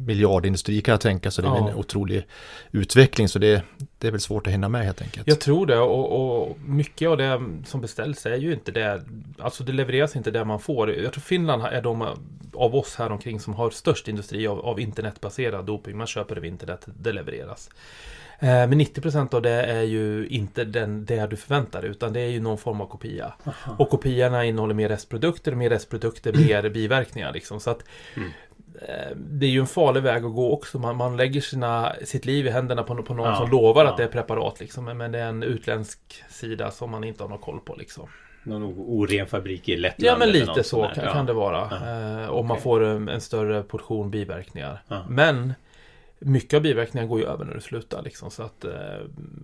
miljardindustri 0.07 0.81
kan 0.81 0.93
jag 0.93 1.01
tänka 1.01 1.31
så 1.31 1.43
det 1.43 1.49
är 1.49 1.53
Ja. 1.53 1.69
en 1.71 1.75
otrolig 1.75 2.27
utveckling 2.71 3.29
så 3.29 3.39
det, 3.39 3.63
det 3.99 4.07
är 4.07 4.11
väl 4.11 4.21
svårt 4.21 4.47
att 4.47 4.53
hinna 4.53 4.69
med 4.69 4.85
helt 4.85 5.03
enkelt. 5.03 5.27
Jag 5.29 5.41
tror 5.41 5.67
det 5.67 5.79
och, 5.79 6.43
och 6.43 6.59
mycket 6.67 7.09
av 7.09 7.17
det 7.17 7.43
som 7.67 7.81
beställs 7.81 8.27
är 8.27 8.37
ju 8.37 8.53
inte 8.53 8.73
det 8.73 9.03
Alltså 9.39 9.65
det 9.65 9.73
levereras 9.73 10.17
inte 10.17 10.31
det 10.31 10.45
man 10.45 10.61
får 10.61 10.95
Jag 10.95 11.13
tror 11.13 11.23
Finland 11.23 11.63
är 11.63 11.83
de 11.83 12.03
av 12.55 12.75
oss 12.75 12.97
här 12.97 13.13
omkring 13.13 13.41
som 13.41 13.55
har 13.55 13.71
störst 13.71 14.09
industri 14.09 14.47
av, 14.47 14.61
av 14.61 14.81
internetbaserad 14.81 15.65
doping 15.65 15.97
Man 15.97 16.07
köper 16.07 16.37
över 16.37 16.47
internet, 16.49 16.87
det 17.01 17.13
levereras 17.13 17.71
Eh, 18.39 18.49
Men 18.49 18.81
90% 18.81 19.35
av 19.35 19.43
det 19.43 19.51
är 19.51 19.83
ju 19.83 20.27
inte 20.27 20.65
den, 20.65 21.05
det 21.05 21.27
du 21.27 21.37
förväntar 21.37 21.83
dig 21.83 21.91
utan 21.91 22.13
det 22.13 22.21
är 22.21 22.29
ju 22.29 22.41
någon 22.41 22.59
form 22.59 22.81
av 22.81 22.87
kopia 22.87 23.33
Aha. 23.45 23.77
Och 23.79 23.91
kopiorna 23.91 24.45
innehåller 24.45 24.75
mer 24.75 24.89
restprodukter, 24.89 25.53
mer 25.55 25.71
restprodukter, 25.71 26.33
mer 26.33 26.69
biverkningar 26.75 27.33
liksom. 27.33 27.61
Så 27.61 27.71
att 27.71 27.83
Mm. 28.17 28.31
Eh, 28.89 29.17
det 29.17 29.47
är 29.47 29.51
ju 29.51 29.61
en 29.61 29.67
farlig 29.67 30.03
väg 30.03 30.25
att 30.25 30.35
gå 30.35 30.53
också. 30.53 30.79
Man, 30.79 30.97
man 30.97 31.17
lägger 31.17 31.41
sina, 31.41 31.93
sitt 32.05 32.25
liv 32.25 32.47
i 32.47 32.51
händerna 32.51 32.83
på, 32.83 33.03
på 33.03 33.15
någon 33.15 33.27
Ja, 33.29 33.37
som 33.37 33.51
lovar 33.51 33.85
ja. 33.85 33.91
att 33.91 33.97
det 33.97 34.05
är 34.05 34.09
preparat. 34.09 34.61
Liksom. 34.61 34.85
Men- 34.85 35.13
det 35.13 35.19
är 35.19 35.27
en 35.29 35.43
utländsk 35.43 35.99
sida 36.31 36.71
som 36.71 36.91
man 36.91 37.05
inte 37.05 37.23
har 37.23 37.29
någon 37.29 37.39
koll 37.39 37.61
på. 37.61 37.75
Liksom. 37.77 38.09
Någon 38.45 38.63
oren 38.77 39.27
fabrik 39.27 39.69
i 39.69 39.77
Lettland 39.77 40.09
Ja 40.09 40.19
men 40.19 40.29
lite 40.31 40.63
så 40.63 40.83
kan, 40.95 41.05
Ja. 41.05 41.13
kan 41.13 41.27
det 41.27 41.33
vara. 41.33 41.61
Eh, 42.23 42.29
om 42.29 42.47
man 42.47 42.55
Okej. 42.55 42.63
får 42.63 42.85
en, 42.85 43.09
en 43.09 43.21
större 43.21 43.63
portion 43.63 44.11
biverkningar. 44.11 44.83
Men 45.09 45.55
mycket 46.19 46.57
av 46.57 46.63
biverkningarna 46.63 47.09
går 47.09 47.21
ju 47.21 47.27
över 47.27 47.45
när 47.45 47.55
du 47.55 47.61
slutar. 47.61 48.03
Liksom. 48.03 48.31
Så 48.31 48.43
att 48.43 48.65
eh, 48.65 48.73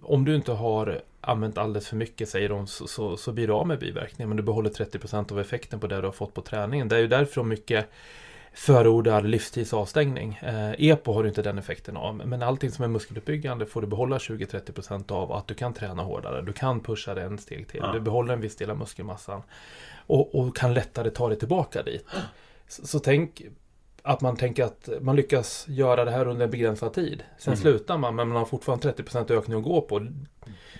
om 0.02 0.24
du 0.24 0.34
inte 0.34 0.52
har 0.52 1.00
använt 1.20 1.58
alldeles 1.58 1.88
för 1.88 1.96
mycket 1.96 2.28
säger 2.28 2.48
de 2.48 2.66
så, 2.66 2.86
så, 2.86 3.16
så 3.16 3.32
blir 3.32 3.46
du 3.46 3.52
av 3.52 3.66
med 3.66 3.78
biverkningar. 3.78 4.28
Men 4.28 4.36
du 4.36 4.42
behåller 4.42 4.70
30% 4.70 5.32
av 5.32 5.40
effekten 5.40 5.80
på 5.80 5.86
det 5.86 5.96
du 6.00 6.06
har 6.06 6.12
fått 6.12 6.34
på 6.34 6.40
träningen. 6.42 6.88
Det 6.88 6.96
är 6.96 7.00
ju 7.00 7.06
därför 7.08 7.42
mycket 7.42 7.90
förordar 8.52 9.22
livstidsavstängning. 9.22 10.38
Eh, 10.42 10.70
EPO 10.78 11.12
har 11.12 11.22
du 11.22 11.28
inte 11.28 11.42
den 11.42 11.58
effekten 11.58 11.96
av. 11.96 12.14
Men 12.14 12.42
allting 12.42 12.70
som 12.70 12.84
är 12.84 12.88
muskeluppbyggande 12.88 13.66
får 13.66 13.80
du 13.80 13.86
behålla 13.86 14.18
20-30% 14.18 15.12
av 15.12 15.32
att 15.32 15.46
du 15.46 15.54
kan 15.54 15.74
träna 15.74 16.02
hårdare. 16.02 16.42
Du 16.42 16.52
kan 16.52 16.80
pusha 16.80 17.14
det 17.14 17.22
en 17.22 17.38
steg 17.38 17.68
till. 17.68 17.80
Ja. 17.82 17.92
Du 17.92 18.00
behåller 18.00 18.34
en 18.34 18.40
viss 18.40 18.56
del 18.56 18.70
av 18.70 18.78
muskelmassan. 18.78 19.42
Och, 20.06 20.34
och 20.34 20.56
kan 20.56 20.74
lättare 20.74 21.10
ta 21.10 21.28
dig 21.28 21.38
tillbaka 21.38 21.82
dit. 21.82 22.06
Så, 22.68 22.86
så 22.86 22.98
tänk 22.98 23.42
att 24.08 24.20
man 24.20 24.36
tänker 24.36 24.64
att 24.64 24.88
man 25.00 25.16
lyckas 25.16 25.64
göra 25.68 26.04
det 26.04 26.10
här 26.10 26.28
under 26.28 26.44
en 26.44 26.50
begränsad 26.50 26.92
tid. 26.94 27.22
Sen 27.38 27.52
Mm. 27.52 27.62
slutar 27.62 27.98
man 27.98 28.14
men 28.16 28.28
man 28.28 28.36
har 28.36 28.44
fortfarande 28.44 28.82
30% 28.92 29.30
ökning 29.30 29.58
att 29.58 29.64
gå 29.64 29.80
på. 29.80 30.06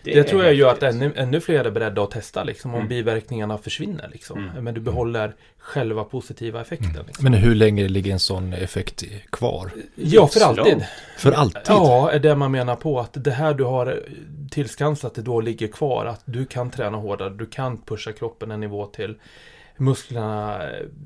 Det, 0.04 0.18
är 0.18 0.22
tror 0.22 0.44
jag 0.44 0.54
gör 0.54 0.72
att 0.72 0.82
ännu, 0.82 1.12
ännu 1.16 1.40
fler 1.40 1.64
är 1.64 1.70
beredda 1.70 2.02
att 2.02 2.10
testa 2.10 2.44
liksom, 2.44 2.70
om 2.70 2.76
Mm. 2.76 2.88
biverkningarna 2.88 3.58
försvinner. 3.58 4.08
Liksom. 4.12 4.38
Mm. 4.50 4.64
Men 4.64 4.74
du 4.74 4.80
behåller 4.80 5.34
själva 5.58 6.04
positiva 6.04 6.60
effekten. 6.60 7.04
Liksom. 7.06 7.24
Men 7.24 7.34
hur 7.34 7.54
länge 7.54 7.88
ligger 7.88 8.12
en 8.12 8.18
sån 8.18 8.52
effekt 8.52 9.02
i- 9.02 9.22
kvar? 9.30 9.70
Ja, 9.94 10.26
för 10.26 10.40
alltid. 10.40 10.84
För 11.18 11.32
alltid? 11.32 11.62
Ja, 11.68 12.10
är 12.10 12.18
det 12.18 12.34
man 12.36 12.50
menar 12.52 12.76
på. 12.76 13.00
Att 13.00 13.24
det 13.24 13.30
här 13.30 13.54
du 13.54 13.64
har 13.64 14.02
tillskansat 14.50 15.14
det 15.14 15.22
då 15.22 15.40
ligger 15.40 15.68
kvar. 15.68 16.06
Att 16.06 16.22
du 16.24 16.44
kan 16.44 16.70
träna 16.70 16.98
hårdare. 16.98 17.30
Du 17.30 17.46
kan 17.46 17.78
pusha 17.82 18.12
kroppen 18.12 18.50
en 18.50 18.60
nivå 18.60 18.86
till. 18.86 19.14
Musklerna 19.78 20.62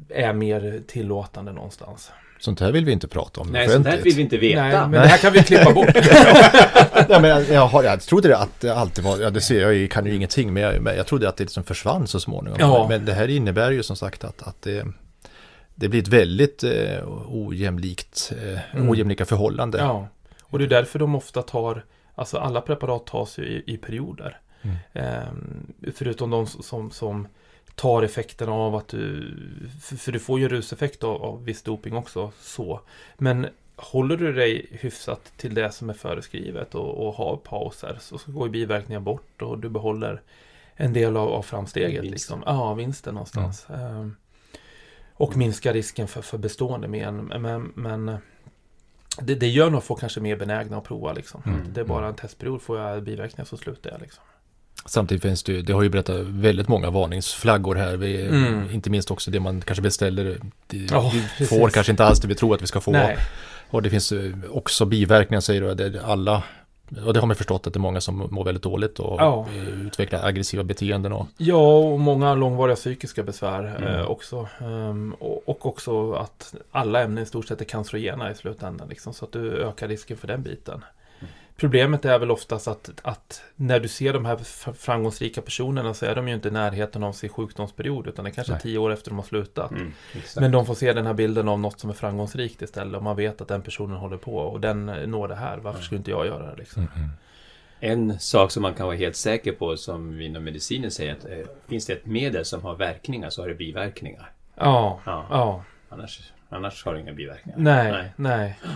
är 0.08 0.32
mer 0.32 0.82
tillåtande 0.86 1.52
någonstans. 1.52 2.10
Sånt 2.38 2.60
här 2.60 2.72
vill 2.72 2.84
vi 2.84 2.92
inte 2.92 3.08
prata 3.08 3.40
om 3.40 3.48
Nej, 3.48 3.68
sånt 3.68 3.86
här 3.86 3.98
vill 3.98 4.14
vi 4.14 4.22
inte 4.22 4.36
veta. 4.36 4.62
Nej, 4.62 4.72
men 4.72 4.90
det 4.92 5.06
här 5.06 5.18
kan 5.18 5.32
vi 5.32 5.42
klippa 5.42 5.72
bort. 5.72 5.86
Nej, 7.08 7.20
men 7.20 7.24
jag, 7.24 7.48
jag, 7.48 7.66
har, 7.66 7.82
jag 7.84 8.00
trodde 8.00 8.36
att 8.36 8.60
det 8.60 8.74
alltid 8.74 9.04
var, 9.04 9.18
ja 9.18 9.30
det 9.30 9.40
ser 9.40 9.60
jag, 9.60 9.74
jag 9.74 9.90
kan 9.90 10.06
ju 10.06 10.14
ingenting, 10.14 10.52
men 10.52 10.62
jag, 10.62 10.82
men 10.82 10.96
jag 10.96 11.06
trodde 11.06 11.28
att 11.28 11.36
det 11.36 11.44
liksom 11.44 11.64
försvann 11.64 12.06
så 12.06 12.20
småningom. 12.20 12.56
Ja. 12.60 12.86
Men 12.88 13.04
det 13.04 13.12
här 13.12 13.28
innebär 13.28 13.70
ju 13.70 13.82
som 13.82 13.96
sagt 13.96 14.24
att, 14.24 14.42
att 14.42 14.62
det, 14.62 14.86
det 15.74 15.88
blir 15.88 16.00
ett 16.02 16.08
väldigt 16.08 16.64
eh, 16.64 16.98
ojämlikt, 17.28 18.32
eh, 18.42 18.58
Mm. 18.76 18.90
ojämlika 18.90 19.24
förhållande. 19.24 19.78
Ja, 19.78 20.08
och 20.42 20.58
det 20.58 20.64
är 20.64 20.68
därför 20.68 20.98
de 20.98 21.14
ofta 21.14 21.42
tar, 21.42 21.84
alltså 22.14 22.38
alla 22.38 22.60
preparat 22.60 23.06
tas 23.06 23.38
ju 23.38 23.42
i, 23.42 23.62
i 23.66 23.76
perioder. 23.76 24.38
Mm. 24.62 24.76
Ehm, 24.92 25.72
förutom 25.96 26.30
de 26.30 26.46
som, 26.46 26.90
som 26.90 27.28
tar 27.74 28.02
effekten 28.02 28.48
av 28.48 28.74
att 28.74 28.88
du, 28.88 29.34
för, 29.80 30.12
du 30.12 30.18
får 30.18 30.40
ju 30.40 30.48
ruseffekt 30.48 31.04
av, 31.04 31.22
av 31.22 31.44
viss 31.44 31.62
doping 31.62 31.96
också, 31.96 32.32
så. 32.40 32.80
Men 33.18 33.46
håller 33.76 34.16
du 34.16 34.32
dig 34.32 34.66
hyfsat 34.70 35.32
till 35.36 35.54
det 35.54 35.72
som 35.72 35.90
är 35.90 35.94
föreskrivet 35.94 36.74
och, 36.74 37.06
och 37.06 37.14
har 37.14 37.36
pauser 37.36 37.98
så, 38.00 38.18
går 38.26 38.46
ju 38.46 38.52
biverkningar 38.52 39.00
bort 39.00 39.42
och 39.42 39.58
du 39.58 39.68
behåller 39.68 40.22
en 40.76 40.92
del 40.92 41.16
av, 41.16 41.28
av 41.28 41.42
framsteget. 41.42 42.02
Vinst. 42.02 42.10
Liksom. 42.10 42.42
Ja, 42.46 42.74
vinsten 42.74 43.14
någonstans. 43.14 43.66
Ehm, 43.70 44.16
och 45.14 45.36
minska 45.36 45.72
risken 45.72 46.08
för, 46.08 46.22
för 46.22 46.38
bestående 46.38 46.88
men, 46.88 47.24
men, 47.24 47.72
men 47.74 48.16
det, 49.20 49.34
det 49.34 49.48
gör 49.48 49.70
nog 49.70 49.84
folk 49.84 50.00
kanske 50.00 50.20
mer 50.20 50.36
benägna 50.36 50.78
att 50.78 50.84
prova 50.84 51.12
liksom. 51.12 51.42
Mm. 51.46 51.72
Det 51.72 51.80
är 51.80 51.84
bara 51.84 52.08
en 52.08 52.14
testperiod, 52.14 52.62
får 52.62 52.78
jag 52.78 53.02
biverkningar 53.02 53.44
så 53.44 53.56
slutar 53.56 53.90
jag 53.90 54.00
liksom. 54.00 54.24
Samtidigt 54.86 55.22
finns 55.22 55.42
det 55.42 55.52
ju, 55.52 55.62
det 55.62 55.72
har 55.72 55.82
ju 55.82 55.88
berättat 55.88 56.16
väldigt 56.20 56.68
många 56.68 56.90
varningsflaggor 56.90 57.74
här. 57.74 57.96
Vi, 57.96 58.22
Mm. 58.26 58.70
Inte 58.70 58.90
minst 58.90 59.10
också 59.10 59.30
det 59.30 59.40
man 59.40 59.60
kanske 59.60 59.82
beställer. 59.82 60.36
Det, 60.66 60.76
Ja, 60.90 61.10
vi 61.14 61.22
precis. 61.38 61.48
får 61.48 61.68
kanske 61.68 61.90
inte 61.92 62.04
alls 62.04 62.20
det 62.20 62.28
vi 62.28 62.34
tror 62.34 62.54
att 62.54 62.62
vi 62.62 62.66
ska 62.66 62.80
få. 62.80 62.90
Nej, 62.92 63.16
Och 63.70 63.82
det 63.82 63.90
finns 63.90 64.12
eh, 64.12 64.30
också 64.50 64.84
biverkningar 64.84 65.40
säger 65.40 65.74
du, 65.74 65.98
alla 66.00 66.42
och 67.06 67.14
det 67.14 67.20
har 67.20 67.26
man 67.26 67.36
förstått 67.36 67.66
att 67.66 67.72
det 67.72 67.76
är 67.76 67.80
många 67.80 68.00
som 68.00 68.28
mår 68.30 68.44
väldigt 68.44 68.62
dåligt 68.62 68.98
och 68.98 69.20
Ja. 69.20 69.46
eh, 69.56 69.86
utvecklar 69.86 70.24
aggressiva 70.26 70.62
beteenden. 70.62 71.12
Och, 71.12 71.26
ja, 71.36 71.78
och 71.78 72.00
många 72.00 72.34
långvariga 72.34 72.76
psykiska 72.76 73.22
besvär 73.22 73.76
Mm. 73.76 73.94
eh, 73.94 74.06
också. 74.06 74.48
Ehm, 74.60 75.14
och, 75.18 75.48
och 75.48 75.66
också 75.66 76.12
att 76.12 76.54
alla 76.72 77.02
ämnen 77.02 77.22
i 77.22 77.26
stort 77.26 77.48
sett 77.48 77.60
är 77.60 77.64
cancerogena 77.64 78.30
i 78.30 78.34
slutändan. 78.34 78.88
Liksom, 78.88 79.14
så 79.14 79.24
att 79.24 79.32
du 79.32 79.52
ökar 79.62 79.88
risken 79.88 80.16
för 80.16 80.26
den 80.28 80.42
biten. 80.42 80.84
Problemet 81.56 82.04
är 82.04 82.18
väl 82.18 82.30
oftast 82.30 82.68
att, 82.68 82.90
att 83.02 83.42
när 83.56 83.80
du 83.80 83.88
ser 83.88 84.12
de 84.12 84.24
här 84.24 84.36
framgångsrika 84.74 85.42
personerna 85.42 85.94
så 85.94 86.06
är 86.06 86.14
de 86.14 86.28
ju 86.28 86.34
inte 86.34 86.48
i 86.48 86.50
närheten 86.50 87.02
av 87.02 87.12
sin 87.12 87.28
sjukdomsperiod 87.30 88.06
utan 88.06 88.24
det 88.24 88.30
är 88.30 88.34
kanske 88.34 88.52
Nej. 88.52 88.62
tio 88.62 88.78
år 88.78 88.92
efter 88.92 89.10
de 89.10 89.18
har 89.18 89.24
slutat. 89.26 89.70
Mm. 89.70 89.92
Men 90.36 90.52
de 90.52 90.66
får 90.66 90.74
se 90.74 90.92
den 90.92 91.06
här 91.06 91.14
bilden 91.14 91.48
av 91.48 91.60
något 91.60 91.80
som 91.80 91.90
är 91.90 91.94
framgångsrikt 91.94 92.62
istället 92.62 92.96
och 92.96 93.02
man 93.02 93.16
vet 93.16 93.40
att 93.40 93.48
den 93.48 93.62
personen 93.62 93.96
håller 93.96 94.16
på 94.16 94.36
och 94.36 94.60
den 94.60 94.88
eh, 94.88 95.06
når 95.06 95.28
det 95.28 95.34
här. 95.34 95.58
Varför 95.58 95.82
skulle 95.82 95.98
inte 95.98 96.10
jag 96.10 96.26
göra 96.26 96.50
det 96.50 96.56
liksom? 96.56 96.88
Mm. 96.96 97.08
En 97.80 98.20
sak 98.20 98.50
som 98.50 98.62
man 98.62 98.74
kan 98.74 98.86
vara 98.86 98.96
helt 98.96 99.16
säker 99.16 99.52
på 99.52 99.76
som 99.76 100.16
vi 100.16 100.24
inom 100.24 100.44
medicinen 100.44 100.90
säger 100.90 101.12
att 101.12 101.24
eh, 101.24 101.38
finns 101.68 101.86
det 101.86 101.92
ett 101.92 102.06
medel 102.06 102.44
som 102.44 102.62
har 102.62 102.74
verkningar 102.76 103.30
så 103.30 103.42
har 103.42 103.48
det 103.48 103.54
biverkningar. 103.54 104.32
Ja, 104.54 105.00
Ja. 105.06 105.26
ja, 105.30 105.64
Annars, 105.88 106.32
annars 106.48 106.84
har 106.84 106.94
det 106.94 107.00
inga 107.00 107.12
biverkningar. 107.12 107.58
nej, 107.58 108.12
nej. 108.16 108.58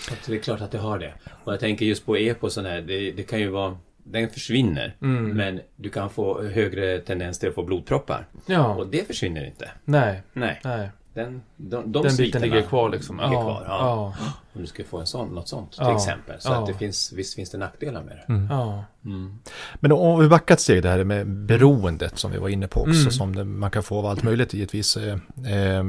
Så 0.00 0.30
det 0.30 0.36
är 0.36 0.40
klart 0.40 0.60
att 0.60 0.70
det 0.70 0.78
har 0.78 0.98
det. 0.98 1.12
Och 1.44 1.52
jag 1.52 1.60
tänker 1.60 1.86
just 1.86 2.06
på 2.06 2.16
EPO 2.16 2.46
och 2.46 2.52
sån 2.52 2.64
här, 2.66 2.80
det, 2.80 3.10
det 3.12 3.22
kan 3.22 3.40
ju 3.40 3.48
vara 3.48 3.78
den 4.04 4.30
försvinner. 4.30 4.96
Mm. 5.02 5.36
Men 5.36 5.60
du 5.76 5.88
kan 5.90 6.10
få 6.10 6.42
högre 6.42 6.98
tendens 6.98 7.38
till 7.38 7.48
att 7.48 7.54
få 7.54 7.62
blodproppar. 7.62 8.26
Ja, 8.46 8.74
Och 8.74 8.86
det 8.86 9.06
försvinner 9.06 9.46
inte. 9.46 9.70
nej, 9.84 10.22
Nej, 10.32 10.60
nej. 10.64 10.88
Den, 11.24 11.42
de, 11.56 11.92
de 11.92 12.02
Den 12.02 12.16
biten 12.16 12.42
ligger 12.42 12.62
kvar 12.62 12.90
liksom. 12.90 13.16
Ligger 13.16 13.32
ja, 13.32 13.42
kvar, 13.42 13.64
ja. 13.66 14.14
ja, 14.18 14.26
Om 14.52 14.60
du 14.60 14.66
ska 14.66 14.84
få 14.84 14.98
en 14.98 15.06
sån, 15.06 15.28
något 15.28 15.48
sånt 15.48 15.72
till 15.72 15.80
Ja, 15.82 15.96
exempel. 15.96 16.36
Så 16.40 16.48
ja. 16.48 16.58
att 16.60 16.66
det 16.66 16.74
finns, 16.74 17.12
visst 17.12 17.34
finns 17.34 17.50
det 17.50 17.58
nackdelar 17.58 18.02
med 18.02 18.16
det. 18.16 18.32
Mm. 18.32 18.46
ja. 18.50 18.84
Mm. 19.04 19.38
Men 19.74 19.92
om 19.92 20.20
vi 20.20 20.28
backar 20.28 20.54
ett 20.54 20.60
steg 20.60 20.82
det 20.82 20.88
här 20.88 21.04
med 21.04 21.26
beroendet 21.26 22.18
som 22.18 22.32
vi 22.32 22.38
var 22.38 22.48
inne 22.48 22.68
på 22.68 22.80
också, 22.80 23.00
Mm. 23.00 23.10
som 23.10 23.36
det, 23.36 23.44
man 23.44 23.70
kan 23.70 23.82
få 23.82 23.98
av 23.98 24.06
allt 24.06 24.22
möjligt 24.22 24.54
givetvis. 24.54 24.96
Eh, 24.96 25.12
eh, 25.12 25.82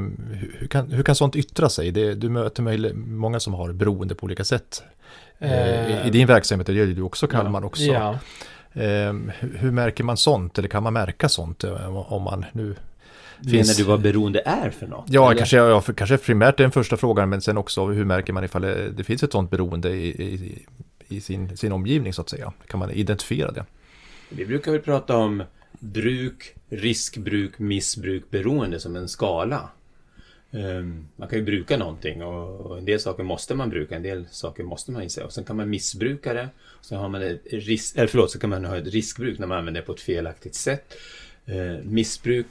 hur, 0.59 0.67
kan, 0.69 0.91
hur 0.91 1.03
kan 1.03 1.15
sånt 1.15 1.35
yttra 1.35 1.69
sig? 1.69 1.91
Det, 1.91 2.13
du 2.13 2.29
möter 2.29 2.93
många 2.93 3.39
som 3.39 3.53
har 3.53 3.71
beroende 3.73 4.15
på 4.15 4.23
olika 4.23 4.43
sätt. 4.43 4.83
Eh, 5.39 5.91
i, 5.91 6.07
I 6.07 6.09
din 6.09 6.27
verksamhet, 6.27 6.67
det 6.67 6.73
gör 6.73 6.85
ju 6.85 6.93
du 6.93 7.01
också 7.01 7.27
Kalmar 7.27 7.65
också. 7.65 7.83
Ja, 7.83 8.19
Eh, 8.73 9.13
hur, 9.39 9.57
hur 9.57 9.71
märker 9.71 10.03
man 10.03 10.17
sånt? 10.17 10.57
Eller 10.57 10.69
kan 10.69 10.83
man 10.83 10.93
märka 10.93 11.29
sånt 11.29 11.63
eh, 11.63 11.97
om 11.97 12.23
man 12.23 12.45
nu 12.51 12.75
Menar 13.41 13.77
du 13.77 13.83
vad 13.83 14.01
beroende 14.01 14.41
är 14.45 14.69
för 14.69 14.87
något? 14.87 15.05
Ja, 15.09 15.25
Eller? 15.25 15.37
kanske, 15.37 15.57
ja, 15.57 15.81
för, 15.81 15.93
kanske 15.93 16.17
primärt 16.17 16.57
den 16.57 16.71
första 16.71 16.97
frågan, 16.97 17.29
men 17.29 17.41
sen 17.41 17.57
också 17.57 17.87
hur 17.87 18.05
märker 18.05 18.33
man 18.33 18.43
ifall 18.43 18.61
det, 18.61 19.03
finns 19.03 19.23
ett 19.23 19.31
sånt 19.31 19.51
beroende 19.51 19.89
i, 19.89 20.07
i, 20.07 20.65
i 21.07 21.21
sin, 21.21 21.57
sin 21.57 21.71
omgivning 21.71 22.13
så 22.13 22.21
att 22.21 22.29
säga? 22.29 22.53
Kan 22.67 22.79
man 22.79 22.91
identifiera 22.91 23.51
det? 23.51 23.65
Vi 24.29 24.45
brukar 24.45 24.71
väl 24.71 24.81
prata 24.81 25.17
om 25.17 25.43
bruk, 25.79 26.53
riskbruk, 26.69 27.59
missbruk, 27.59 28.29
beroende 28.29 28.79
som 28.79 28.95
en 28.95 29.07
skala. 29.07 29.69
Ehm, 30.51 31.07
man 31.15 31.27
kan 31.27 31.39
ju 31.39 31.45
bruka 31.45 31.77
någonting 31.77 32.23
och, 32.23 32.77
en 32.77 32.85
del 32.85 32.99
saker 32.99 33.23
måste 33.23 33.55
man 33.55 33.69
bruka, 33.69 33.95
en 33.95 34.03
del 34.03 34.27
saker 34.31 34.63
måste 34.63 34.91
man 34.91 35.03
inse. 35.03 35.23
Och 35.23 35.33
sen 35.33 35.43
kan 35.43 35.55
man 35.55 35.69
missbruka 35.69 36.33
det. 36.33 36.49
Sen 36.81 36.97
har 36.97 37.09
man 37.09 37.21
ett 37.21 37.41
risk, 37.51 37.97
eller 37.97 38.07
förlåt, 38.07 38.31
så 38.31 38.39
kan 38.39 38.49
man 38.49 38.65
ha 38.65 38.77
ett 38.77 38.87
riskbruk 38.87 39.39
när 39.39 39.47
man 39.47 39.57
använder 39.57 39.81
det 39.81 39.85
på 39.85 39.93
ett 39.93 40.01
felaktigt 40.01 40.55
sätt. 40.55 40.93
Ehm, 41.45 41.93
missbruk 41.93 42.47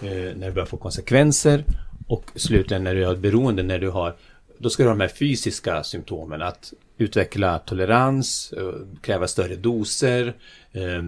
när 0.00 0.46
det 0.46 0.52
börjar 0.52 0.66
få 0.66 0.76
konsekvenser. 0.76 1.64
Och 2.06 2.24
slutligen 2.34 2.84
när 2.84 2.94
du 2.94 3.04
har 3.04 3.12
ett 3.12 3.18
beroende, 3.18 3.62
när 3.62 3.78
du 3.78 3.90
har 3.90 4.16
då 4.58 4.70
ska 4.70 4.82
du 4.82 4.88
ha 4.88 4.94
de 4.94 5.00
här 5.00 5.08
fysiska 5.08 5.82
symptomen. 5.82 6.42
Att 6.42 6.72
utveckla 6.96 7.58
tolerans, 7.58 8.52
eh, 8.52 8.72
kräva 9.00 9.28
större 9.28 9.56
doser, 9.56 10.34
eh, 10.72 11.02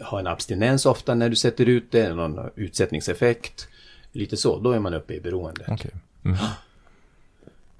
ha 0.00 0.20
en 0.20 0.26
abstinens 0.26 0.86
ofta 0.86 1.14
när 1.14 1.28
du 1.28 1.36
sätter 1.36 1.66
ut 1.66 1.90
det, 1.90 2.14
någon 2.14 2.50
utsättningseffekt. 2.56 3.68
Lite 4.12 4.36
så, 4.36 4.58
då 4.58 4.72
är 4.72 4.78
man 4.78 4.94
uppe 4.94 5.14
i 5.14 5.20
beroende. 5.20 5.64
Okej. 5.68 5.90
Mm. 6.24 6.36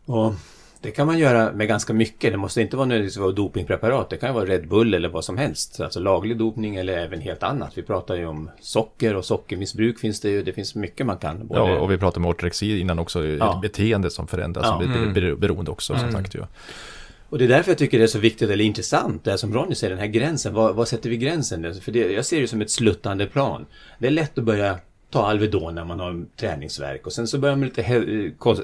Och 0.05 0.35
det 0.83 0.91
kan 0.91 1.07
man 1.07 1.19
göra 1.19 1.53
med 1.53 1.69
ganska 1.69 1.93
mycket. 1.93 2.33
Det 2.33 2.37
måste 2.37 2.61
inte 2.61 2.77
vara 2.77 2.87
nödvändigtvis 2.87 3.17
vara 3.21 3.33
dopingpreparat. 3.33 4.11
Det 4.11 4.17
kan 4.17 4.35
vara 4.35 4.45
Red 4.47 4.69
Bull 4.69 4.95
eller 4.95 5.09
vad 5.09 5.25
som 5.25 5.39
helst. 5.39 5.81
Alltså 5.81 6.01
laglig 6.01 6.39
dopning 6.39 6.77
eller 6.77 6.99
även 6.99 7.21
helt 7.21 7.43
annat. 7.43 7.73
Vi 7.79 7.83
pratar 7.83 8.15
ju 8.17 8.27
om 8.27 8.51
socker 8.61 9.17
och 9.17 9.25
sockermissbruk 9.25 9.99
finns 9.99 10.21
det 10.21 10.31
ju. 10.31 10.43
Det 10.43 10.53
finns 10.53 10.75
mycket 10.75 11.07
man 11.07 11.17
kan. 11.19 11.47
Både... 11.47 11.61
Ja, 11.61 11.79
och 11.79 11.91
vi 11.91 11.99
pratade 11.99 12.25
om 12.27 12.31
ortorexi 12.31 12.79
innan 12.81 12.99
också, 12.99 13.27
Ja. 13.27 13.55
ett 13.55 13.61
beteende 13.63 14.11
som 14.11 14.27
förändras, 14.27 14.65
Ja. 14.67 14.71
som 14.71 14.79
blir 14.79 15.03
Mm. 15.03 15.15
bero- 15.15 15.37
beroende 15.37 15.71
också 15.71 15.95
som 15.95 16.09
Mm. 16.09 16.13
sagt 16.23 16.35
ju. 16.35 16.41
Och 17.29 17.39
det 17.39 17.45
är 17.45 17.49
därför 17.49 17.71
jag 17.71 17.79
tycker 17.79 17.99
det 17.99 18.05
är 18.05 18.09
så 18.09 18.19
viktigt 18.19 18.51
eller 18.51 18.65
intressant, 18.65 19.25
det 19.25 19.39
som 19.39 19.55
Ronny 19.55 19.75
säger, 19.75 19.91
den 19.91 19.99
här 19.99 20.07
gränsen. 20.07 20.55
Var, 20.55 20.73
var 20.73 20.85
sätter 20.85 21.11
vi 21.11 21.17
gränsen? 21.17 21.75
För 21.81 21.93
det, 21.93 22.13
jag 22.13 22.25
ser 22.25 22.41
det 22.41 22.49
som 22.49 22.61
ett 22.61 22.71
sluttande 22.71 23.27
plan. 23.27 23.67
Det 23.99 24.07
är 24.07 24.11
lätt 24.11 24.39
att 24.39 24.45
börja 24.45 24.79
ta 25.11 25.27
Alvedon 25.27 25.75
när 25.75 25.85
man 25.85 26.01
har 26.01 26.25
träningsverk 26.37 27.07
och 27.07 27.13
sen 27.13 27.27
så 27.27 27.39
börjar 27.39 27.57
man 27.57 27.69
lite 27.69 27.83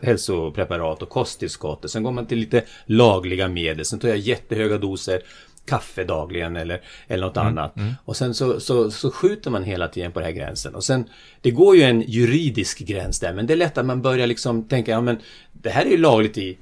hälsopreparat 0.02 1.02
och 1.02 1.08
kosttillskott 1.08 1.84
och 1.84 1.90
sen 1.90 2.02
går 2.02 2.12
man 2.12 2.26
till 2.26 2.38
lite 2.38 2.64
lagliga 2.86 3.48
medel. 3.48 3.84
Sen 3.84 3.98
tar 3.98 4.08
jag 4.08 4.18
jättehöga 4.18 4.78
doser 4.78 5.22
kaffe 5.66 6.04
dagligen 6.04 6.56
eller, 6.56 6.80
eller 7.08 7.26
något 7.26 7.36
annat. 7.36 7.74
Och 8.04 8.16
sen 8.16 8.34
så, 8.34 8.60
så, 8.60 8.90
så 8.90 9.10
skjuter 9.10 9.50
man 9.50 9.64
hela 9.64 9.88
tiden 9.88 10.12
på 10.12 10.18
den 10.20 10.26
här 10.26 10.32
gränsen. 10.34 10.74
Och 10.74 10.84
sen, 10.84 11.04
det 11.40 11.50
går 11.50 11.76
ju 11.76 11.82
en 11.82 12.00
juridisk 12.00 12.78
gräns 12.78 13.20
där, 13.20 13.32
men 13.32 13.46
det 13.46 13.54
är 13.54 13.56
lätt 13.56 13.78
att 13.78 13.86
man 13.86 14.02
börjar 14.02 14.26
liksom 14.26 14.64
tänka, 14.64 14.90
ja 14.90 15.00
men 15.00 15.18
det 15.52 15.70
här 15.70 15.84
är 15.84 15.90
ju 15.90 15.96
lagligt 15.96 16.38
i 16.38 16.58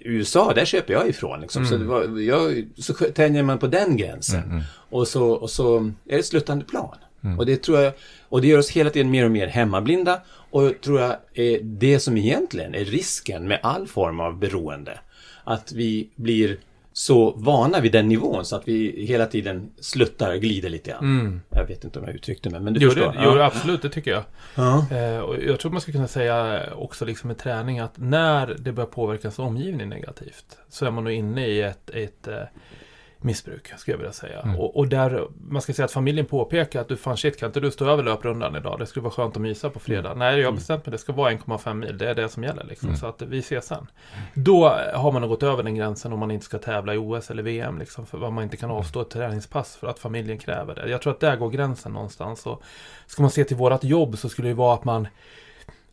USA, 0.00 0.52
där 0.54 0.64
köper 0.64 0.92
jag 0.92 1.08
ifrån. 1.08 1.40
Liksom. 1.40 1.66
Så, 1.66 1.76
det 1.76 1.84
var, 1.84 2.20
jag, 2.20 2.64
så 2.76 2.94
tänjer 2.94 3.42
man 3.42 3.58
på 3.58 3.66
den 3.66 3.96
gränsen. 3.96 4.62
Och, 4.90 5.08
så, 5.08 5.30
och 5.30 5.50
så 5.50 5.76
är 5.78 5.92
det 6.04 6.18
ett 6.18 6.26
sluttande 6.26 6.64
plan. 6.64 6.96
Och 7.38 7.46
det 7.46 7.56
tror 7.62 7.80
jag, 7.80 7.92
och 8.28 8.40
det 8.40 8.46
gör 8.48 8.58
oss 8.58 8.70
hela 8.70 8.90
tiden 8.90 9.10
mer 9.10 9.24
och 9.24 9.30
mer 9.30 9.46
hemmablinda. 9.46 10.20
Och 10.50 10.64
jag 10.64 10.80
tror 10.80 11.00
jag 11.00 11.16
är 11.34 11.60
det 11.62 12.00
som 12.00 12.16
egentligen 12.16 12.74
är 12.74 12.84
risken 12.84 13.48
med 13.48 13.60
all 13.62 13.86
form 13.86 14.20
av 14.20 14.38
beroende. 14.38 14.98
Att 15.44 15.72
vi 15.72 16.10
blir 16.16 16.56
så 16.92 17.30
vana 17.30 17.80
vid 17.80 17.92
den 17.92 18.08
nivån 18.08 18.44
så 18.44 18.56
att 18.56 18.68
vi 18.68 19.04
hela 19.08 19.26
tiden 19.26 19.70
sluttar, 19.80 20.36
glider 20.36 20.68
lite 20.68 20.90
grann. 20.90 21.40
Jag 21.50 21.66
vet 21.66 21.84
inte 21.84 21.98
om 21.98 22.04
jag 22.04 22.14
uttryckte 22.14 22.50
mig, 22.50 22.60
men 22.60 22.72
du 22.74 22.80
Jo, 22.82 22.90
förstår. 22.90 23.12
det, 23.12 23.18
jo, 23.24 23.40
absolut, 23.40 23.82
det 23.82 23.88
tycker 23.90 24.10
jag. 24.10 24.22
Ja. 24.54 24.86
Eh, 24.96 25.18
och 25.18 25.36
jag 25.42 25.60
tror 25.60 25.72
man 25.72 25.80
ska 25.80 25.92
kunna 25.92 26.08
säga 26.08 26.62
också 26.74 27.04
liksom 27.04 27.28
med 27.28 27.38
träning 27.38 27.78
att 27.78 27.92
när 27.96 28.56
det 28.58 28.72
börjar 28.72 28.88
påverka 28.88 29.22
ens 29.22 29.38
omgivning 29.38 29.88
negativt 29.88 30.58
så 30.68 30.86
är 30.86 30.90
man 30.90 31.04
nog 31.04 31.12
inne 31.12 31.46
i 31.46 31.62
ett, 31.62 31.90
ett 31.90 32.28
eh, 32.28 32.42
missbruk, 33.20 33.72
skulle 33.76 33.92
jag 33.92 33.98
vilja 33.98 34.12
säga. 34.12 34.54
Och, 34.58 34.76
och 34.76 34.88
där, 34.88 35.28
man 35.48 35.62
ska 35.62 35.72
säga 35.72 35.84
att 35.84 35.92
familjen 35.92 36.26
påpekar 36.26 36.80
att 36.80 36.88
du 36.88 36.96
fan 36.96 37.16
shit, 37.16 37.38
kan 37.38 37.46
inte 37.46 37.60
du 37.60 37.70
stå 37.70 37.88
över 37.88 38.02
löprundan 38.02 38.56
idag? 38.56 38.78
Det 38.78 38.86
skulle 38.86 39.02
vara 39.02 39.12
skönt 39.12 39.36
att 39.36 39.42
mysa 39.42 39.70
på 39.70 39.78
fredag. 39.78 40.14
Nej, 40.14 40.38
jag 40.38 40.48
har 40.48 40.52
bestämt 40.52 40.86
mig, 40.86 40.92
det 40.92 40.98
ska 40.98 41.12
vara 41.12 41.32
1,5 41.32 41.74
mil, 41.74 41.98
det 41.98 42.10
är 42.10 42.14
det 42.14 42.28
som 42.28 42.44
gäller 42.44 42.64
liksom. 42.64 42.96
Så 42.96 43.06
att 43.06 43.22
vi 43.22 43.38
ses 43.38 43.66
sen. 43.66 43.86
Då 44.34 44.68
har 44.94 45.12
man 45.12 45.22
nog 45.22 45.30
gått 45.30 45.42
över 45.42 45.62
den 45.62 45.74
gränsen 45.74 46.12
om 46.12 46.18
man 46.18 46.30
inte 46.30 46.44
ska 46.44 46.58
tävla 46.58 46.94
i 46.94 46.98
OS 46.98 47.30
eller 47.30 47.42
VM, 47.42 47.78
liksom, 47.78 48.06
för 48.06 48.18
vad 48.18 48.32
man 48.32 48.44
inte 48.44 48.56
kan 48.56 48.70
avstå 48.70 49.00
ett 49.00 49.10
träningspass 49.10 49.76
för 49.76 49.86
att 49.86 49.98
familjen 49.98 50.38
kräver 50.38 50.74
det. 50.74 50.88
Jag 50.90 51.02
tror 51.02 51.12
att 51.12 51.20
där 51.20 51.36
går 51.36 51.50
gränsen 51.50 51.92
någonstans. 51.92 52.46
Och 52.46 52.62
ska 53.06 53.22
man 53.22 53.30
se 53.30 53.44
till 53.44 53.56
vårt 53.56 53.84
jobb 53.84 54.18
så 54.18 54.28
skulle 54.28 54.48
det 54.48 54.54
vara 54.54 54.74
att 54.74 54.84
man 54.84 55.08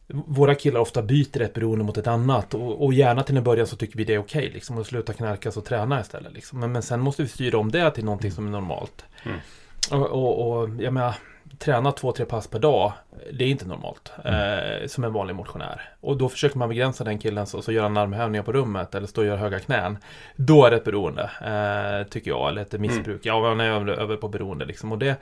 våra 0.07 0.55
killar 0.55 0.79
ofta 0.79 1.01
byter 1.01 1.41
ett 1.41 1.53
beroende 1.53 1.85
mot 1.85 1.97
ett 1.97 2.07
annat 2.07 2.53
och, 2.53 2.85
och 2.85 2.93
gärna 2.93 3.23
till 3.23 3.37
en 3.37 3.43
början 3.43 3.67
så 3.67 3.75
tycker 3.75 3.97
vi 3.97 4.03
det 4.03 4.13
är 4.13 4.19
okej 4.19 4.51
liksom 4.53 4.77
och 4.77 4.85
sluta 4.85 5.13
knarkas 5.13 5.57
och 5.57 5.65
träna 5.65 6.01
istället 6.01 6.33
liksom. 6.33 6.59
men, 6.59 6.71
men 6.71 6.81
sen 6.81 6.99
måste 6.99 7.21
vi 7.21 7.27
styra 7.27 7.57
om 7.57 7.71
det 7.71 7.91
till 7.91 8.05
någonting 8.05 8.31
som 8.31 8.47
är 8.47 8.51
normalt. 8.51 9.05
Mm. 9.23 9.37
Och, 9.91 10.09
och, 10.09 10.61
och 10.61 10.69
jag 10.79 10.93
menar, 10.93 11.15
träna 11.57 11.91
två, 11.91 12.11
tre 12.11 12.25
pass 12.25 12.47
per 12.47 12.59
dag, 12.59 12.93
det 13.33 13.43
är 13.43 13.47
inte 13.47 13.67
normalt. 13.67 14.11
Eh, 14.25 14.87
som 14.87 15.03
en 15.03 15.13
vanlig 15.13 15.35
motionär. 15.35 15.89
Och 15.99 16.17
då 16.17 16.29
försöker 16.29 16.57
man 16.57 16.69
begränsa 16.69 17.03
den 17.03 17.19
killen 17.19 17.47
så, 17.47 17.61
så 17.61 17.71
gör 17.71 17.83
han 17.83 17.97
armhävningar 17.97 18.43
på 18.43 18.51
rummet 18.51 18.95
eller 18.95 19.07
står 19.07 19.21
och 19.21 19.27
gör 19.27 19.37
höga 19.37 19.59
knän. 19.59 19.97
Då 20.35 20.65
är 20.65 20.71
det 20.71 20.77
ett 20.77 20.83
beroende, 20.83 21.23
eh, 21.23 22.07
tycker 22.09 22.31
jag, 22.31 22.49
eller 22.49 22.61
ett 22.61 22.79
missbruk. 22.79 23.21
Ja, 23.23 23.41
man 23.41 23.59
är 23.59 23.71
över, 23.71 23.87
över 23.87 24.17
på 24.17 24.27
beroende 24.27 24.65
liksom. 24.65 24.91
Och 24.91 24.97
det, 24.97 25.15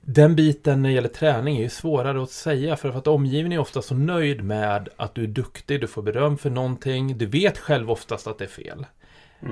den 0.00 0.36
biten 0.36 0.82
när 0.82 0.88
det 0.88 0.94
gäller 0.94 1.08
träning 1.08 1.56
är 1.56 1.62
ju 1.62 1.68
svårare 1.68 2.22
att 2.22 2.30
säga 2.30 2.76
för 2.76 2.88
att 2.88 3.06
omgivningen 3.06 3.58
är 3.58 3.62
ofta 3.62 3.82
så 3.82 3.94
nöjd 3.94 4.44
med 4.44 4.88
att 4.96 5.14
du 5.14 5.22
är 5.22 5.28
duktig, 5.28 5.80
du 5.80 5.86
får 5.86 6.02
beröm 6.02 6.38
för 6.38 6.50
någonting, 6.50 7.18
du 7.18 7.26
vet 7.26 7.58
själv 7.58 7.90
oftast 7.90 8.26
att 8.26 8.38
det 8.38 8.44
är 8.44 8.48
fel. 8.48 8.86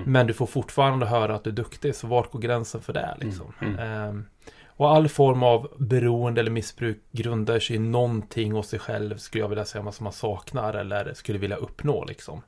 Men 0.05 0.27
du 0.27 0.33
får 0.33 0.47
fortfarande 0.47 1.07
höra 1.07 1.35
att 1.35 1.45
du 1.45 1.51
är 1.51 1.55
duktig, 1.55 1.95
så 1.95 2.07
vart 2.07 2.31
går 2.31 2.39
gränsen 2.41 2.81
för 2.81 2.93
det 2.93 3.17
liksom? 3.21 3.55
Ehm, 3.81 4.25
och 4.67 4.91
all 4.91 5.09
form 5.09 5.43
av 5.43 5.69
beroende 5.79 6.41
eller 6.41 6.51
missbruk 6.51 6.99
grundar 7.13 7.59
sig 7.59 7.77
i 7.77 7.79
någonting 7.79 8.53
hos 8.53 8.69
sig 8.69 8.79
själv, 8.79 9.17
skulle 9.17 9.45
jag 9.45 9.49
vilja 9.49 9.65
säga, 9.65 9.93
som 9.93 10.05
man 10.05 10.13
saknar 10.13 10.75
eller 10.75 11.15
skulle 11.15 11.39
vilja 11.39 11.57
uppnå 11.57 12.05
liksom. 12.05 12.43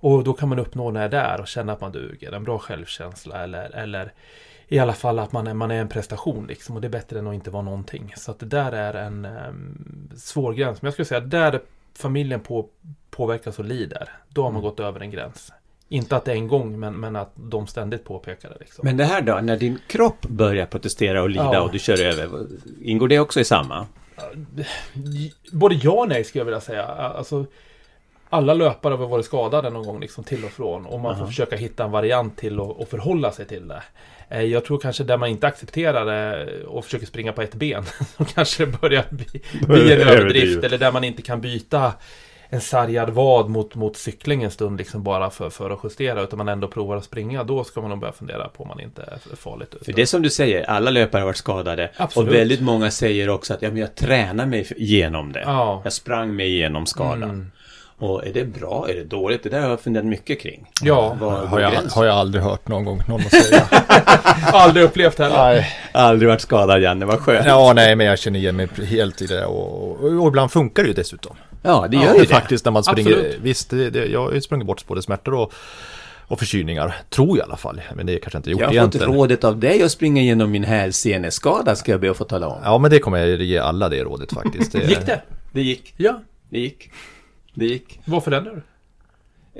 Och 0.00 0.24
då 0.24 0.32
kan 0.32 0.48
man 0.48 0.58
uppnå 0.58 0.90
när 0.90 1.08
det 1.08 1.18
är 1.18 1.22
där 1.22 1.40
och 1.40 1.48
känna 1.48 1.72
att 1.72 1.80
man 1.80 1.92
duger, 1.92 2.32
en 2.32 2.44
bra 2.44 2.58
självkänsla 2.58 3.42
eller, 3.44 3.70
eller 3.76 4.12
i 4.68 4.78
alla 4.78 4.92
fall 4.92 5.18
att 5.18 5.32
man 5.32 5.46
är, 5.46 5.54
man 5.54 5.70
är 5.70 5.80
en 5.80 5.88
prestation 5.88 6.46
liksom 6.46 6.74
och 6.74 6.80
det 6.80 6.86
är 6.86 6.90
bättre 6.90 7.18
än 7.18 7.26
att 7.26 7.34
inte 7.34 7.50
vara 7.50 7.62
någonting. 7.62 8.14
Så 8.16 8.30
att 8.30 8.38
det 8.38 8.46
där 8.46 8.72
är 8.72 8.94
en 8.94 9.24
um, 9.24 10.10
svår 10.16 10.52
gräns. 10.52 10.82
Men 10.82 10.86
jag 10.86 10.92
skulle 10.92 11.06
säga 11.06 11.18
att 11.18 11.30
där 11.30 11.60
familjen 11.98 12.40
på, 12.40 12.68
påverkas 13.10 13.58
och 13.58 13.64
lider, 13.64 14.08
då 14.28 14.42
har 14.42 14.50
man 14.50 14.62
gått 14.62 14.80
över 14.80 15.00
en 15.00 15.10
gräns. 15.10 15.52
Inte 15.88 16.16
att 16.16 16.24
det 16.24 16.32
är 16.32 16.36
en 16.36 16.48
gång, 16.48 16.80
men, 16.80 16.94
men 16.94 17.16
att 17.16 17.32
de 17.34 17.66
ständigt 17.66 18.04
påpekar 18.04 18.48
det. 18.48 18.56
Liksom. 18.60 18.84
Men 18.84 18.96
det 18.96 19.04
här 19.04 19.20
då, 19.22 19.38
när 19.42 19.56
din 19.56 19.78
kropp 19.86 20.20
börjar 20.20 20.66
protestera 20.66 21.22
och 21.22 21.30
lida 21.30 21.50
Ja. 21.52 21.60
och 21.60 21.72
du 21.72 21.78
kör 21.78 22.02
över, 22.02 22.46
ingår 22.82 23.08
det 23.08 23.18
också 23.18 23.40
i 23.40 23.44
samma? 23.44 23.86
Både 25.52 25.74
ja 25.74 25.92
och 25.92 26.08
nej 26.08 26.24
skulle 26.24 26.40
jag 26.40 26.44
vilja 26.44 26.60
säga. 26.60 26.84
Alltså, 26.84 27.46
alla 28.28 28.54
löpare 28.54 28.94
har 28.94 29.06
varit 29.06 29.26
skadade 29.26 29.70
någon 29.70 29.86
gång 29.86 30.00
liksom, 30.00 30.24
till 30.24 30.44
och 30.44 30.50
från. 30.50 30.86
Och 30.86 31.00
man 31.00 31.18
får 31.18 31.26
försöka 31.26 31.56
hitta 31.56 31.84
en 31.84 31.90
variant 31.90 32.36
till 32.36 32.60
att 32.60 32.66
och 32.66 32.88
förhålla 32.88 33.32
sig 33.32 33.46
till 33.46 33.68
det. 33.68 33.82
Eh, 34.30 34.42
Jag 34.42 34.64
tror 34.64 34.78
kanske 34.78 35.04
där 35.04 35.16
man 35.16 35.28
inte 35.28 35.46
accepterar 35.46 36.04
det 36.06 36.46
och 36.62 36.84
försöker 36.84 37.06
springa 37.06 37.32
på 37.32 37.42
ett 37.42 37.54
ben. 37.54 37.84
Så 38.16 38.24
kanske 38.24 38.66
det 38.66 38.80
börjar 38.80 39.04
bli, 39.10 39.42
bli 39.66 39.92
en 39.92 40.08
överdrift. 40.08 40.64
Eller 40.64 40.78
där 40.78 40.92
man 40.92 41.04
inte 41.04 41.22
kan 41.22 41.40
byta 41.40 41.92
en 42.50 42.60
sargad 42.60 43.10
vad 43.10 43.48
mot, 43.48 43.74
mot 43.74 43.96
cykling 43.96 44.42
en 44.42 44.50
stund 44.50 44.78
liksom 44.78 45.02
bara 45.02 45.30
för, 45.30 45.50
för 45.50 45.70
att 45.70 45.78
justera. 45.84 46.22
Utan 46.22 46.36
man 46.36 46.48
ändå 46.48 46.68
provar 46.68 46.96
att 46.96 47.04
springa. 47.04 47.44
Då 47.44 47.64
ska 47.64 47.80
man 47.80 47.90
nog 47.90 47.98
börja 47.98 48.12
fundera 48.12 48.48
på 48.48 48.62
om 48.62 48.68
man 48.68 48.80
inte 48.80 49.02
är 49.02 49.36
farligt 49.36 49.74
ute. 49.74 49.84
För 49.84 49.92
det 49.92 50.02
är 50.02 50.06
som 50.06 50.22
du 50.22 50.30
säger, 50.30 50.64
alla 50.64 50.90
löpare 50.90 51.20
har 51.20 51.26
varit 51.26 51.36
skadade. 51.36 51.90
Absolut. 51.96 52.28
Och 52.28 52.34
väldigt 52.34 52.60
många 52.60 52.90
säger 52.90 53.28
också 53.28 53.54
att 53.54 53.62
ja, 53.62 53.68
men 53.68 53.78
jag 53.78 53.94
tränar 53.94 54.46
mig 54.46 54.72
igenom 54.76 55.32
det. 55.32 55.40
Ja. 55.40 55.80
Jag 55.84 55.92
sprang 55.92 56.36
mig 56.36 56.46
igenom 56.48 56.86
skadan. 56.86 57.22
Mm. 57.22 57.50
Och 57.98 58.26
är 58.26 58.32
det 58.32 58.44
bra? 58.44 58.86
Är 58.90 58.94
det 58.94 59.04
dåligt? 59.04 59.42
Det 59.42 59.48
där 59.48 59.60
har 59.60 59.68
jag 59.68 59.80
funderat 59.80 60.06
mycket 60.06 60.40
kring. 60.40 60.66
Ja, 60.82 61.16
Var 61.20 61.46
Har 61.46 61.60
jag, 61.60 61.70
har 61.92 62.04
jag 62.04 62.14
aldrig 62.16 62.44
hört 62.44 62.68
någon 62.68 62.84
gång 62.84 63.02
någon 63.08 63.22
säga. 63.22 63.68
aldrig 64.52 64.84
upplevt 64.84 65.18
heller. 65.18 65.36
nej. 65.36 65.66
Aldrig 65.92 66.28
varit 66.28 66.40
skadad 66.40 66.80
Janne, 66.82 67.06
vad 67.06 67.18
skönt. 67.20 67.46
Ja, 67.46 67.66
Ja, 67.66 67.72
nej, 67.72 67.96
men 67.96 68.06
jag 68.06 68.18
känner 68.18 68.38
igen 68.38 68.56
mig 68.56 68.68
helt 68.86 69.22
i 69.22 69.26
det 69.26 69.44
och, 69.46 69.90
och, 69.90 70.04
och 70.22 70.28
ibland 70.28 70.50
funkar 70.52 70.82
det 70.82 70.88
ju 70.88 70.94
dessutom. 70.94 71.36
det 71.62 71.68
gör 71.68 71.82
Ja, 72.04 72.14
ju 72.14 72.20
det. 72.20 72.26
Faktiskt 72.26 72.64
när 72.64 72.72
man 72.72 72.84
springer. 72.84 73.10
Absolut. 73.10 73.38
Visst, 73.42 73.70
det, 73.70 73.90
det, 73.90 74.06
jag 74.06 74.24
har 74.24 74.32
ju 74.32 74.40
sprungit 74.40 74.66
bort 74.66 74.86
både 74.86 75.02
smärtor 75.02 75.34
och, 75.34 75.52
och 76.28 76.38
förkylningar. 76.38 76.96
Tror 77.10 77.28
jag 77.28 77.36
i 77.38 77.40
alla 77.42 77.56
fall. 77.56 77.80
Men 77.94 78.06
det 78.06 78.18
kanske 78.18 78.36
jag 78.36 78.40
inte 78.40 78.50
gjort 78.50 78.60
Jag 78.60 78.66
har 78.66 78.72
fått 78.72 78.76
egentligen. 78.94 79.14
rådet 79.14 79.44
av 79.44 79.58
dig 79.58 79.82
att 79.82 79.92
springa 79.92 80.22
igenom 80.22 80.50
min 80.50 80.64
hälseneskada, 80.64 81.76
ska 81.76 81.90
jag 81.90 82.00
be 82.00 82.10
att 82.10 82.16
få 82.16 82.24
tala 82.24 82.46
om. 82.48 82.60
Ja, 82.64 82.78
men 82.78 82.90
det 82.90 82.98
kommer 82.98 83.18
jag 83.18 83.42
ge 83.42 83.58
alla 83.58 83.88
det 83.88 84.04
rådet 84.04 84.32
faktiskt. 84.32 84.72
Det, 84.72 84.78
Gick 84.84 85.06
det? 85.06 85.22
Det 85.52 85.62
gick. 85.62 85.94
Ja. 85.96 86.20
Det 86.50 86.58
gick. 86.58 86.90
Det 87.58 87.64
gick. 87.66 88.00
Varför 88.04 88.30
den 88.30 88.44
nu? 88.44 88.62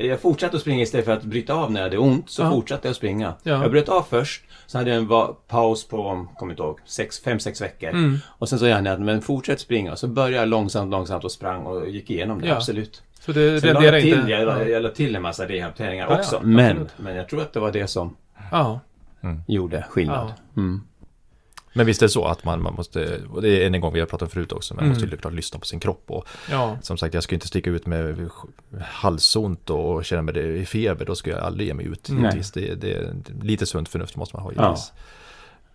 Jag 0.06 0.20
fortsatte 0.20 0.56
att 0.56 0.60
springa 0.62 0.82
istället 0.82 1.06
för 1.06 1.12
att 1.12 1.22
bryta 1.22 1.54
av 1.54 1.72
när 1.72 1.80
jag 1.80 1.84
hade 1.86 1.98
ont, 1.98 2.30
så 2.30 2.42
Ja. 2.42 2.50
fortsatte 2.50 2.88
jag 2.88 2.96
springa. 2.96 3.34
Ja. 3.42 3.62
Jag 3.62 3.70
bröt 3.70 3.88
av 3.88 4.02
först, 4.02 4.44
så 4.66 4.78
hade 4.78 4.90
jag 4.90 4.98
en 4.98 5.08
paus 5.48 5.88
på, 5.88 6.26
kommer 6.36 6.52
inte 6.52 6.62
ihåg, 6.62 6.78
5-6 6.86 7.62
veckor. 7.62 7.88
Mm. 7.90 8.16
Och 8.26 8.48
sen 8.48 8.58
så 8.58 8.66
jag 8.66 8.76
att 8.88 9.00
men 9.00 9.22
fortsätt 9.22 9.60
springa. 9.60 9.96
Så 9.96 10.08
började 10.08 10.36
jag 10.36 10.48
långsamt, 10.48 10.90
långsamt 10.90 11.24
och 11.24 11.32
sprang 11.32 11.62
och 11.66 11.88
gick 11.88 12.10
igenom 12.10 12.40
det, 12.40 12.46
Ja. 12.48 12.54
absolut. 12.56 13.02
Så 13.20 13.32
det 13.32 13.60
Sen 13.60 13.68
la 13.68 13.74
renderar 13.74 13.92
jag, 13.96 14.02
till, 14.02 14.18
inte... 14.18 14.30
jag, 14.30 14.46
la- 14.46 14.64
jag 14.64 14.82
la 14.82 14.88
till 14.88 15.16
en 15.16 15.22
massa 15.22 15.48
rehabiliteringar 15.48 16.06
Ja, 16.06 16.12
ja, 16.12 16.18
också. 16.18 16.36
absolut. 16.36 16.56
men, 16.56 16.88
men 16.96 17.16
jag 17.16 17.28
tror 17.28 17.42
att 17.42 17.52
det 17.52 17.60
var 17.60 17.72
det 17.72 17.86
som 17.86 18.16
Ja. 18.50 18.80
gjorde 19.46 19.86
skillnad. 19.90 20.32
Mm. 20.56 20.80
Men 21.78 21.86
visst 21.86 22.02
är 22.02 22.06
det 22.06 22.10
så 22.10 22.24
att 22.24 22.44
man, 22.44 22.62
man 22.62 22.74
måste, 22.74 23.20
och 23.32 23.42
det 23.42 23.62
är 23.62 23.66
en 23.74 23.80
gång 23.80 23.92
vi 23.92 24.00
har 24.00 24.06
pratat 24.06 24.22
om 24.22 24.28
förut 24.30 24.52
också, 24.52 24.74
man 24.74 24.84
Mm. 24.84 24.94
måste 24.94 25.08
ju 25.10 25.16
klart 25.16 25.32
lyssna 25.32 25.58
på 25.58 25.66
sin 25.66 25.80
kropp. 25.80 26.04
Och 26.06 26.26
Ja. 26.50 26.78
som 26.82 26.96
sagt, 26.98 27.14
jag 27.14 27.22
ska 27.22 27.34
inte 27.34 27.46
sticka 27.46 27.70
ut 27.70 27.86
med 27.86 28.30
halsont 28.82 29.70
och 29.70 30.04
känna 30.04 30.22
mig 30.22 30.58
i 30.60 30.66
feber, 30.66 31.04
då 31.04 31.14
ska 31.14 31.30
jag 31.30 31.40
aldrig 31.40 31.66
ge 31.68 31.74
mig 31.74 31.86
ut. 31.86 32.08
Det, 32.54 32.74
det, 32.74 33.12
lite 33.42 33.66
sunt 33.66 33.88
förnuft 33.88 34.16
måste 34.16 34.36
man 34.36 34.42
ha 34.42 34.52
givetvis. 34.52 34.92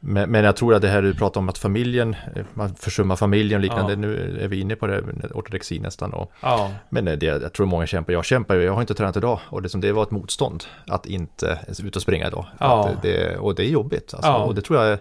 Men, 0.06 0.32
men 0.32 0.44
jag 0.44 0.56
tror 0.56 0.74
att 0.74 0.82
det 0.82 0.88
här 0.88 1.02
du 1.02 1.14
pratar 1.14 1.40
om 1.42 1.50
att 1.50 1.58
familjen, 1.58 2.16
eh, 2.36 2.46
man 2.54 2.76
försummar 2.76 3.16
familjen 3.16 3.58
och 3.58 3.62
liknande, 3.62 3.92
Ja. 3.94 3.98
nu 3.98 4.40
är 4.42 4.48
vi 4.48 4.60
inne 4.60 4.76
på 4.76 4.88
det, 4.88 5.04
ortodexi 5.34 5.80
nästan. 5.80 6.14
Och, 6.14 6.32
Ja. 6.42 6.72
men 6.90 7.06
det, 7.06 7.24
jag 7.24 7.54
tror 7.54 7.66
många 7.66 7.86
kämpar, 7.88 8.14
jag 8.14 8.26
kämpar 8.26 8.56
ju, 8.56 8.64
jag 8.64 8.74
har 8.74 8.82
inte 8.82 8.94
tränat 8.94 9.18
idag 9.18 9.40
och 9.50 9.62
det, 9.62 9.70
som 9.70 9.82
det 9.82 9.92
var 9.92 10.04
ett 10.04 10.12
motstånd 10.12 10.64
att 10.88 11.06
inte 11.06 11.60
ut 11.84 11.96
och 11.96 12.02
springa 12.02 12.28
idag. 12.28 12.46
Ja. 12.60 12.90
Det, 13.02 13.38
och 13.38 13.56
det 13.56 13.64
är 13.66 13.70
jobbigt 13.70 14.14
alltså, 14.14 14.30
Ja. 14.30 14.44
och 14.44 14.56
det 14.56 14.62
tror 14.62 14.84
jag 14.84 15.00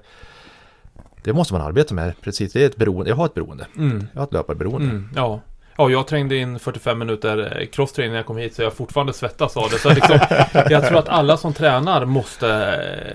det 1.22 1.32
måste 1.32 1.54
man 1.54 1.62
arbeta 1.62 1.94
med, 1.94 2.12
precis. 2.20 2.52
Det 2.52 2.62
är 2.62 2.66
ett 2.66 2.76
beroende, 2.76 3.10
jag 3.10 3.16
har 3.16 3.26
ett 3.26 3.34
beroende. 3.34 3.66
Mm. 3.76 4.06
Jag 4.12 4.20
har 4.20 4.26
ett 4.26 4.32
löparberoende. 4.32 4.88
Mm. 4.90 5.08
Ja. 5.16 5.40
Ja, 5.76 5.90
jag 5.90 6.06
trängde 6.06 6.36
in 6.36 6.58
45 6.58 6.98
minuter 6.98 7.58
eh, 7.60 7.66
crosstraining 7.66 8.10
när 8.12 8.18
jag 8.18 8.26
kom 8.26 8.36
hit 8.36 8.54
så 8.54 8.62
jag 8.62 8.72
fortfarande 8.72 9.12
svettas 9.12 9.56
av 9.56 9.68
det. 9.70 9.78
Så 9.78 9.88
liksom, 9.90 10.18
jag 10.70 10.86
tror 10.88 10.98
att 10.98 11.08
alla 11.08 11.36
som 11.36 11.52
tränar 11.52 12.04
måste 12.04 12.48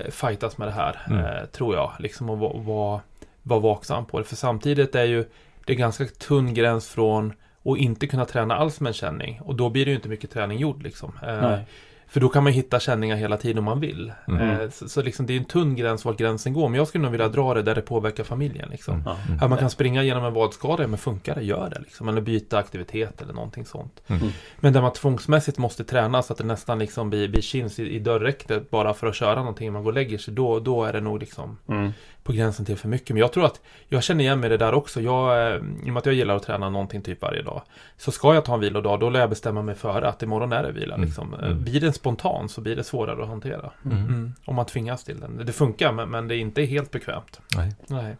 eh, 0.04 0.10
fightas 0.10 0.58
med 0.58 0.68
det 0.68 0.72
här, 0.72 1.00
Mm. 1.10 1.24
eh, 1.24 1.44
tror 1.52 1.74
jag. 1.74 1.92
Liksom 1.98 2.30
och 2.30 2.38
vara 2.38 2.58
var, 2.62 3.00
var 3.42 3.60
vaksam 3.60 4.04
på 4.06 4.18
det. 4.18 4.24
För 4.24 4.36
samtidigt 4.36 4.94
är 4.94 5.04
ju 5.04 5.24
det 5.64 5.74
ganska 5.74 6.04
tunn 6.04 6.54
gräns 6.54 6.88
från 6.88 7.32
att 7.64 7.78
inte 7.78 8.06
kunna 8.06 8.24
träna 8.24 8.56
alls 8.56 8.80
med 8.80 8.90
en 8.90 8.94
känning. 8.94 9.40
Och 9.44 9.54
då 9.54 9.70
blir 9.70 9.84
det 9.84 9.90
ju 9.90 9.96
inte 9.96 10.08
mycket 10.08 10.30
träning 10.30 10.58
gjord 10.58 10.82
liksom. 10.82 11.18
Nej. 11.22 11.66
För 12.10 12.20
då 12.20 12.28
kan 12.28 12.44
man 12.44 12.52
hitta 12.52 12.80
känningar 12.80 13.16
hela 13.16 13.36
tiden 13.36 13.58
om 13.58 13.64
man 13.64 13.80
vill. 13.80 14.12
Mm. 14.28 14.50
Eh, 14.50 14.70
så 14.70 14.88
så 14.88 15.02
liksom, 15.02 15.26
det 15.26 15.32
är 15.32 15.38
en 15.38 15.44
tunn 15.44 15.76
gräns 15.76 16.04
var 16.04 16.14
gränsen 16.14 16.52
går. 16.52 16.68
Men 16.68 16.78
jag 16.78 16.88
skulle 16.88 17.02
nog 17.02 17.12
vilja 17.12 17.28
dra 17.28 17.54
det 17.54 17.62
där 17.62 17.74
det 17.74 17.80
påverkar 17.82 18.24
familjen. 18.24 18.68
Liksom. 18.70 18.94
Mm. 18.94 19.38
Att 19.40 19.50
man 19.50 19.58
kan 19.58 19.70
springa 19.70 20.02
genom 20.02 20.24
en 20.24 20.32
vadskada, 20.32 20.86
men 20.86 20.98
funkar 20.98 21.34
det, 21.34 21.42
gör 21.42 21.70
det. 21.70 21.80
Liksom. 21.80 22.08
Eller 22.08 22.20
byta 22.20 22.58
aktivitet 22.58 23.22
eller 23.22 23.32
någonting 23.32 23.66
sånt. 23.66 24.02
Mm. 24.06 24.28
Men 24.60 24.72
där 24.72 24.82
man 24.82 24.92
tvångsmässigt 24.92 25.58
måste 25.58 25.84
träna 25.84 26.22
så 26.22 26.32
att 26.32 26.38
det 26.38 26.44
nästan 26.44 26.78
liksom 26.78 27.10
blir, 27.10 27.28
blir 27.28 27.42
chins 27.42 27.78
i, 27.78 27.88
i 27.88 27.98
dörrräcket 27.98 28.70
bara 28.70 28.94
för 28.94 29.06
att 29.06 29.14
köra 29.14 29.38
någonting 29.38 29.72
man 29.72 29.82
går 29.82 29.90
och 29.90 29.94
lägger 29.94 30.18
sig. 30.18 30.34
Då, 30.34 30.60
då 30.60 30.84
är 30.84 30.92
det 30.92 31.00
nog 31.00 31.20
liksom 31.20 31.58
Mm. 31.68 31.92
På 32.28 32.34
gränsen 32.34 32.64
till 32.66 32.76
för 32.76 32.88
mycket. 32.88 33.10
Men 33.10 33.20
jag 33.20 33.32
tror 33.32 33.44
att 33.44 33.60
jag 33.88 34.02
känner 34.02 34.24
igen 34.24 34.40
mig 34.40 34.46
i 34.46 34.50
det 34.50 34.56
där 34.56 34.74
också. 34.74 35.00
Jag, 35.00 35.52
eh, 35.52 35.56
I 35.56 35.58
och 35.58 35.86
med 35.86 35.96
att 35.96 36.06
jag 36.06 36.14
gillar 36.14 36.36
att 36.36 36.42
träna 36.42 36.70
någonting 36.70 37.02
typ 37.02 37.22
varje 37.22 37.42
dag. 37.42 37.62
Så 37.96 38.10
ska 38.10 38.34
jag 38.34 38.44
ta 38.44 38.54
en 38.54 38.60
vilodag, 38.60 39.00
då 39.00 39.10
lär 39.10 39.20
jag 39.20 39.30
bestämma 39.30 39.62
mig 39.62 39.74
före 39.74 40.08
att 40.08 40.22
imorgon 40.22 40.52
är 40.52 40.62
det 40.62 40.72
vila. 40.72 40.94
Mm. 40.94 41.06
Liksom. 41.06 41.34
Eh, 41.34 41.40
Mm. 41.48 41.64
Blir 41.64 41.80
den 41.80 41.92
spontan 41.92 42.48
så 42.48 42.60
blir 42.60 42.76
det 42.76 42.84
svårare 42.84 43.22
att 43.22 43.28
hantera. 43.28 43.70
Mm. 43.84 43.98
Mm. 43.98 44.32
Om 44.44 44.54
man 44.54 44.66
tvingas 44.66 45.04
till 45.04 45.20
den. 45.20 45.46
Det 45.46 45.52
funkar, 45.52 45.92
men, 45.92 46.10
men 46.10 46.28
det 46.28 46.36
är 46.36 46.38
inte 46.38 46.62
helt 46.62 46.90
bekvämt. 46.90 47.40
Nej. 47.56 47.72
Nej. 47.86 48.16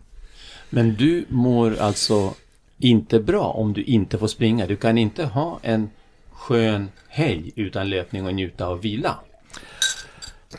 Men 0.70 0.94
du 0.94 1.24
mår 1.28 1.76
alltså 1.80 2.34
inte 2.78 3.20
bra 3.20 3.44
om 3.44 3.72
du 3.72 3.82
inte 3.82 4.18
får 4.18 4.26
springa. 4.26 4.66
Du 4.66 4.76
kan 4.76 4.98
inte 4.98 5.24
ha 5.26 5.58
en 5.62 5.90
skön 6.32 6.88
helg 7.08 7.52
utan 7.56 7.90
löpning 7.90 8.26
och 8.26 8.34
njuta 8.34 8.66
av 8.66 8.80
vila. 8.80 9.14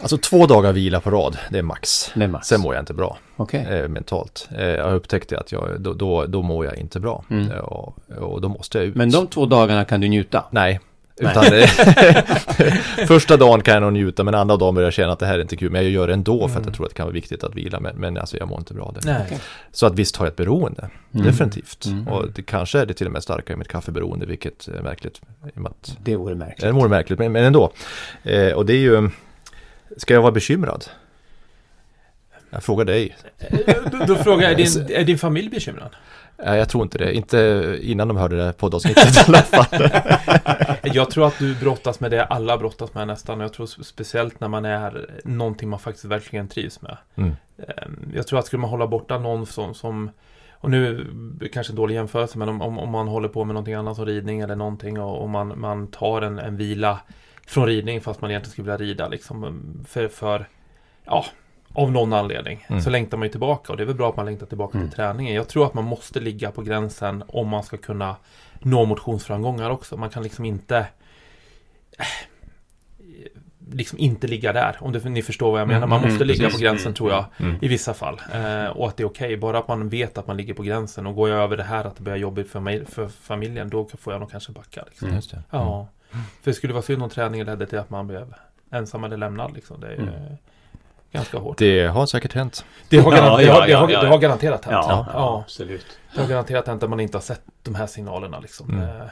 Alltså 0.02 0.18
två 0.18 0.46
dagar 0.46 0.74
vila 0.74 1.00
på 1.00 1.10
rad, 1.10 1.38
det 1.52 1.58
är 1.58 1.64
max. 1.64 2.12
Det 2.16 2.24
är 2.24 2.28
max. 2.28 2.48
Sen 2.48 2.62
mår 2.62 2.74
jag 2.76 2.82
inte 2.82 2.94
bra 2.94 3.18
Okej. 3.36 3.66
eh, 3.70 3.88
mentalt. 3.88 4.50
Eh, 4.58 4.66
jag 4.68 4.84
har 4.86 4.94
upptäckt 4.96 5.30
det 5.30 5.38
att 5.40 5.52
jag, 5.52 5.70
då, 5.82 5.94
då, 5.94 6.26
då 6.26 6.42
mår 6.42 6.66
jag 6.66 6.78
inte 6.78 7.00
bra. 7.00 7.24
Mm. 7.30 7.52
Eh, 7.52 7.58
och, 7.58 7.98
och 8.18 8.42
då 8.42 8.50
måste 8.50 8.78
jag 8.78 8.88
ut. 8.88 8.96
Men 8.96 9.12
de 9.12 9.28
två 9.28 9.46
dagarna 9.46 9.86
kan 9.86 10.02
du 10.02 10.08
njuta. 10.08 10.46
Nej. 10.52 10.80
Nej. 11.22 11.32
Utan, 11.32 11.44
första 13.08 13.38
dagen 13.38 13.62
kan 13.62 13.74
jag 13.74 13.82
nog 13.84 13.94
njuta, 13.94 14.24
men 14.24 14.36
andra 14.36 14.58
dagen 14.58 14.76
börjar 14.76 14.86
jag 14.88 14.94
känna 14.94 15.12
att 15.14 15.20
det 15.20 15.26
här 15.26 15.36
är 15.38 15.42
inte 15.42 15.56
kul. 15.58 15.72
Men 15.72 15.82
jag 15.84 15.92
gör 15.92 16.08
det 16.08 16.14
ändå 16.14 16.38
för 16.40 16.46
att 16.46 16.52
Mm. 16.56 16.64
jag 16.66 16.74
tror 16.76 16.86
att 16.86 16.90
det 16.92 16.96
kan 16.96 17.06
vara 17.06 17.14
viktigt 17.14 17.44
att 17.44 17.56
vila. 17.56 17.80
Men, 17.80 17.96
men 17.96 18.18
alltså 18.18 18.38
jag 18.38 18.48
mår 18.48 18.60
inte 18.60 18.74
bra 18.74 18.84
av 18.86 18.94
det. 18.94 19.00
Nej. 19.06 19.22
Okej. 19.26 19.40
Så 19.72 19.86
att 19.86 19.96
visst 19.96 20.16
har 20.16 20.26
jag 20.26 20.32
ett 20.32 20.38
beroende, 20.38 20.90
Mm. 21.14 21.26
definitivt. 21.26 21.86
Mm. 21.86 22.08
Och 22.08 22.32
det 22.36 22.42
kanske 22.42 22.80
är 22.80 22.86
det 22.86 22.94
till 22.94 23.08
och 23.08 23.14
med 23.14 23.24
starkare 23.24 23.58
med 23.58 23.66
ett 23.66 23.72
kaffeberoende, 23.72 24.26
vilket 24.26 24.68
är 24.68 24.82
märkligt. 24.82 25.22
I 25.56 25.60
att, 25.66 25.98
Det 26.04 26.16
vore 26.16 26.36
märkligt. 26.36 26.62
det 26.62 26.72
vore 26.72 26.90
märkligt, 26.90 27.20
men, 27.20 27.32
men 27.32 27.44
ändå. 27.44 27.72
Eh, 28.24 28.52
och 28.54 28.66
det 28.66 28.74
är 28.74 28.78
ju, 28.78 29.10
ska 29.98 30.14
jag 30.14 30.22
vara 30.22 30.32
bekymrad? 30.32 30.86
Jag 32.50 32.64
frågar 32.64 32.86
dig. 32.86 33.18
Då, 33.92 34.06
då 34.08 34.16
frågar 34.16 34.44
jag, 34.44 34.52
är 34.52 34.56
din, 34.56 34.86
är 34.98 35.04
din 35.04 35.18
familj 35.18 35.50
bekymrad? 35.50 35.96
Nej, 36.44 36.58
jag 36.58 36.70
tror 36.70 36.84
inte 36.84 36.98
det. 36.98 37.14
Inte 37.14 37.78
innan 37.82 38.08
de 38.08 38.18
hörde 38.18 38.46
det 38.46 38.54
poddavsnittet 38.54 39.18
i 39.18 39.20
alla 39.28 39.42
fall. 39.42 39.90
Jag 40.94 41.12
tror 41.12 41.28
att 41.28 41.40
du 41.40 41.56
brottas 41.56 42.00
med 42.00 42.12
det 42.12 42.26
alla 42.26 42.58
brottas 42.58 42.94
med 42.94 43.08
nästan. 43.08 43.40
Jag 43.40 43.54
tror 43.54 43.84
speciellt 43.84 44.40
när 44.40 44.48
man 44.48 44.66
är 44.66 45.10
någonting 45.24 45.70
man 45.70 45.80
faktiskt 45.80 46.06
verkligen 46.06 46.48
trivs 46.48 46.82
med. 46.82 46.98
Mm. 47.16 47.36
Ehm, 47.58 48.12
Jag 48.16 48.28
tror 48.28 48.40
att 48.40 48.46
skulle 48.46 48.62
man 48.62 48.70
hålla 48.70 48.88
borta 48.88 49.18
någon 49.18 49.46
som, 49.46 49.74
som 49.74 50.12
och 50.54 50.70
nu 50.70 51.08
kanske 51.54 51.72
en 51.74 51.78
dålig 51.78 51.96
jämförelse, 51.96 52.38
men 52.38 52.50
om, 52.50 52.62
om, 52.62 52.80
om 52.80 52.90
man 52.90 53.08
håller 53.08 53.28
på 53.28 53.44
med 53.46 53.54
någonting 53.54 53.74
annat 53.74 53.96
som 53.96 54.06
ridning 54.06 54.40
eller 54.40 54.56
någonting 54.56 55.00
och, 55.00 55.22
och 55.22 55.30
man, 55.30 55.60
man 55.60 55.88
tar 55.88 56.22
en, 56.22 56.40
en 56.40 56.58
vila 56.58 57.00
från 57.50 57.66
ridning 57.66 58.02
fast 58.02 58.22
man 58.22 58.32
egentligen 58.32 58.52
skulle 58.52 58.72
vilja 58.72 58.88
rida 58.88 59.08
liksom 59.08 59.64
för, 59.88 60.08
för 60.08 60.48
ja, 61.06 61.26
av 61.74 61.92
någon 61.92 62.14
anledning 62.14 62.66
Mm. 62.70 62.82
så 62.82 62.90
längtar 62.90 63.18
man 63.18 63.26
ju 63.26 63.32
tillbaka 63.32 63.72
och 63.74 63.78
det 63.78 63.84
är 63.84 63.86
väl 63.88 63.96
bra 63.96 64.10
att 64.10 64.16
man 64.18 64.26
längtar 64.26 64.46
tillbaka 64.46 64.78
Mm. 64.78 64.90
till 64.90 64.96
träningen. 64.96 65.34
Jag 65.36 65.48
tror 65.48 65.66
att 65.66 65.74
man 65.74 65.84
måste 65.84 66.20
ligga 66.20 66.52
på 66.52 66.62
gränsen 66.62 67.24
om 67.28 67.48
man 67.48 67.64
ska 67.64 67.78
kunna 67.78 68.16
nå 68.60 68.86
motionsframgångar 68.86 69.70
också. 69.70 69.98
Man 69.98 70.10
kan 70.10 70.24
liksom 70.24 70.46
inte 70.46 70.78
eh, 71.98 72.06
liksom 73.72 74.00
inte 74.00 74.28
ligga 74.28 74.54
där, 74.54 74.78
om 74.80 74.92
det, 74.92 75.10
ni 75.10 75.22
förstår 75.22 75.52
vad 75.52 75.62
jag 75.62 75.68
menar. 75.68 75.88
Man 75.88 76.00
Mm, 76.00 76.10
måste 76.12 76.26
ligga 76.26 76.44
precis. 76.44 76.60
på 76.60 76.64
gränsen 76.64 76.94
tror 76.94 77.12
jag, 77.12 77.26
Mm. 77.38 77.56
i 77.62 77.68
vissa 77.68 77.94
fall. 77.94 78.22
Eh, 78.34 78.66
och 78.66 78.88
att 78.88 78.98
det 78.98 79.04
är 79.04 79.08
okej, 79.08 79.38
bara 79.38 79.60
att 79.60 79.68
man 79.68 79.90
vet 79.90 80.18
att 80.18 80.28
man 80.28 80.38
ligger 80.38 80.54
på 80.54 80.64
gränsen 80.64 81.08
och 81.08 81.16
går 81.16 81.30
jag 81.30 81.40
över 81.44 81.58
det 81.58 81.64
här 81.64 81.86
att 81.86 81.96
det 81.96 82.04
börjar 82.04 82.18
jobbigt 82.18 82.50
för, 82.52 82.60
mig, 82.60 82.86
för 82.86 83.08
familjen, 83.08 83.70
då 83.70 83.88
får 84.00 84.14
jag 84.14 84.20
nog 84.20 84.32
kanske 84.32 84.52
backa. 84.52 84.84
Liksom. 84.90 85.08
Mm. 85.10 85.22
Ja, 85.52 85.88
för 86.12 86.52
det 86.52 86.54
skulle 86.54 86.74
vara 86.74 86.84
synd 86.84 87.04
om 87.04 87.10
träningen 87.10 87.46
ledde 87.46 87.66
till 87.66 87.80
att 87.80 87.90
man 87.90 88.08
blev 88.08 88.34
ensam 88.72 89.04
eller 89.04 89.18
lämnad. 89.18 89.54
Liksom. 89.54 89.80
Det 89.80 89.88
är 89.88 89.92
ju 89.92 90.02
Mm. 90.02 90.14
ganska 91.12 91.38
hårt. 91.38 91.58
Det 91.58 91.88
har 91.88 92.06
säkert 92.06 92.34
hänt. 92.34 92.66
Det 92.90 92.98
har, 93.00 93.14
Ja, 93.16 93.38
det 93.38 93.44
ja, 93.44 93.66
det 93.66 93.72
ja, 93.72 93.78
har, 93.80 93.90
ja. 93.90 94.02
det 94.02 94.08
har 94.08 94.18
garanterat 94.18 94.66
hänt. 94.66 94.86
Ja, 94.90 95.06
ja, 95.08 95.14
Ja. 95.14 95.42
absolut. 95.46 95.86
Det 96.16 96.22
har 96.22 96.28
garanterat 96.28 96.68
hänt 96.68 96.84
att 96.84 96.90
man 96.90 97.00
inte 97.00 97.18
har 97.18 97.22
sett 97.22 97.42
de 97.64 97.76
här 97.76 97.88
signalerna. 97.88 98.40
Liksom. 98.40 98.70
Mm. 98.70 98.84
Eh, 99.02 99.06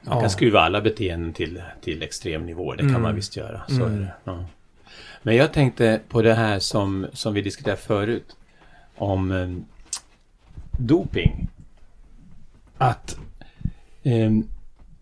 Man 0.00 0.20
kan 0.20 0.30
skruva 0.30 0.60
alla 0.60 0.80
beteenden 0.80 1.32
till, 1.32 1.62
till 1.82 2.02
extrem 2.02 2.46
nivå. 2.46 2.72
Det 2.72 2.78
kan 2.78 2.88
Mm. 2.90 3.02
man 3.02 3.14
visst 3.14 3.36
göra. 3.36 3.60
Så 3.68 3.74
Mm. 3.74 3.94
är 3.94 3.98
det. 4.00 4.12
Ja. 4.24 4.44
Men 5.22 5.36
jag 5.36 5.52
tänkte 5.52 6.00
på 6.08 6.22
det 6.22 6.34
här 6.34 6.58
som, 6.58 7.06
som 7.12 7.34
vi 7.34 7.42
diskuterade 7.42 7.80
förut. 7.80 8.36
Om 8.96 9.32
eh, 9.32 9.48
doping. 10.78 11.48
Att 12.78 13.18
eh, 14.02 14.30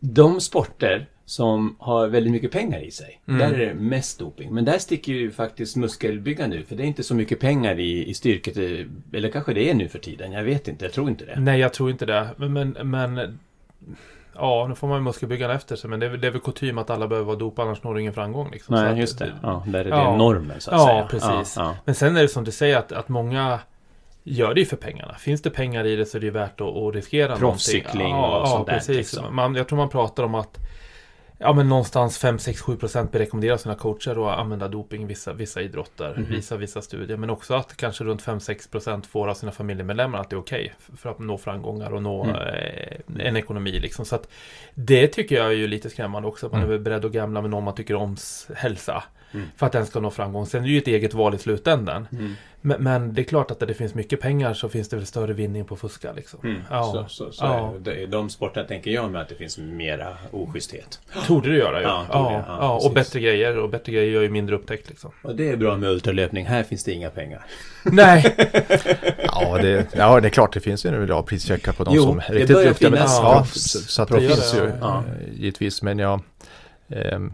de 0.00 0.40
sporter 0.40 1.06
som 1.24 1.76
har 1.78 2.08
väldigt 2.08 2.32
mycket 2.32 2.50
pengar 2.52 2.80
i 2.80 2.90
sig. 2.90 3.20
Mm. 3.28 3.38
Där 3.40 3.60
är 3.60 3.66
det 3.66 3.74
mest 3.74 4.18
doping. 4.18 4.54
Men 4.54 4.64
där 4.64 4.78
sticker 4.78 5.12
ju 5.12 5.30
faktiskt 5.30 5.76
muskelbyggande 5.76 6.56
ut. 6.56 6.68
För 6.68 6.76
det 6.76 6.82
är 6.82 6.86
inte 6.86 7.02
så 7.02 7.14
mycket 7.14 7.40
pengar 7.40 7.78
i, 7.78 8.08
i 8.10 8.14
styrket. 8.14 8.56
Eller 9.12 9.28
kanske 9.30 9.54
det 9.54 9.70
är 9.70 9.74
nu 9.74 9.88
för 9.88 9.98
tiden. 9.98 10.32
Jag 10.32 10.44
vet 10.44 10.68
inte. 10.68 10.84
Jag 10.84 10.92
tror 10.92 11.08
inte 11.08 11.24
det. 11.24 11.40
Nej, 11.40 11.60
jag 11.60 11.72
tror 11.72 11.90
inte 11.90 12.06
det. 12.06 12.28
Men, 12.36 12.52
men, 12.52 12.76
men 12.90 13.38
ja, 14.34 14.66
nu 14.68 14.74
får 14.74 14.88
man 14.88 15.02
muskelbyggarna 15.02 15.54
efter 15.54 15.76
sig. 15.76 15.90
Men 15.90 16.00
det 16.00 16.06
är, 16.06 16.10
väl- 16.10 16.20
det 16.20 16.26
är 16.26 16.30
väl 16.30 16.40
kutym 16.40 16.78
att 16.78 16.90
alla 16.90 17.08
behöver 17.08 17.26
vara 17.26 17.36
dopade, 17.36 17.68
annars 17.68 17.82
når 17.82 17.94
du 17.94 18.00
ingen 18.00 18.12
framgång. 18.14 18.50
Liksom. 18.52 18.76
Så 18.76 18.82
Nej, 18.82 18.92
att 18.92 18.98
just 18.98 19.18
det. 19.18 19.32
Ja, 19.42 19.62
där 19.66 19.78
är 19.80 19.84
det 19.84 19.90
Ja. 19.90 20.16
normen 20.16 20.60
så 20.60 20.70
att 20.70 20.76
Ja, 20.80 20.86
säga. 20.86 21.06
precis. 21.30 21.56
Ja, 21.56 21.76
Men 21.84 21.94
sen 21.94 22.16
är 22.16 22.22
det 22.22 22.28
som 22.28 22.44
du 22.44 22.50
säger 22.52 22.76
att, 22.78 22.92
att 22.92 23.08
många 23.08 23.58
gör 24.26 24.54
det 24.54 24.60
ju 24.60 24.66
för 24.66 24.76
pengarna. 24.76 25.14
Finns 25.14 25.42
det 25.42 25.50
pengar 25.50 25.84
i 25.86 25.96
det 25.96 26.06
så 26.06 26.16
är 26.16 26.20
det 26.20 26.30
värt 26.30 26.60
att, 26.60 26.76
att 26.76 26.94
riskera 26.94 27.36
Proffscykling 27.36 28.08
någonting. 28.12 28.40
och 28.42 28.48
sånt 28.48 28.66
där, 28.66 28.74
precis. 28.74 28.96
liksom. 28.96 29.36
Man, 29.36 29.54
jag 29.54 29.68
tror 29.68 29.76
man 29.76 29.88
pratar 29.88 30.22
om 30.22 30.34
att 30.34 30.58
Ja 31.38 31.52
men 31.52 31.68
någonstans 31.68 32.24
5-6-7% 32.24 32.76
procent 32.76 33.14
rekommendera 33.14 33.58
sina 33.58 33.74
coacher 33.74 34.28
att 34.32 34.38
använda 34.38 34.68
doping 34.68 35.02
i 35.02 35.04
vissa, 35.06 35.32
vissa 35.32 35.60
idrotter, 35.62 36.14
Mhm. 36.16 36.30
visa 36.30 36.56
vissa 36.56 36.82
studier. 36.82 37.16
Men 37.16 37.30
också 37.30 37.54
att 37.54 37.76
kanske 37.76 38.04
runt 38.04 38.22
5-6% 38.22 38.70
procent 38.70 39.06
får 39.06 39.28
av 39.28 39.34
sina 39.34 39.52
familjemedlemmar 39.52 40.18
att 40.18 40.30
det 40.30 40.36
är 40.36 40.40
okej 40.40 40.72
för 40.96 41.10
att 41.10 41.18
nå 41.18 41.38
framgångar 41.38 41.90
och 41.90 42.02
nå 42.02 42.24
Mm. 42.24 42.36
eh, 42.36 43.26
en 43.26 43.36
ekonomi. 43.36 43.70
Liksom. 43.80 44.04
Så 44.04 44.14
att 44.14 44.28
det 44.74 45.06
tycker 45.06 45.36
jag 45.36 45.46
är 45.46 45.50
ju 45.50 45.66
lite 45.66 45.90
skrämmande 45.90 46.28
också. 46.28 46.46
Att 46.46 46.52
man 46.52 46.62
Mm. 46.62 46.74
är 46.74 46.78
beredd 46.78 47.04
att 47.04 47.12
gamla 47.12 47.40
med 47.40 47.50
någon 47.50 47.64
man 47.64 47.74
tycker 47.74 47.94
oms 47.94 48.48
hälsa. 48.56 49.04
Mm. 49.36 49.48
För 49.56 49.66
att 49.66 49.72
den 49.72 49.86
ska 49.86 50.00
nå 50.00 50.10
framgång. 50.10 50.46
Sen 50.46 50.62
är 50.62 50.66
det 50.66 50.72
ju 50.72 50.78
ett 50.78 50.86
eget 50.88 51.14
val 51.14 51.34
i 51.34 51.38
slutändan. 51.38 52.08
Mm. 52.12 52.32
Men, 52.60 52.82
men 52.82 53.14
det 53.14 53.20
är 53.22 53.24
klart 53.24 53.50
att 53.50 53.60
där 53.60 53.66
det 53.66 53.74
finns 53.74 53.94
mycket 53.94 54.20
pengar 54.20 54.54
så 54.54 54.68
finns 54.68 54.88
det 54.88 54.96
väl 54.96 55.06
större 55.06 55.32
vinning 55.32 55.64
på 55.64 55.74
att 55.74 55.80
fuska 55.80 56.12
liksom. 56.12 56.40
Mm. 56.44 56.56
Ja. 56.70 56.82
Så, 56.84 57.04
så, 57.08 57.32
så 57.32 57.44
Ja. 57.44 57.72
är 57.74 57.78
det. 57.78 57.94
I 58.00 58.06
de 58.06 58.30
sporterna 58.30 58.66
tänker 58.68 58.90
jag 58.90 59.10
med 59.10 59.20
att 59.22 59.28
det 59.28 59.34
finns 59.34 59.58
mera 59.58 60.16
oschysthet. 60.30 61.00
Torde 61.26 61.50
det 61.50 61.56
göra 61.56 61.78
ju. 61.80 61.82
Ja, 61.86 62.06
Ja, 62.10 62.18
torde 62.22 62.34
ja, 62.34 62.38
det. 62.38 62.44
Ja, 62.48 62.80
och 62.86 62.92
bättre 62.94 63.20
grejer. 63.20 63.58
Och 63.58 63.68
bättre 63.70 63.92
grejer 63.92 64.10
gör 64.12 64.22
ju 64.22 64.28
mindre 64.30 64.56
upptäckt 64.56 64.88
liksom. 64.88 65.10
Och 65.22 65.36
det 65.36 65.48
är 65.50 65.56
bra 65.56 65.76
med 65.76 65.90
ultralöpning. 65.90 66.46
Här 66.46 66.62
finns 66.62 66.84
det 66.84 66.92
inga 66.92 67.10
pengar. 67.10 67.44
Nej, 67.84 68.34
Ja 69.32 69.58
det, 69.62 69.86
ja, 69.96 70.20
det 70.20 70.28
är 70.28 70.30
klart 70.30 70.52
det 70.52 70.60
finns 70.60 70.86
ju 70.86 70.94
en 70.94 71.06
bra 71.06 71.22
prischeckar 71.22 71.72
på 71.72 71.84
de 71.84 71.94
Jo, 71.94 72.02
som 72.02 72.16
det 72.16 72.24
är 72.28 72.32
riktigt 72.32 72.56
börjar 72.56 72.68
duktiga. 72.68 72.90
Men, 72.90 72.98
finnas 72.98 73.18
ja, 73.18 73.44
så, 73.44 73.78
så 73.78 74.02
att 74.02 74.08
det 74.08 74.14
proffs. 74.14 74.26
finns 74.52 74.54
ju 74.54 74.72
Ja. 74.80 75.04
eh, 75.20 75.32
givetvis. 75.40 75.82
Men 75.82 75.98
jag... 75.98 76.20
ehm, 76.88 77.32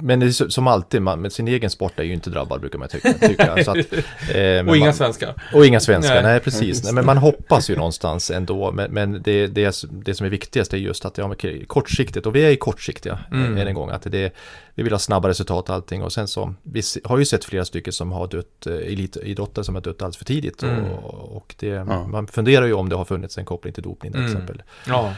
men 0.00 0.20
det 0.20 0.26
är 0.26 0.30
så- 0.30 0.50
som 0.50 0.66
alltid, 0.66 1.02
man, 1.02 1.20
med 1.20 1.32
sin 1.32 1.48
egen 1.48 1.70
sport 1.70 1.98
är 1.98 2.02
ju 2.02 2.12
inte 2.12 2.30
drabbad 2.30 2.60
brukar 2.60 2.78
man 2.78 2.88
tycka. 2.88 3.12
tycka 3.12 3.64
så 3.64 3.70
att, 3.70 3.76
eh, 4.34 4.68
och 4.68 4.76
inga 4.76 4.84
man, 4.86 4.94
svenskar. 4.94 5.34
och 5.54 5.66
inga 5.66 5.80
svenskar, 5.80 6.14
Nej. 6.14 6.22
nej, 6.22 6.40
precis. 6.40 6.84
Nej, 6.84 6.92
men 6.94 7.06
man 7.06 7.18
hoppas 7.18 7.70
ju 7.70 7.76
någonstans 7.76 8.30
ändå. 8.30 8.72
Men, 8.72 8.90
men 8.90 9.22
det, 9.22 9.46
det, 9.46 9.84
det 9.90 10.14
som 10.14 10.26
är 10.26 10.30
viktigast 10.30 10.72
är 10.72 10.76
just 10.78 11.04
att 11.04 11.18
ja, 11.18 11.34
kortsiktigt, 11.66 12.26
och 12.26 12.36
vi 12.36 12.44
är 12.44 12.50
ju 12.50 12.56
kortsiktiga 12.56 13.18
Mm. 13.32 13.54
eh, 13.56 13.62
än 13.62 13.68
en 13.68 13.74
gång. 13.74 13.90
Att 13.90 14.02
det, 14.02 14.32
vi 14.74 14.82
vill 14.82 14.92
ha 14.92 14.98
snabba 14.98 15.28
resultat 15.28 15.68
och 15.68 15.74
allting. 15.74 16.02
Och 16.02 16.12
sen 16.12 16.28
så, 16.28 16.54
vi 16.62 16.82
har 17.04 17.18
ju 17.18 17.24
sett 17.24 17.44
flera 17.44 17.64
stycken 17.64 17.92
som 17.92 18.12
har 18.12 18.26
dött, 18.26 18.66
eh, 18.66 18.72
elitidrottare 18.74 19.64
som 19.64 19.74
har 19.74 19.82
dött 19.82 20.02
alldeles 20.02 20.16
för 20.16 20.24
tidigt. 20.24 20.62
Mm. 20.62 20.84
Och, 20.84 21.36
och 21.36 21.54
det, 21.58 21.66
Ja. 21.66 22.06
man 22.06 22.26
funderar 22.26 22.66
ju 22.66 22.72
om 22.72 22.88
det 22.88 22.96
har 22.96 23.04
funnits 23.04 23.38
en 23.38 23.44
koppling 23.44 23.72
till 23.74 23.82
dopning 23.82 24.12
till 24.12 24.20
Mm. 24.20 24.32
exempel. 24.32 24.62
Ja. 24.86 25.12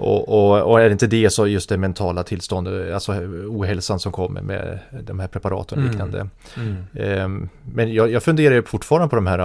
Och, 0.00 0.28
och, 0.28 0.70
och 0.70 0.80
är 0.80 0.84
det 0.84 0.92
inte 0.92 1.06
det 1.06 1.30
så 1.30 1.46
just 1.46 1.68
det 1.68 1.78
mentala 1.78 2.22
tillståndet, 2.22 2.94
alltså 2.94 3.12
ohälsan 3.48 4.00
som 4.00 4.12
kommer 4.12 4.42
med 4.42 4.78
de 5.02 5.20
här 5.20 5.28
preparaten 5.28 5.78
och 5.78 5.84
Mm. 5.84 5.90
liknande. 5.90 6.28
Mm. 6.56 6.84
Ehm, 6.94 7.48
men 7.74 7.92
jag, 7.94 8.10
jag 8.10 8.22
funderar 8.22 8.54
ju 8.54 8.62
fortfarande 8.62 9.08
på 9.08 9.16
de 9.16 9.26
här, 9.26 9.38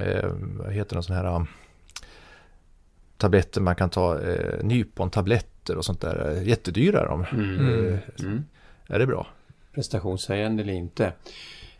eh, 0.00 0.30
vad 0.58 0.72
heter 0.72 0.94
de 0.96 1.02
sådana 1.02 1.22
här 1.28 1.36
eh, 1.36 1.44
tabletter 3.16 3.60
man 3.60 3.74
kan 3.74 3.90
ta, 3.90 4.20
eh, 4.20 4.62
Nypon-tabletter 4.64 5.76
och 5.76 5.84
sånt 5.84 6.00
där. 6.00 6.42
Jättedyra 6.44 7.04
de. 7.08 7.24
Mm. 7.32 7.98
Mm. 8.20 8.44
Är 8.86 8.98
det 8.98 9.06
bra? 9.06 9.26
Prestationshöjande 9.74 10.62
eller 10.62 10.72
inte. 10.72 11.12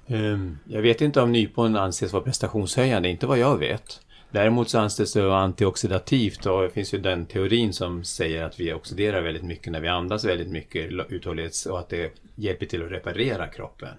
Ehm, 0.06 0.58
jag 0.64 0.82
vet 0.82 1.00
inte 1.00 1.20
om 1.20 1.32
Nypon 1.32 1.76
anses 1.76 2.12
vara 2.12 2.22
prestationshöjande, 2.22 3.08
inte 3.08 3.26
vad 3.26 3.38
jag 3.38 3.56
vet. 3.58 4.00
Däremot 4.32 4.70
så 4.70 4.78
anses 4.78 5.12
det 5.12 5.22
vara 5.22 5.38
antioxidativt 5.38 6.46
och 6.46 6.62
det 6.62 6.70
finns 6.70 6.94
ju 6.94 6.98
den 6.98 7.26
teorin 7.26 7.72
som 7.72 8.04
säger 8.04 8.44
att 8.44 8.60
vi 8.60 8.72
oxiderar 8.72 9.22
väldigt 9.22 9.42
mycket 9.42 9.72
när 9.72 9.80
vi 9.80 9.88
andas 9.88 10.24
väldigt 10.24 10.48
mycket 10.48 10.90
uthållighets 11.08 11.66
och 11.66 11.78
att 11.78 11.88
det 11.88 12.12
hjälper 12.34 12.66
till 12.66 12.84
att 12.84 12.90
reparera 12.90 13.46
kroppen. 13.46 13.94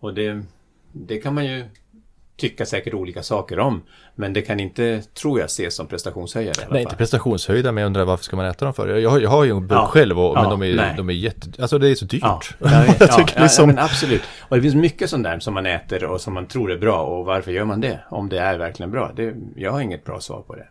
Och 0.00 0.14
det, 0.14 0.42
det 0.92 1.18
kan 1.18 1.34
man 1.34 1.46
ju 1.46 1.64
tycka 2.36 2.66
säkert 2.66 2.94
olika 2.94 3.22
saker 3.22 3.58
om. 3.58 3.82
Men 4.14 4.32
det 4.32 4.42
kan 4.42 4.60
inte, 4.60 5.02
tror 5.02 5.38
jag, 5.40 5.46
ses 5.46 5.74
som 5.74 5.86
prestationshöjare 5.86 6.66
Nej, 6.70 6.82
inte 6.82 6.96
prestationshöjda, 6.96 7.72
men 7.72 7.82
jag 7.82 7.86
undrar 7.86 8.04
varför 8.04 8.24
ska 8.24 8.36
man 8.36 8.46
äta 8.46 8.64
dem 8.64 8.74
för? 8.74 8.96
Jag 8.96 9.10
har, 9.10 9.20
jag 9.20 9.30
har 9.30 9.44
ju 9.44 9.50
en 9.50 9.66
burk 9.66 9.78
Ja. 9.78 9.86
själv, 9.86 10.20
och, 10.20 10.36
Ja, 10.36 10.40
men 10.40 10.50
de 10.50 10.62
är, 10.62 10.76
nej. 10.76 10.94
de 10.96 11.08
är 11.08 11.12
jätte... 11.14 11.62
Alltså 11.62 11.78
det 11.78 11.88
är 11.88 11.94
så 11.94 12.04
dyrt. 12.04 12.22
Ja, 12.22 12.40
ja, 12.58 12.68
jag 12.86 12.96
ja, 13.00 13.06
tycker 13.06 13.36
ja, 13.36 13.42
liksom... 13.42 13.68
ja, 13.70 13.74
men 13.74 13.84
absolut. 13.84 14.22
Och 14.40 14.56
det 14.56 14.62
finns 14.62 14.74
mycket 14.74 15.10
sånt 15.10 15.24
där 15.24 15.38
som 15.38 15.54
man 15.54 15.66
äter 15.66 16.04
och 16.04 16.20
som 16.20 16.34
man 16.34 16.46
tror 16.46 16.72
är 16.72 16.78
bra. 16.78 16.98
Och 17.02 17.24
varför 17.24 17.50
gör 17.52 17.64
man 17.64 17.80
det? 17.80 18.00
Om 18.10 18.28
det 18.28 18.38
är 18.38 18.58
verkligen 18.58 18.90
bra. 18.90 19.12
Det, 19.16 19.34
jag 19.56 19.72
har 19.72 19.80
inget 19.80 20.04
bra 20.04 20.20
svar 20.20 20.42
på 20.46 20.54
det. 20.54 20.66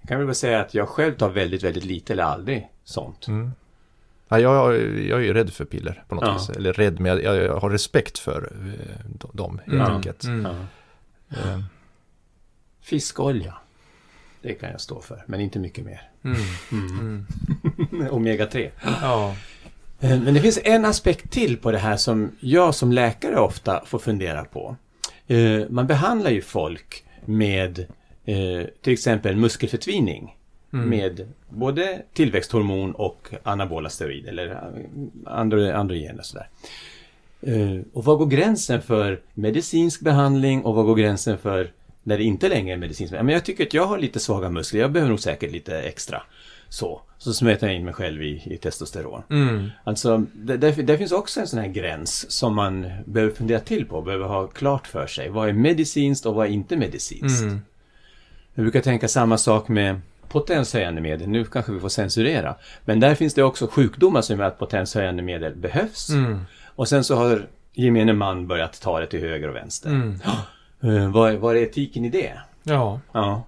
Jag 0.00 0.08
kan 0.08 0.18
väl 0.18 0.26
bara 0.26 0.34
säga 0.34 0.60
att 0.60 0.74
jag 0.74 0.88
själv 0.88 1.14
tar 1.14 1.28
väldigt, 1.28 1.62
väldigt 1.62 1.84
lite 1.84 2.12
eller 2.12 2.24
aldrig 2.24 2.68
sånt. 2.84 3.28
Mm. 3.28 3.52
Ja, 4.40 4.72
jag, 4.72 4.74
jag 5.04 5.18
är 5.20 5.24
ju 5.24 5.32
rädd 5.34 5.52
för 5.52 5.64
piller 5.64 6.04
på 6.08 6.14
något 6.14 6.24
Ja. 6.26 6.32
vis. 6.32 6.50
Eller 6.56 6.72
rädd, 6.72 7.00
men 7.00 7.22
jag, 7.22 7.36
jag, 7.36 7.56
har 7.60 7.70
respekt 7.70 8.18
för 8.18 8.52
eh, 8.52 9.06
de- 9.18 9.30
dem 9.32 9.58
helt 9.66 9.72
Mm. 9.80 9.94
enkelt. 9.96 10.24
Mm. 10.24 10.44
Ja. 11.28 11.36
Eh, 11.36 11.60
Fiskolja. 12.82 13.54
Det 14.42 14.54
kan 14.54 14.70
jag 14.70 14.80
stå 14.80 15.00
för, 15.00 15.24
men 15.26 15.40
inte 15.40 15.58
mycket 15.58 15.84
mer. 15.84 16.10
Mm. 16.24 16.38
Mm. 16.72 17.26
Mm. 17.92 18.08
Omega 18.10 18.46
3. 18.46 18.70
Ja. 19.02 19.36
Eh, 20.00 20.20
Men 20.20 20.34
det 20.34 20.40
finns 20.40 20.58
en 20.64 20.84
aspekt 20.84 21.30
till 21.30 21.56
på 21.56 21.70
det 21.72 21.78
här 21.78 21.96
som 21.96 22.30
jag 22.40 22.74
som 22.74 22.92
läkare 22.92 23.38
ofta 23.38 23.84
får 23.86 23.98
fundera 23.98 24.44
på. 24.44 24.76
Man 25.68 25.86
behandlar 25.86 26.30
ju 26.30 26.42
folk 26.42 27.04
med 27.24 27.86
till 28.82 28.92
exempel 28.92 29.36
muskelförtvining 29.36 30.36
Mm. 30.72 30.88
med 30.88 31.28
både 31.48 32.02
tillväxthormon 32.12 32.92
och 32.92 33.28
anabola 33.42 33.88
steroider 33.88 34.28
eller 34.28 34.50
eh, 34.50 34.56
andro, 35.26 35.72
androgener 35.72 36.18
och 36.18 36.26
sådär. 36.26 36.48
Eh, 37.40 37.80
Och 37.92 38.04
vad 38.04 38.18
går 38.18 38.26
gränsen 38.26 38.82
för 38.82 39.20
medicinsk 39.34 40.00
behandling 40.00 40.64
och 40.64 40.74
vad 40.74 40.84
går 40.86 40.94
gränsen 40.94 41.38
för 41.38 41.70
när 42.02 42.18
det 42.18 42.24
inte 42.24 42.48
längre 42.48 42.74
är 42.74 42.78
medicinsk 42.78 43.10
behandling? 43.10 43.26
Men 43.26 43.32
jag 43.34 43.44
tycker 43.44 43.66
att 43.66 43.74
jag 43.74 43.86
har 43.86 43.98
lite 43.98 44.20
svaga 44.20 44.50
muskler, 44.50 44.80
jag 44.80 44.92
behöver 44.92 45.10
nog 45.10 45.20
säkert 45.20 45.52
lite 45.52 45.78
extra. 45.82 46.22
Så, 46.68 47.00
så 47.18 47.32
smötar 47.32 47.66
jag 47.66 47.76
in 47.76 47.84
mig 47.84 47.94
själv 47.94 48.22
i, 48.22 48.42
i 48.44 48.56
testosteron. 48.56 49.22
Mm. 49.30 49.68
Alltså, 49.84 50.26
det, 50.32 50.56
det, 50.56 50.72
det 50.72 50.98
finns 50.98 51.12
också 51.12 51.40
en 51.40 51.46
sån 51.46 51.58
här 51.58 51.68
gräns 51.68 52.30
som 52.30 52.54
man 52.54 52.90
behöver 53.04 53.34
fundera 53.34 53.60
till 53.60 53.86
på, 53.86 54.02
behöver 54.02 54.26
ha 54.26 54.46
klart 54.46 54.86
för 54.86 55.06
sig. 55.06 55.28
Vad 55.28 55.48
är 55.48 55.52
medicinskt 55.52 56.26
och 56.26 56.34
vad 56.34 56.46
är 56.46 56.50
inte 56.50 56.76
medicinskt? 56.76 57.42
Mm. 57.42 57.60
Jag 58.54 58.62
brukar 58.64 58.80
tänka 58.80 59.08
samma 59.08 59.38
sak 59.38 59.68
med 59.68 60.00
potenshöjande 60.32 61.00
medel. 61.00 61.28
Nu 61.28 61.44
kanske 61.44 61.72
vi 61.72 61.80
får 61.80 61.88
censurera. 61.88 62.54
Men 62.84 63.00
där 63.00 63.14
finns 63.14 63.34
det 63.34 63.42
också 63.42 63.66
sjukdomar 63.66 64.22
som 64.22 64.38
gör 64.38 64.46
att 64.46 64.58
potenshöjande 64.58 65.22
medel 65.22 65.56
behövs. 65.56 66.08
Mm. 66.10 66.40
Och 66.66 66.88
sen 66.88 67.04
så 67.04 67.14
har 67.16 67.46
gemene 67.72 68.12
man 68.12 68.46
börjat 68.46 68.80
ta 68.80 69.00
det 69.00 69.06
till 69.06 69.20
höger 69.20 69.48
och 69.48 69.54
vänster. 69.56 69.90
Mm. 69.90 70.20
Eh, 70.82 71.10
vad, 71.12 71.32
är- 71.32 71.36
vad 71.36 71.56
är 71.56 71.60
etiken 71.60 72.04
i 72.04 72.08
det? 72.08 72.32
Ja. 72.62 73.00
Ja. 73.12 73.42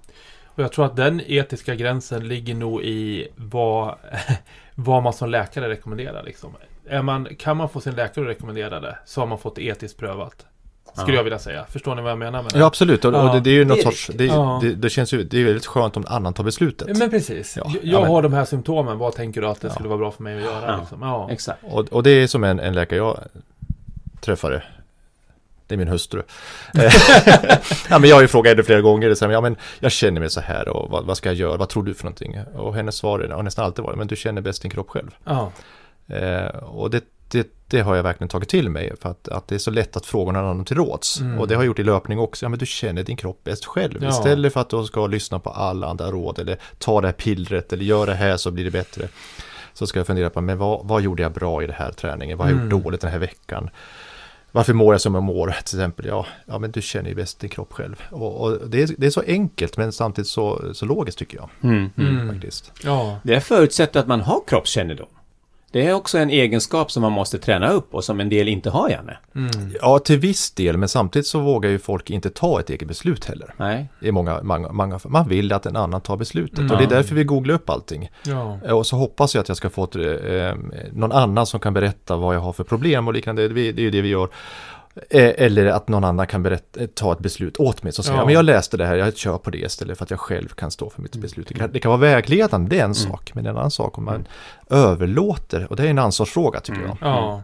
Och 0.45 0.63
jag 0.63 0.73
tror 0.73 0.87
att 0.87 0.97
den 0.97 1.21
etiska 1.27 1.75
gränsen 1.75 2.29
ligger 2.29 2.55
nog 2.55 2.83
i 2.83 3.29
vad, 3.37 3.95
vad 4.75 5.03
man 5.03 5.13
som 5.13 5.31
läkare 5.31 5.69
rekommenderar. 5.69 6.23
Liksom. 6.23 6.53
Är 6.89 7.03
man, 7.03 7.29
kan 7.39 7.57
man 7.57 7.69
få 7.69 7.81
sin 7.81 7.95
läkare 7.95 8.25
att 8.25 8.31
rekommendera 8.31 8.81
det 8.81 8.99
så 9.05 9.21
har 9.21 9.27
man 9.27 9.39
fått 9.39 9.57
det 9.57 9.63
etiskt 9.63 9.99
prövat. 9.99 10.47
Skulle 10.95 11.13
Ja. 11.13 11.19
jag 11.19 11.25
vilja 11.25 11.39
säga. 11.39 11.65
Förstår 11.69 11.95
ni 11.95 12.03
vad 12.03 12.11
jag 12.11 12.19
menar 12.19 12.43
med 12.43 12.53
det? 12.53 12.59
Ja, 12.59 12.67
absolut. 12.67 13.05
Och, 13.05 13.15
Ja, 13.15 13.29
och 13.29 13.35
det, 13.35 13.41
det 13.41 13.51
är 13.51 13.55
ju 13.55 13.65
något 13.65 13.77
det 13.77 13.83
sorts... 13.83 14.11
Det, 14.15 14.25
Ja. 14.27 14.59
det, 14.63 14.75
det 14.75 14.91
känns 14.91 15.13
ju... 15.15 15.23
Det 15.25 15.41
är 15.41 15.45
väldigt 15.45 15.67
skönt 15.67 15.97
om 15.97 16.03
någon 16.03 16.13
annan 16.13 16.35
tar 16.35 16.45
beslutet. 16.45 16.99
Men 16.99 17.11
precis. 17.11 17.57
Ja, 17.57 17.65
jag 17.73 17.81
ja, 17.83 18.01
men- 18.01 18.11
har 18.11 18.23
de 18.23 18.33
här 18.33 18.45
symptomen. 18.45 18.99
Vad 18.99 19.15
tänker 19.15 19.41
du 19.41 19.47
att 19.47 19.61
det 19.61 19.67
Ja. 19.69 19.73
skulle 19.75 19.89
vara 19.89 19.99
bra 19.99 20.11
för 20.11 20.23
mig 20.23 20.37
att 20.37 20.43
göra? 20.45 20.67
Ja. 20.73 20.77
Liksom? 20.81 21.03
Ja. 21.03 21.29
Exakt. 21.31 21.59
Och, 21.65 21.89
och 21.93 22.03
det 22.03 22.11
är 22.11 22.27
som 22.27 22.45
en, 22.45 22.61
en 22.61 22.75
läkare 22.75 22.99
jag 22.99 23.19
träffade. 24.21 24.63
Det 25.67 25.75
är 25.75 25.79
min 25.79 25.89
hustru. 25.89 26.23
Ja, 27.91 27.99
men 27.99 28.09
jag 28.11 28.17
har 28.17 28.23
ju 28.23 28.29
frågat 28.29 28.51
henne 28.51 28.63
flera 28.63 28.81
gånger. 28.81 29.15
Så 29.15 29.25
här, 29.25 29.33
ja, 29.33 29.41
men 29.41 29.57
jag 29.81 29.93
känner 29.93 30.21
mig 30.21 30.31
så 30.31 30.41
här 30.41 30.69
och 30.69 30.91
vad, 30.91 31.05
vad 31.05 31.17
ska 31.17 31.29
jag 31.29 31.37
göra? 31.37 31.57
Vad 31.57 31.69
tror 31.69 31.83
du 31.83 31.95
för 31.95 32.05
någonting? 32.05 32.39
Och 32.57 32.75
hennes 32.75 32.95
svar 32.97 33.21
är, 33.21 33.33
och 33.33 33.45
nästan 33.45 33.65
alltid 33.65 33.85
varit, 33.85 33.99
men 33.99 34.07
du 34.07 34.17
känner 34.17 34.41
bäst 34.43 34.63
din 34.63 34.71
kropp 34.71 34.91
själv. 34.91 35.11
Ja. 35.25 35.53
Eh, 36.17 36.47
och 36.57 36.91
det, 36.91 37.05
det, 37.29 37.47
det 37.75 37.83
har 37.83 37.97
jag 37.97 38.03
verkligen 38.03 38.29
tagit 38.29 38.49
till 38.49 38.71
mig. 38.71 38.93
För 39.01 39.09
att, 39.09 39.29
att 39.29 39.49
det 39.49 39.55
är 39.55 39.59
så 39.59 39.71
lätt 39.71 39.97
att 39.97 40.07
fråga 40.07 40.33
någon 40.33 40.45
annan 40.45 40.65
till 40.65 40.77
råds. 40.77 41.21
Mm. 41.21 41.39
Och 41.39 41.49
det 41.49 41.55
har 41.55 41.63
jag 41.63 41.67
gjort 41.67 41.79
i 41.79 41.83
löpning 41.83 42.19
också. 42.19 42.45
Ja, 42.45 42.49
men 42.49 42.59
du 42.59 42.67
känner 42.67 43.03
din 43.03 43.17
kropp 43.17 43.45
bäst 43.45 43.65
själv. 43.65 43.99
Ja. 44.03 44.09
Istället 44.09 44.53
för 44.53 44.61
att 44.61 44.71
du 44.71 44.85
ska 44.85 45.07
lyssna 45.07 45.39
på 45.39 45.51
alla 45.51 45.87
andra 45.87 46.11
råd. 46.11 46.39
Eller 46.39 46.59
ta 46.79 47.01
det 47.01 47.09
här 47.09 47.13
pillret. 47.13 47.73
Eller 47.73 47.85
gör 47.85 48.07
det 48.07 48.15
här 48.15 48.37
så 48.37 48.51
blir 48.51 48.65
det 48.65 48.71
bättre. 48.71 49.09
Så 49.75 49.87
ska 49.87 49.99
jag 49.99 50.07
fundera 50.07 50.31
på, 50.31 50.41
men 50.41 50.59
vad, 50.59 50.87
vad 50.87 51.03
gjorde 51.03 51.23
jag 51.23 51.33
bra 51.33 51.63
i 51.63 51.67
den 51.67 51.77
här 51.77 51.93
träningen? 51.93 52.39
Vad 52.39 52.47
har 52.47 52.53
jag 52.53 52.61
Mm. 52.61 52.71
gjort 52.71 52.85
dåligt 52.85 53.01
den 53.01 53.11
här 53.11 53.19
veckan? 53.19 53.71
Varför 54.53 54.73
mår 54.73 54.95
jag 54.95 55.01
som 55.01 55.15
jag 55.15 55.23
mår? 55.23 55.47
Till 55.47 55.79
exempel, 55.79 56.07
ja, 56.07 56.27
ja 56.47 56.59
men 56.59 56.71
du 56.71 56.83
känner 56.83 57.09
ju 57.09 57.15
bäst 57.17 57.41
din 57.41 57.51
kropp 57.51 57.73
själv. 57.73 58.03
Och, 58.11 58.41
och 58.41 58.69
det, 58.69 58.83
är, 58.83 58.89
det 58.99 59.07
är 59.07 59.11
så 59.11 59.23
enkelt 59.27 59.77
men 59.77 59.93
samtidigt 59.93 60.29
så, 60.29 60.75
så 60.75 60.87
logiskt 60.87 61.19
tycker 61.19 61.37
jag. 61.37 61.49
Mm. 61.63 61.91
Mm. 61.99 62.29
Faktiskt. 62.33 62.73
Ja. 62.85 63.19
Det 63.23 63.41
förutsätter 63.41 64.01
att 64.01 64.07
man 64.07 64.21
har 64.21 64.41
kroppskännedom. 64.47 65.07
Det 65.75 65.87
är 65.87 65.95
också 65.95 66.19
en 66.19 66.31
egenskap 66.31 66.91
som 66.91 67.03
man 67.03 67.13
måste 67.13 67.39
träna 67.39 67.71
upp 67.71 67.95
och 67.95 68.05
som 68.05 68.21
en 68.21 68.29
del 68.29 68.49
inte 68.49 68.71
har, 68.71 68.89
Janne. 68.91 69.19
Mm. 69.35 69.51
Ja, 69.81 69.99
till 69.99 70.19
viss 70.19 70.51
del, 70.51 70.77
men 70.77 70.89
samtidigt 70.89 71.27
så 71.27 71.41
vågar 71.41 71.71
ju 71.71 71.79
folk 71.79 72.11
inte 72.11 72.31
ta 72.31 72.61
ett 72.61 72.71
eget 72.71 72.89
beslut 72.89 73.25
heller. 73.25 73.55
Nej. 73.57 73.89
I 74.01 74.13
många, 74.13 74.43
många, 74.43 74.73
många. 74.73 75.01
Man 75.05 75.29
vill 75.29 75.53
att 75.53 75.67
en 75.67 75.77
annan 75.77 76.01
tar 76.01 76.17
beslutet. 76.17 76.59
Mm. 76.59 76.71
Och 76.71 76.79
det 76.79 76.85
är 76.85 76.89
därför 76.89 77.15
vi 77.15 77.25
googlar 77.25 77.55
upp 77.55 77.71
allting. 77.71 78.11
Ja. 78.27 78.73
Och 78.73 78.87
så 78.87 78.97
hoppas 78.97 79.35
jag 79.35 79.43
att 79.43 79.49
jag 79.49 79.57
ska 79.57 79.71
få 79.71 79.85
ett, 79.85 79.97
eh, 79.97 80.55
någon 80.93 81.13
annan 81.13 81.47
som 81.47 81.61
kan 81.61 81.75
berätta 81.75 82.17
vad 82.17 82.35
jag 82.35 82.41
har 82.41 82.53
för 82.53 82.65
problem 82.65 83.09
och 83.09 83.15
liknande. 83.15 83.49
Det, 83.49 83.73
det 83.73 83.81
är 83.81 83.85
ju 83.85 83.91
det 83.91 84.03
vi 84.03 84.09
gör. 84.09 84.29
Eh, 85.11 85.33
Eller 85.45 85.67
att 85.67 85.89
någon 85.89 86.05
annan 86.05 86.27
kan 86.27 86.43
berätta, 86.43 86.81
eh, 86.81 86.87
ta 86.87 87.13
ett 87.13 87.19
beslut 87.19 87.57
åt 87.57 87.83
mig. 87.83 87.93
Så 87.93 88.03
säger 88.03 88.17
Ja. 88.17 88.21
jag, 88.21 88.27
men 88.27 88.35
jag 88.35 88.45
läste 88.45 88.77
det 88.77 88.87
här, 88.87 88.97
jag 88.97 89.17
kör 89.17 89.39
på 89.39 89.51
det 89.51 89.59
istället 89.59 89.99
för 89.99 90.05
att 90.05 90.11
jag 90.11 90.21
själv 90.21 90.49
kan 90.49 90.71
stå 90.71 90.91
för 90.91 91.03
mitt 91.03 91.17
beslut. 91.17 91.49
Det 91.49 91.55
kan, 91.55 91.73
det 91.73 91.81
kan 91.81 91.89
vara 91.89 92.01
vägledande, 92.01 92.69
det 92.77 92.81
är 92.81 92.85
en 92.85 92.95
sak. 92.95 93.31
Men 93.35 93.47
en 93.47 93.57
annan 93.57 93.71
sak 93.71 93.99
om 93.99 94.05
man 94.05 94.27
överlåter, 94.71 95.67
och 95.71 95.77
det 95.77 95.83
är 95.83 95.87
en 95.91 95.99
ansvarsfråga 95.99 96.61
tycker 96.61 96.81
Mm. 96.81 96.97
jag. 97.01 97.09
Ja. 97.11 97.43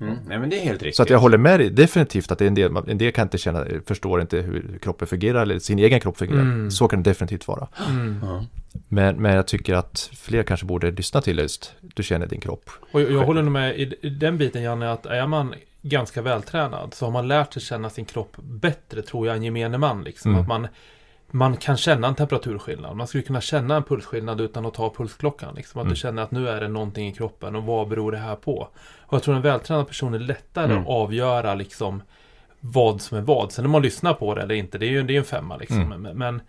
Mm. 0.00 0.14
Nej, 0.26 0.38
men 0.38 0.50
det 0.50 0.56
är 0.60 0.64
helt 0.64 0.82
riktigt. 0.82 0.96
Så 0.96 1.02
att 1.02 1.10
jag 1.10 1.18
håller 1.18 1.38
med 1.38 1.60
dig 1.60 1.70
definitivt 1.70 2.30
att 2.32 2.38
det 2.38 2.44
är 2.44 2.48
en 2.48 2.54
del, 2.54 2.76
en 2.88 2.98
del 2.98 3.12
kan 3.12 3.22
inte 3.22 3.38
känna, 3.38 3.64
förstår 3.86 4.20
inte 4.20 4.36
hur 4.36 4.78
kroppen 4.82 5.08
fungerar 5.08 5.42
eller 5.42 5.58
sin 5.58 5.78
egen 5.78 6.00
kropp 6.00 6.18
fungerar. 6.18 6.40
Mm. 6.40 6.70
Så 6.70 6.88
kan 6.88 7.02
det 7.02 7.10
definitivt 7.10 7.48
vara. 7.48 7.68
Mm. 7.88 8.16
Men, 8.88 9.16
men 9.16 9.34
jag 9.34 9.46
tycker 9.46 9.74
att 9.74 10.10
fler 10.16 10.42
kanske 10.42 10.66
borde 10.66 10.90
lyssna 10.90 11.20
till 11.20 11.38
just, 11.38 11.72
du 11.94 12.02
känner 12.02 12.26
din 12.26 12.40
kropp. 12.40 12.70
Och 12.92 13.00
jag, 13.00 13.10
jag 13.12 13.24
håller 13.24 13.42
nog 13.42 13.52
med 13.52 13.78
i, 13.80 13.94
i 14.02 14.10
den 14.10 14.38
biten 14.38 14.62
Janne, 14.62 14.92
att 14.92 15.06
är 15.06 15.26
man 15.26 15.54
ganska 15.82 16.22
vältränad 16.22 16.94
så 16.94 17.04
har 17.04 17.12
man 17.12 17.28
lärt 17.28 17.52
sig 17.52 17.62
känna 17.62 17.90
sin 17.90 18.04
kropp 18.04 18.36
bättre 18.38 19.02
tror 19.02 19.26
jag 19.26 19.36
än 19.36 19.42
gemene 19.42 19.78
man. 19.78 20.04
Liksom. 20.04 20.30
Mm. 20.30 20.42
Att 20.42 20.48
man, 20.48 20.68
man 21.30 21.56
kan 21.56 21.76
känna 21.76 22.08
en 22.08 22.14
temperaturskillnad. 22.14 22.96
Man 22.96 23.06
skulle 23.06 23.22
kunna 23.22 23.40
känna 23.40 23.76
en 23.76 23.82
pulsskillnad 23.82 24.40
utan 24.40 24.66
att 24.66 24.74
ta 24.74 24.90
pulsklockan. 24.94 25.54
Liksom. 25.54 25.78
Att 25.80 25.84
Mm. 25.84 25.90
du 25.94 25.96
känner 26.00 26.22
att 26.22 26.30
nu 26.30 26.48
är 26.48 26.60
det 26.60 26.68
någonting 26.68 27.08
i 27.08 27.12
kroppen 27.12 27.56
och 27.56 27.62
vad 27.64 27.88
beror 27.88 28.12
det 28.12 28.18
här 28.18 28.36
på? 28.36 28.68
Och 29.00 29.14
jag 29.14 29.22
tror 29.22 29.36
en 29.36 29.42
vältränad 29.42 29.86
person 29.86 30.14
är 30.14 30.18
lättare 30.18 30.64
Mm. 30.72 30.78
att 30.82 30.88
avgöra 30.88 31.54
liksom 31.54 32.02
vad 32.60 33.00
som 33.00 33.18
är 33.18 33.22
vad. 33.22 33.52
Sen 33.52 33.64
när 33.64 33.70
man 33.70 33.82
lyssnar 33.82 34.14
på 34.14 34.34
det 34.34 34.42
eller 34.42 34.54
inte, 34.54 34.78
det 34.78 34.86
är 34.86 34.90
ju 34.90 35.02
det 35.02 35.14
är 35.14 35.18
en 35.18 35.24
femma 35.24 35.56
liksom. 35.56 35.80
Mm. 35.80 36.02
Men, 36.02 36.18
men 36.18 36.42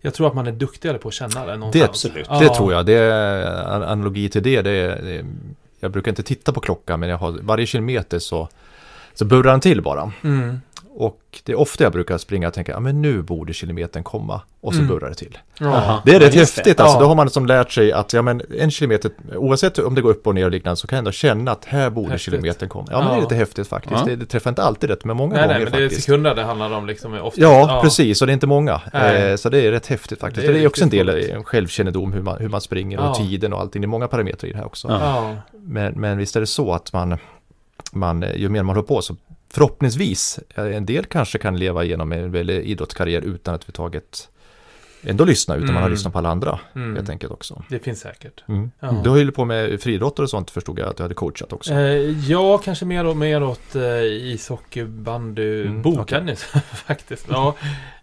jag 0.00 0.14
tror 0.14 0.26
att 0.26 0.34
man 0.34 0.46
är 0.46 0.52
duktigare 0.52 0.98
på 0.98 1.08
att 1.08 1.14
känna 1.14 1.46
det 1.46 1.52
Det, 1.52 1.56
någonstans. 1.56 1.88
absolut. 1.88 2.28
det 2.28 2.48
tror 2.54 2.72
jag. 2.72 2.86
Det 2.86 2.92
är 2.92 3.54
an- 3.74 3.82
analogi 3.82 4.28
till 4.28 4.42
det. 4.42 4.62
det, 4.62 4.70
är, 4.70 5.02
det 5.02 5.16
är, 5.16 5.24
jag 5.82 5.92
brukar 5.92 6.10
inte 6.10 6.22
titta 6.22 6.52
på 6.52 6.60
klockan 6.60 7.00
men 7.00 7.08
jag 7.08 7.18
har, 7.18 7.32
varje 7.42 7.66
kilometer 7.66 8.18
så, 8.18 8.48
så 9.14 9.24
burrar 9.24 9.50
den 9.50 9.60
till 9.60 9.82
bara. 9.82 10.12
Mm. 10.22 10.60
Och 10.94 11.20
det 11.44 11.52
är 11.52 11.56
ofta 11.58 11.84
jag 11.84 11.92
brukar 11.92 12.18
springa 12.18 12.48
och 12.48 12.54
tänka, 12.54 12.72
ja 12.72 12.80
men 12.80 13.02
nu 13.02 13.22
borde 13.22 13.52
kilometern 13.52 14.02
komma. 14.02 14.40
Och 14.60 14.72
så 14.74 14.78
Mm. 14.80 14.88
burrar 14.94 15.08
det 15.08 15.14
till. 15.14 15.38
Ja. 15.58 15.66
Aha. 15.66 16.02
Det 16.06 16.14
är 16.14 16.20
rätt 16.20 16.34
Ja, 16.34 16.40
just 16.40 16.56
det. 16.56 16.60
häftigt 16.60 16.80
alltså. 16.80 16.96
Ja. 16.96 17.00
Då 17.00 17.06
har 17.06 17.14
man 17.14 17.30
som 17.30 17.46
lärt 17.46 17.72
sig 17.72 17.92
att 17.92 18.12
ja, 18.12 18.22
men 18.22 18.42
en 18.58 18.70
kilometer, 18.70 19.10
oavsett 19.36 19.78
om 19.78 19.94
det 19.94 20.00
går 20.02 20.10
upp 20.10 20.26
och 20.26 20.34
ner 20.34 20.44
och 20.44 20.50
liknande, 20.50 20.76
så 20.76 20.86
kan 20.86 20.96
jag 20.96 20.98
ändå 20.98 21.12
känna 21.12 21.50
att 21.52 21.64
här 21.64 21.90
borde 21.90 22.10
Häftigt. 22.10 22.24
kilometern 22.32 22.68
komma. 22.68 22.86
Ja, 22.90 22.98
men 22.98 23.06
det 23.08 23.12
Ja. 23.12 23.16
är 23.18 23.22
lite 23.22 23.34
häftigt 23.34 23.68
faktiskt. 23.68 23.94
Ja. 24.00 24.04
Det, 24.06 24.16
det 24.16 24.26
träffar 24.26 24.50
inte 24.50 24.62
alltid 24.62 24.90
rätt, 24.90 25.04
men 25.04 25.16
många 25.16 25.34
Nej, 25.34 25.42
gånger 25.42 25.54
nej, 25.54 25.64
men 25.64 25.72
det 25.72 25.78
är 25.78 25.82
faktiskt. 25.88 26.04
sekunder 26.06 26.34
det 26.34 26.42
handlar 26.42 26.70
om 26.72 26.86
liksom. 26.86 27.14
Ofta. 27.14 27.40
Ja, 27.40 27.80
precis. 27.84 28.20
Och 28.22 28.26
det 28.26 28.30
är 28.30 28.34
inte 28.34 28.46
många. 28.46 28.80
Eh, 28.92 29.36
så 29.36 29.48
det 29.48 29.60
är 29.66 29.70
rätt 29.70 29.86
häftigt 29.86 30.20
faktiskt. 30.20 30.46
Det 30.46 30.52
är 30.52 30.54
Det 30.54 30.62
är, 30.62 30.66
också 30.66 30.84
en 30.84 30.90
del 30.90 31.08
eh, 31.08 31.42
självkännedom, 31.42 32.12
hur 32.12 32.22
man, 32.22 32.36
hur 32.40 32.48
man 32.48 32.60
springer 32.60 32.98
och 32.98 33.04
Ja. 33.04 33.14
tiden 33.14 33.52
och 33.52 33.60
allting. 33.60 33.82
Det 33.82 33.86
är 33.86 33.88
många 33.88 34.08
parametrar 34.08 34.48
i 34.48 34.52
det 34.52 34.58
här 34.58 34.66
också. 34.66 34.88
Ja. 34.88 34.98
Ja. 35.00 35.36
Men, 35.66 35.92
men 35.92 36.18
visst 36.18 36.36
är 36.36 36.40
det 36.40 36.46
så 36.46 36.72
att 36.72 36.92
man, 36.92 37.16
man, 37.92 38.24
ju 38.36 38.48
mer 38.48 38.62
man 38.62 38.76
håller 38.76 38.86
på 38.88 39.02
så 39.02 39.16
förhoppningsvis, 39.52 40.40
eh, 40.54 40.76
en 40.76 40.86
del 40.86 41.04
kanske 41.04 41.38
kan 41.38 41.58
leva 41.58 41.84
igenom 41.84 42.12
en 42.12 42.50
idrottskarriär 42.50 43.22
utan 43.22 43.54
att 43.54 43.68
vi 43.68 43.72
tagit 43.72 44.28
ändå 45.02 45.24
lyssna 45.24 45.54
utan 45.54 45.66
man 45.66 45.74
har 45.76 45.80
Mm. 45.82 45.90
lyssnat 45.92 46.12
på 46.12 46.18
alla 46.18 46.28
andra 46.28 46.58
Mm. 46.74 46.96
helt 46.96 47.08
enkelt 47.10 47.32
också. 47.32 47.62
Det 47.68 47.78
finns 47.78 48.00
säkert. 48.00 48.44
Mm. 48.48 48.70
Ja. 48.80 49.00
Du 49.04 49.10
har 49.10 49.16
ju 49.16 49.32
på 49.32 49.44
med 49.44 49.80
friidrottare 49.82 50.24
och 50.24 50.30
sånt 50.30 50.50
förstod 50.50 50.78
jag 50.78 50.88
att 50.88 50.96
du 50.96 51.02
hade 51.02 51.14
coachat 51.14 51.52
också. 51.52 51.72
Eh, 51.74 52.30
ja, 52.30 52.58
kanske 52.58 52.84
mer 52.84 53.04
och 53.06 53.16
mer 53.16 53.42
åt 53.42 53.74
eh, 53.74 54.02
ishockey, 54.02 54.84
bandy, 54.84 55.62
Mm, 55.62 55.82
bordtennis 55.82 56.42
faktiskt. 56.86 57.26
Ja, 57.30 57.54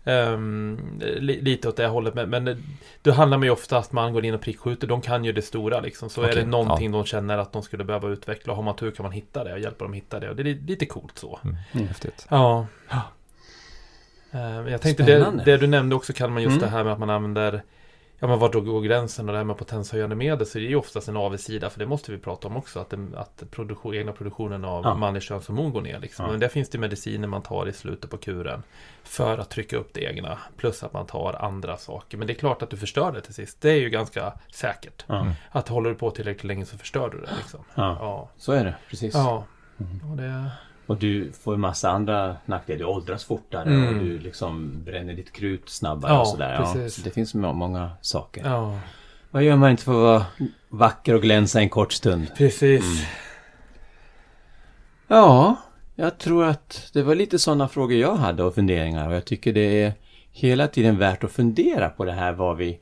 ehm, 0.04 0.80
li, 1.00 1.42
lite 1.42 1.70
åt 1.70 1.76
det 1.76 1.88
hållet. 1.88 2.14
Men, 2.14 2.30
men 2.30 2.64
då 3.02 3.12
handlar 3.12 3.38
man 3.38 3.46
ju 3.46 3.52
ofta 3.52 3.78
att 3.78 3.92
man 3.92 4.14
går 4.14 4.26
in 4.26 4.34
och 4.34 4.42
prickskjuter. 4.42 4.88
De 4.88 5.02
kan 5.02 5.26
ju 5.26 5.32
det 5.32 5.42
stora 5.42 5.80
liksom. 5.80 6.10
Så 6.10 6.22
är 6.22 6.26
Okej, 6.32 6.36
det 6.44 6.50
någonting 6.50 6.92
de 6.92 7.06
känner 7.06 7.38
att 7.38 7.54
de 7.54 7.62
skulle 7.64 7.84
behöva 7.84 8.08
utveckla. 8.10 8.54
Har 8.54 8.64
man 8.64 8.76
tur 8.76 8.92
kan 8.92 9.04
man 9.04 9.12
hitta 9.12 9.44
det 9.44 9.54
och 9.54 9.60
hjälpa 9.60 9.86
dem 9.86 9.94
hitta 9.94 10.20
det. 10.20 10.30
Och 10.30 10.36
det 10.36 10.42
är 10.42 10.44
li- 10.44 10.62
lite 10.68 10.86
coolt 10.86 11.18
så. 11.18 11.40
Mm. 11.74 11.88
Häftigt. 11.88 12.26
Ja. 12.30 12.66
Eh, 14.32 14.72
jag 14.72 14.82
tänkte 14.82 15.04
det, 15.04 15.42
det 15.46 15.58
du 15.58 15.68
nämnde 15.68 15.96
också 15.96 16.14
kan 16.14 16.32
man 16.34 16.44
just 16.44 16.58
Mm. 16.58 16.70
det 16.70 16.78
här 16.78 16.84
med 16.84 16.94
att 16.94 17.00
man 17.00 17.10
använder 17.10 17.64
Ja 18.22 18.28
men 18.28 18.40
var 18.40 18.50
går 18.50 18.82
gränsen 18.82 19.26
och 19.30 19.32
det 19.32 19.38
här 19.38 19.46
med 19.46 19.58
potenshöjande 19.58 20.16
medel 20.16 20.48
så 20.48 20.58
det 20.58 20.66
är 20.66 20.70
ju 20.70 20.76
oftast 20.76 21.08
en 21.08 21.18
avigsida 21.18 21.70
för 21.70 21.80
det 21.80 21.86
måste 21.86 22.12
vi 22.12 22.18
prata 22.18 22.48
om 22.48 22.58
också 22.58 22.80
att, 22.80 22.90
den, 22.90 23.16
att 23.18 23.44
produktion, 23.52 23.94
egna 23.96 24.12
produktionen 24.12 24.66
av 24.66 24.84
Ja. 24.84 24.96
manlig 24.96 25.24
könshormon 25.24 25.74
går 25.74 25.82
ner 25.82 26.00
liksom. 26.00 26.26
Ja. 26.26 26.32
Men 26.32 26.40
där 26.40 26.48
finns 26.48 26.70
det 26.70 26.78
mediciner 26.78 27.28
man 27.28 27.42
tar 27.42 27.68
i 27.68 27.74
slutet 27.74 28.10
på 28.10 28.18
kuren 28.18 28.64
för 29.04 29.38
att 29.38 29.50
trycka 29.50 29.78
upp 29.78 29.94
det 29.94 30.02
egna 30.04 30.38
plus 30.58 30.84
att 30.84 30.94
man 30.94 31.06
tar 31.06 31.34
andra 31.34 31.78
saker. 31.78 32.18
Men 32.18 32.28
det 32.28 32.34
är 32.34 32.36
klart 32.36 32.62
att 32.62 32.70
du 32.70 32.78
förstör 32.78 33.12
det 33.12 33.22
till 33.22 33.34
sist. 33.34 33.62
Det 33.62 33.70
är 33.70 33.78
ju 33.80 33.90
ganska 33.90 34.34
säkert. 34.54 35.06
Ja. 35.08 35.20
Mm. 35.22 35.34
Att 35.52 35.68
håller 35.70 35.90
du 35.90 35.96
på 35.96 36.12
tillräckligt 36.12 36.44
länge 36.44 36.66
så 36.66 36.78
förstör 36.78 37.10
du 37.10 37.22
det 37.22 37.30
liksom. 37.38 37.60
Ja. 37.76 38.30
Så 38.38 38.52
är 38.52 38.64
det, 38.66 38.76
precis. 38.90 39.14
Ja. 39.14 39.44
Mm. 39.80 40.12
Och 40.12 40.18
det... 40.18 40.52
Och 40.90 40.98
du 40.98 41.32
får 41.32 41.54
en 41.54 41.60
massa 41.60 41.90
andra 41.90 42.36
nackdelar. 42.46 42.80
Du 42.80 42.86
åldras 42.86 43.24
fortare 43.26 43.64
Mm. 43.70 43.88
och 43.88 44.04
du 44.04 44.20
liksom 44.20 44.84
bränner 44.86 45.14
ditt 45.14 45.32
krut 45.32 45.70
snabbare 45.70 46.12
Ja, 46.14 46.20
och 46.22 46.28
sådär. 46.28 46.54
Ja, 46.54 46.90
så 46.90 47.02
det 47.02 47.10
finns 47.12 47.34
må- 47.34 47.54
många 47.54 47.92
saker. 48.02 48.42
Ja, 48.46 48.80
Vad 49.32 49.44
gör 49.44 49.56
man 49.56 49.72
inte 49.72 49.84
för 49.84 49.92
att 49.92 49.98
vara 50.22 50.26
vacker 50.70 51.14
och 51.16 51.22
glänsa 51.22 51.60
en 51.60 51.70
kort 51.70 51.94
stund? 51.94 52.28
precis. 52.38 52.84
Mm. 52.84 53.06
Ja, 55.08 55.56
jag 55.96 56.18
tror 56.18 56.46
att 56.46 56.90
det 56.94 57.04
var 57.04 57.16
lite 57.16 57.40
sådana 57.40 57.68
frågor 57.68 57.98
jag 57.98 58.16
hade 58.16 58.44
och 58.44 58.56
funderingar. 58.56 59.08
Och 59.10 59.16
jag 59.16 59.26
tycker 59.26 59.54
det 59.54 59.84
är 59.84 59.94
hela 60.32 60.68
tiden 60.68 60.98
värt 60.98 61.24
att 61.24 61.32
fundera 61.32 61.90
på 61.90 62.06
det 62.06 62.12
här 62.12 62.32
vad 62.32 62.58
vi 62.58 62.80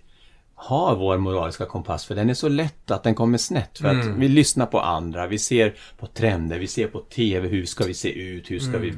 har 0.60 0.96
vår 0.96 1.18
moraliska 1.18 1.66
kompass. 1.66 2.06
För 2.06 2.16
den 2.16 2.30
är 2.30 2.34
så 2.34 2.50
lätt 2.50 2.92
att 2.92 3.04
den 3.04 3.16
kommer 3.16 3.38
snett. 3.38 3.78
För 3.78 3.88
att 3.88 4.06
Mm. 4.06 4.20
vi 4.20 4.28
lyssnar 4.28 4.66
på 4.66 4.80
andra, 4.80 5.28
vi 5.28 5.38
ser 5.40 5.74
på 6.00 6.08
trender, 6.08 6.60
vi 6.60 6.68
ser 6.68 6.88
på 6.88 7.00
TV. 7.00 7.48
Hur 7.48 7.66
ska 7.66 7.84
vi 7.86 7.94
se 7.94 8.12
ut? 8.22 8.52
Hur 8.52 8.60
ska 8.60 8.78
vi 8.78 8.94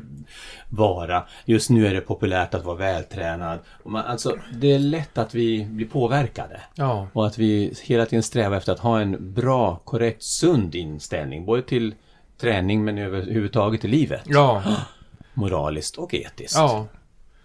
vara? 0.70 1.24
Just 1.45 1.70
nu 1.70 1.88
är 1.88 1.93
det 1.93 2.01
populärt 2.01 2.53
att 2.53 2.66
vara 2.66 2.76
vältränad. 2.76 3.60
Man, 3.86 4.05
alltså, 4.05 4.36
det 4.53 4.72
är 4.74 4.80
lätt 4.80 5.18
att 5.18 5.36
vi 5.36 5.66
blir 5.66 5.88
påverkade. 5.88 6.62
Ja. 6.76 7.07
Och 7.14 7.28
att 7.28 7.38
vi 7.38 7.74
hela 7.84 8.05
tiden 8.05 8.24
strävar 8.24 8.57
efter 8.57 8.72
att 8.72 8.80
ha 8.80 8.99
en 9.01 9.34
bra, 9.34 9.76
korrekt, 9.86 10.24
sund 10.24 10.76
inställning. 10.76 11.45
Både 11.45 11.62
till 11.62 11.95
träning 12.41 12.84
men 12.86 12.97
överhuvudtaget 12.97 13.82
till 13.82 13.89
livet. 13.89 14.22
Ja. 14.26 14.64
Moraliskt 15.34 15.97
och 15.97 16.14
etiskt. 16.14 16.55
Ja. 16.55 16.88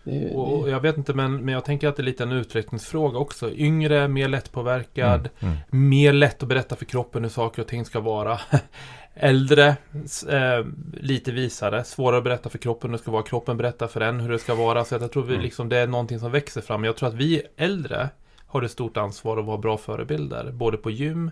Det, 0.05 0.31
Och 0.35 0.71
jag 0.71 0.81
vet 0.81 0.97
inte, 0.97 1.15
men, 1.15 1.37
men 1.37 1.55
jag 1.55 1.65
tänker 1.65 1.89
att 1.89 1.97
det 1.97 2.03
är 2.03 2.05
lite 2.05 2.23
en 2.23 2.33
utvecklingsfråga 2.33 3.19
också. 3.19 3.51
Yngre, 3.53 4.09
mer 4.09 4.29
lättpåverkad, 4.29 5.29
Mm. 5.41 5.57
mer 5.71 6.13
lätt 6.13 6.43
att 6.43 6.49
berätta 6.49 6.77
för 6.77 6.85
kroppen 6.85 7.23
hur 7.23 7.31
saker 7.31 7.63
och 7.63 7.69
ting 7.69 7.85
ska 7.85 8.01
vara. 8.01 8.41
Äldre, 9.15 9.69
eh, 10.29 10.67
lite 10.93 11.33
visare, 11.33 11.85
svårare 11.85 12.19
att 12.19 12.25
berätta 12.25 12.49
för 12.49 12.59
kroppen 12.59 12.91
hur 12.91 12.97
det 12.99 13.03
ska 13.03 13.11
vara. 13.11 13.23
Kroppen 13.23 13.57
berättar 13.57 13.87
för 13.87 14.01
en 14.01 14.21
hur 14.21 14.29
det 14.33 14.39
ska 14.39 14.55
vara. 14.55 14.85
Så 14.85 14.95
jag 14.95 15.13
tror 15.13 15.23
vi 15.23 15.33
Mm. 15.33 15.43
liksom, 15.45 15.69
det 15.69 15.77
är 15.79 15.87
någonting 15.87 16.19
som 16.19 16.31
växer 16.33 16.61
fram. 16.61 16.85
Jag 16.85 16.97
tror 16.97 17.09
att 17.09 17.15
vi 17.15 17.43
äldre 17.57 18.09
har 18.47 18.63
ett 18.63 18.71
stort 18.71 18.97
ansvar 18.97 19.37
att 19.39 19.45
vara 19.45 19.59
bra 19.59 19.79
förebilder. 19.79 20.51
Både 20.53 20.77
på 20.77 20.91
gym 20.91 21.31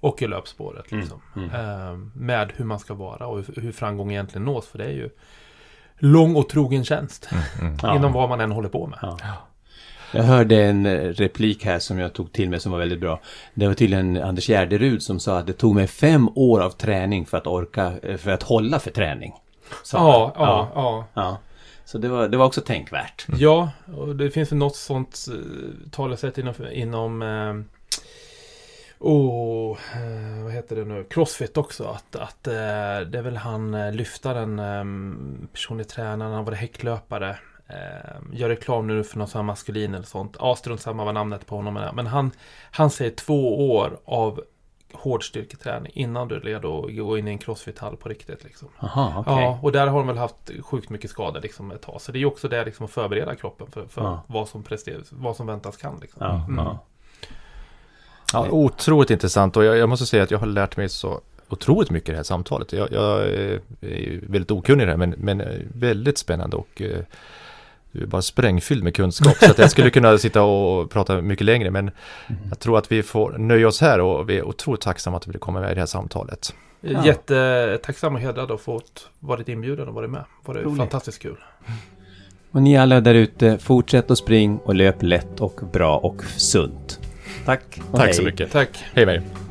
och 0.00 0.22
i 0.22 0.26
löpspåret. 0.26 0.92
Liksom. 0.92 1.20
Mm, 1.36 1.50
Eh, 1.50 1.96
med 2.14 2.52
hur 2.56 2.64
man 2.64 2.78
ska 2.78 2.94
vara 2.94 3.26
och 3.26 3.36
hur, 3.36 3.62
hur 3.62 3.72
framgång 3.72 4.10
egentligen 4.10 4.44
nås. 4.44 4.66
För 4.66 4.78
det 4.78 4.84
är 4.84 4.92
ju 4.92 5.08
lång 6.02 6.36
och 6.36 6.48
trogen 6.48 6.84
tjänst. 6.84 7.28
Mm. 7.60 7.76
Ja. 7.82 7.96
Inom 7.96 8.12
vad 8.12 8.28
man 8.28 8.40
än 8.40 8.52
håller 8.52 8.68
på 8.68 8.86
med. 8.86 8.98
Ja. 9.02 9.18
Jag 10.12 10.22
hörde 10.22 10.64
en 10.64 10.86
eh, 10.86 11.08
replik 11.08 11.64
här 11.64 11.78
som 11.78 11.98
jag 11.98 12.12
tog 12.12 12.32
till 12.32 12.50
mig 12.50 12.60
som 12.60 12.72
var 12.72 12.78
väldigt 12.78 13.00
bra. 13.00 13.20
Det 13.54 13.66
var 13.66 13.74
tydligen 13.74 14.22
Anders 14.22 14.46
Gärderud 14.46 15.02
som 15.02 15.20
sa 15.20 15.38
att 15.38 15.46
det 15.46 15.52
tog 15.52 15.74
mig 15.74 15.86
fem 15.86 16.28
år 16.34 16.60
av 16.60 16.70
träning 16.70 17.26
för 17.26 17.36
att 17.36 17.46
orka, 17.46 17.92
eh, 18.02 18.16
för 18.16 18.30
att 18.30 18.42
hålla 18.42 18.78
för 18.78 18.90
träning. 18.90 19.32
sa 19.82 19.98
Ja, 19.98 20.32
ja, 20.36 20.72
ja. 20.74 21.04
ja. 21.14 21.38
Så 21.84 21.98
det 21.98 22.08
var, 22.08 22.28
det 22.28 22.36
var 22.36 22.46
också 22.46 22.60
tänkvärt. 22.60 23.26
Ja, 23.38 23.70
och 23.96 24.16
det 24.16 24.30
finns 24.30 24.50
något 24.50 24.76
sånt 24.76 25.26
eh, 25.28 25.90
talesätt 25.90 26.38
inom, 26.38 26.54
inom 26.72 27.22
eh, 27.22 27.54
oh, 29.02 29.78
vad 30.44 30.52
heter 30.52 30.76
det 30.76 30.84
nu? 30.84 31.04
Crossfit 31.10 31.56
också. 31.56 31.84
Att, 31.84 32.16
att 32.16 32.46
eh, 32.46 32.52
det 32.52 33.18
är 33.18 33.22
väl 33.22 33.36
han 33.36 33.74
eh, 33.74 33.92
lyftaren, 33.92 34.58
eh, 34.58 35.48
personlig 35.52 35.88
tränaren, 35.88 36.32
han 36.32 36.44
var 36.44 36.52
häcklöpare. 36.52 37.38
Eh, 37.68 38.20
gör 38.32 38.48
reklam 38.48 38.86
nu 38.86 39.04
för 39.04 39.18
någon 39.18 39.28
sån 39.28 39.38
här 39.38 39.46
maskulin 39.46 39.94
eller 39.94 40.06
sånt. 40.06 40.36
Ja, 40.40 40.56
strunt 40.56 40.80
samma 40.80 41.04
vad 41.04 41.14
namnet 41.14 41.46
på 41.46 41.56
honom 41.56 41.76
är. 41.76 41.92
Men 41.92 42.06
han, 42.06 42.30
han 42.70 42.90
säger 42.90 43.10
två 43.10 43.70
år 43.76 43.98
av 44.04 44.40
hård 44.94 45.24
styrketräning 45.28 45.92
innan 45.94 46.28
du 46.28 46.34
är 46.34 46.40
redo 46.40 46.84
att 46.86 46.96
gå 46.96 47.18
in 47.18 47.28
i 47.28 47.30
en 47.30 47.38
crossfit-hall 47.38 47.96
på 47.96 48.08
riktigt. 48.08 48.44
Liksom. 48.44 48.68
Jaha, 48.80 49.12
okej. 49.18 49.34
Ja, 49.44 49.58
och 49.62 49.72
där 49.72 49.86
har 49.86 49.98
de 49.98 50.06
väl 50.06 50.18
haft 50.18 50.50
sjukt 50.62 50.90
mycket 50.90 51.10
skador 51.10 51.40
liksom 51.40 51.70
ett 51.70 51.82
tag. 51.82 52.00
Så 52.00 52.12
det 52.12 52.18
är 52.18 52.20
ju 52.20 52.26
också 52.26 52.48
det 52.48 52.64
liksom 52.64 52.84
att 52.84 52.90
förbereda 52.92 53.34
kroppen 53.34 53.66
för, 53.70 53.86
för 53.86 54.02
Ja. 54.02 54.22
vad, 54.26 54.48
som 54.48 54.62
presteras, 54.62 55.12
vad 55.12 55.36
som 55.36 55.46
väntas 55.46 55.76
kan. 55.76 55.98
Liksom. 56.00 56.22
Ja, 56.26 56.44
Mm. 56.48 56.64
ja. 56.64 56.78
Ja, 58.32 58.48
otroligt 58.50 59.10
intressant 59.10 59.56
och 59.56 59.64
jag, 59.64 59.76
jag 59.76 59.88
måste 59.88 60.06
säga 60.06 60.22
att 60.22 60.30
jag 60.30 60.38
har 60.38 60.46
lärt 60.46 60.76
mig 60.76 60.88
så 60.88 61.20
otroligt 61.48 61.90
mycket 61.90 62.08
i 62.08 62.12
det 62.12 62.18
här 62.18 62.24
samtalet. 62.24 62.72
Jag, 62.72 62.92
jag 62.92 63.20
eh, 63.20 63.58
är 63.80 64.20
väldigt 64.28 64.50
okunnig 64.50 64.82
i 64.82 64.86
det 64.86 64.92
här 64.92 64.98
men, 64.98 65.14
men 65.18 65.40
eh, 65.40 65.60
väldigt 65.74 66.18
spännande 66.18 66.56
och 66.56 66.82
eh, 66.82 66.98
du 67.92 68.02
är 68.02 68.06
bara 68.06 68.22
sprängfylld 68.22 68.84
med 68.84 68.94
kunskap. 68.94 69.36
Så 69.36 69.50
att 69.50 69.58
jag 69.58 69.70
skulle 69.70 69.90
kunna 69.90 70.18
sitta 70.18 70.42
och 70.42 70.90
prata 70.90 71.20
mycket 71.20 71.44
längre 71.44 71.70
men 71.70 71.90
jag 72.48 72.58
tror 72.58 72.78
att 72.78 72.92
vi 72.92 73.02
får 73.02 73.38
nöja 73.38 73.68
oss 73.68 73.80
här 73.80 74.00
och 74.00 74.30
vi 74.30 74.38
är 74.38 74.42
otroligt 74.42 74.80
tacksamma 74.80 75.16
att 75.16 75.22
du 75.22 75.28
ville 75.28 75.38
komma 75.38 75.60
med 75.60 75.70
i 75.70 75.74
det 75.74 75.80
här 75.80 75.86
samtalet. 75.86 76.54
Ja. 76.80 77.06
Jättetacksam 77.06 78.14
och 78.14 78.20
hedrad 78.20 78.50
att 78.50 78.60
fått 78.60 79.08
varit 79.18 79.48
inbjuden 79.48 79.88
och 79.88 79.94
varit 79.94 80.10
med. 80.10 80.24
Var 80.44 80.54
det 80.54 80.62
Roligt. 80.62 80.78
fantastiskt 80.78 81.18
kul. 81.18 81.36
Och 82.50 82.62
ni 82.62 82.76
alla 82.76 83.00
där 83.00 83.14
ute, 83.14 83.58
fortsätt 83.58 84.10
att 84.10 84.18
spring 84.18 84.58
och 84.58 84.74
löp 84.74 85.02
lätt 85.02 85.40
och 85.40 85.60
bra 85.72 85.98
och 85.98 86.24
sunt. 86.24 87.01
Tack. 87.46 87.62
Tack 87.92 88.04
hej. 88.04 88.14
så 88.14 88.22
mycket. 88.22 88.52
Tack. 88.52 88.84
Hej 88.94 89.06
med 89.06 89.14
er. 89.14 89.41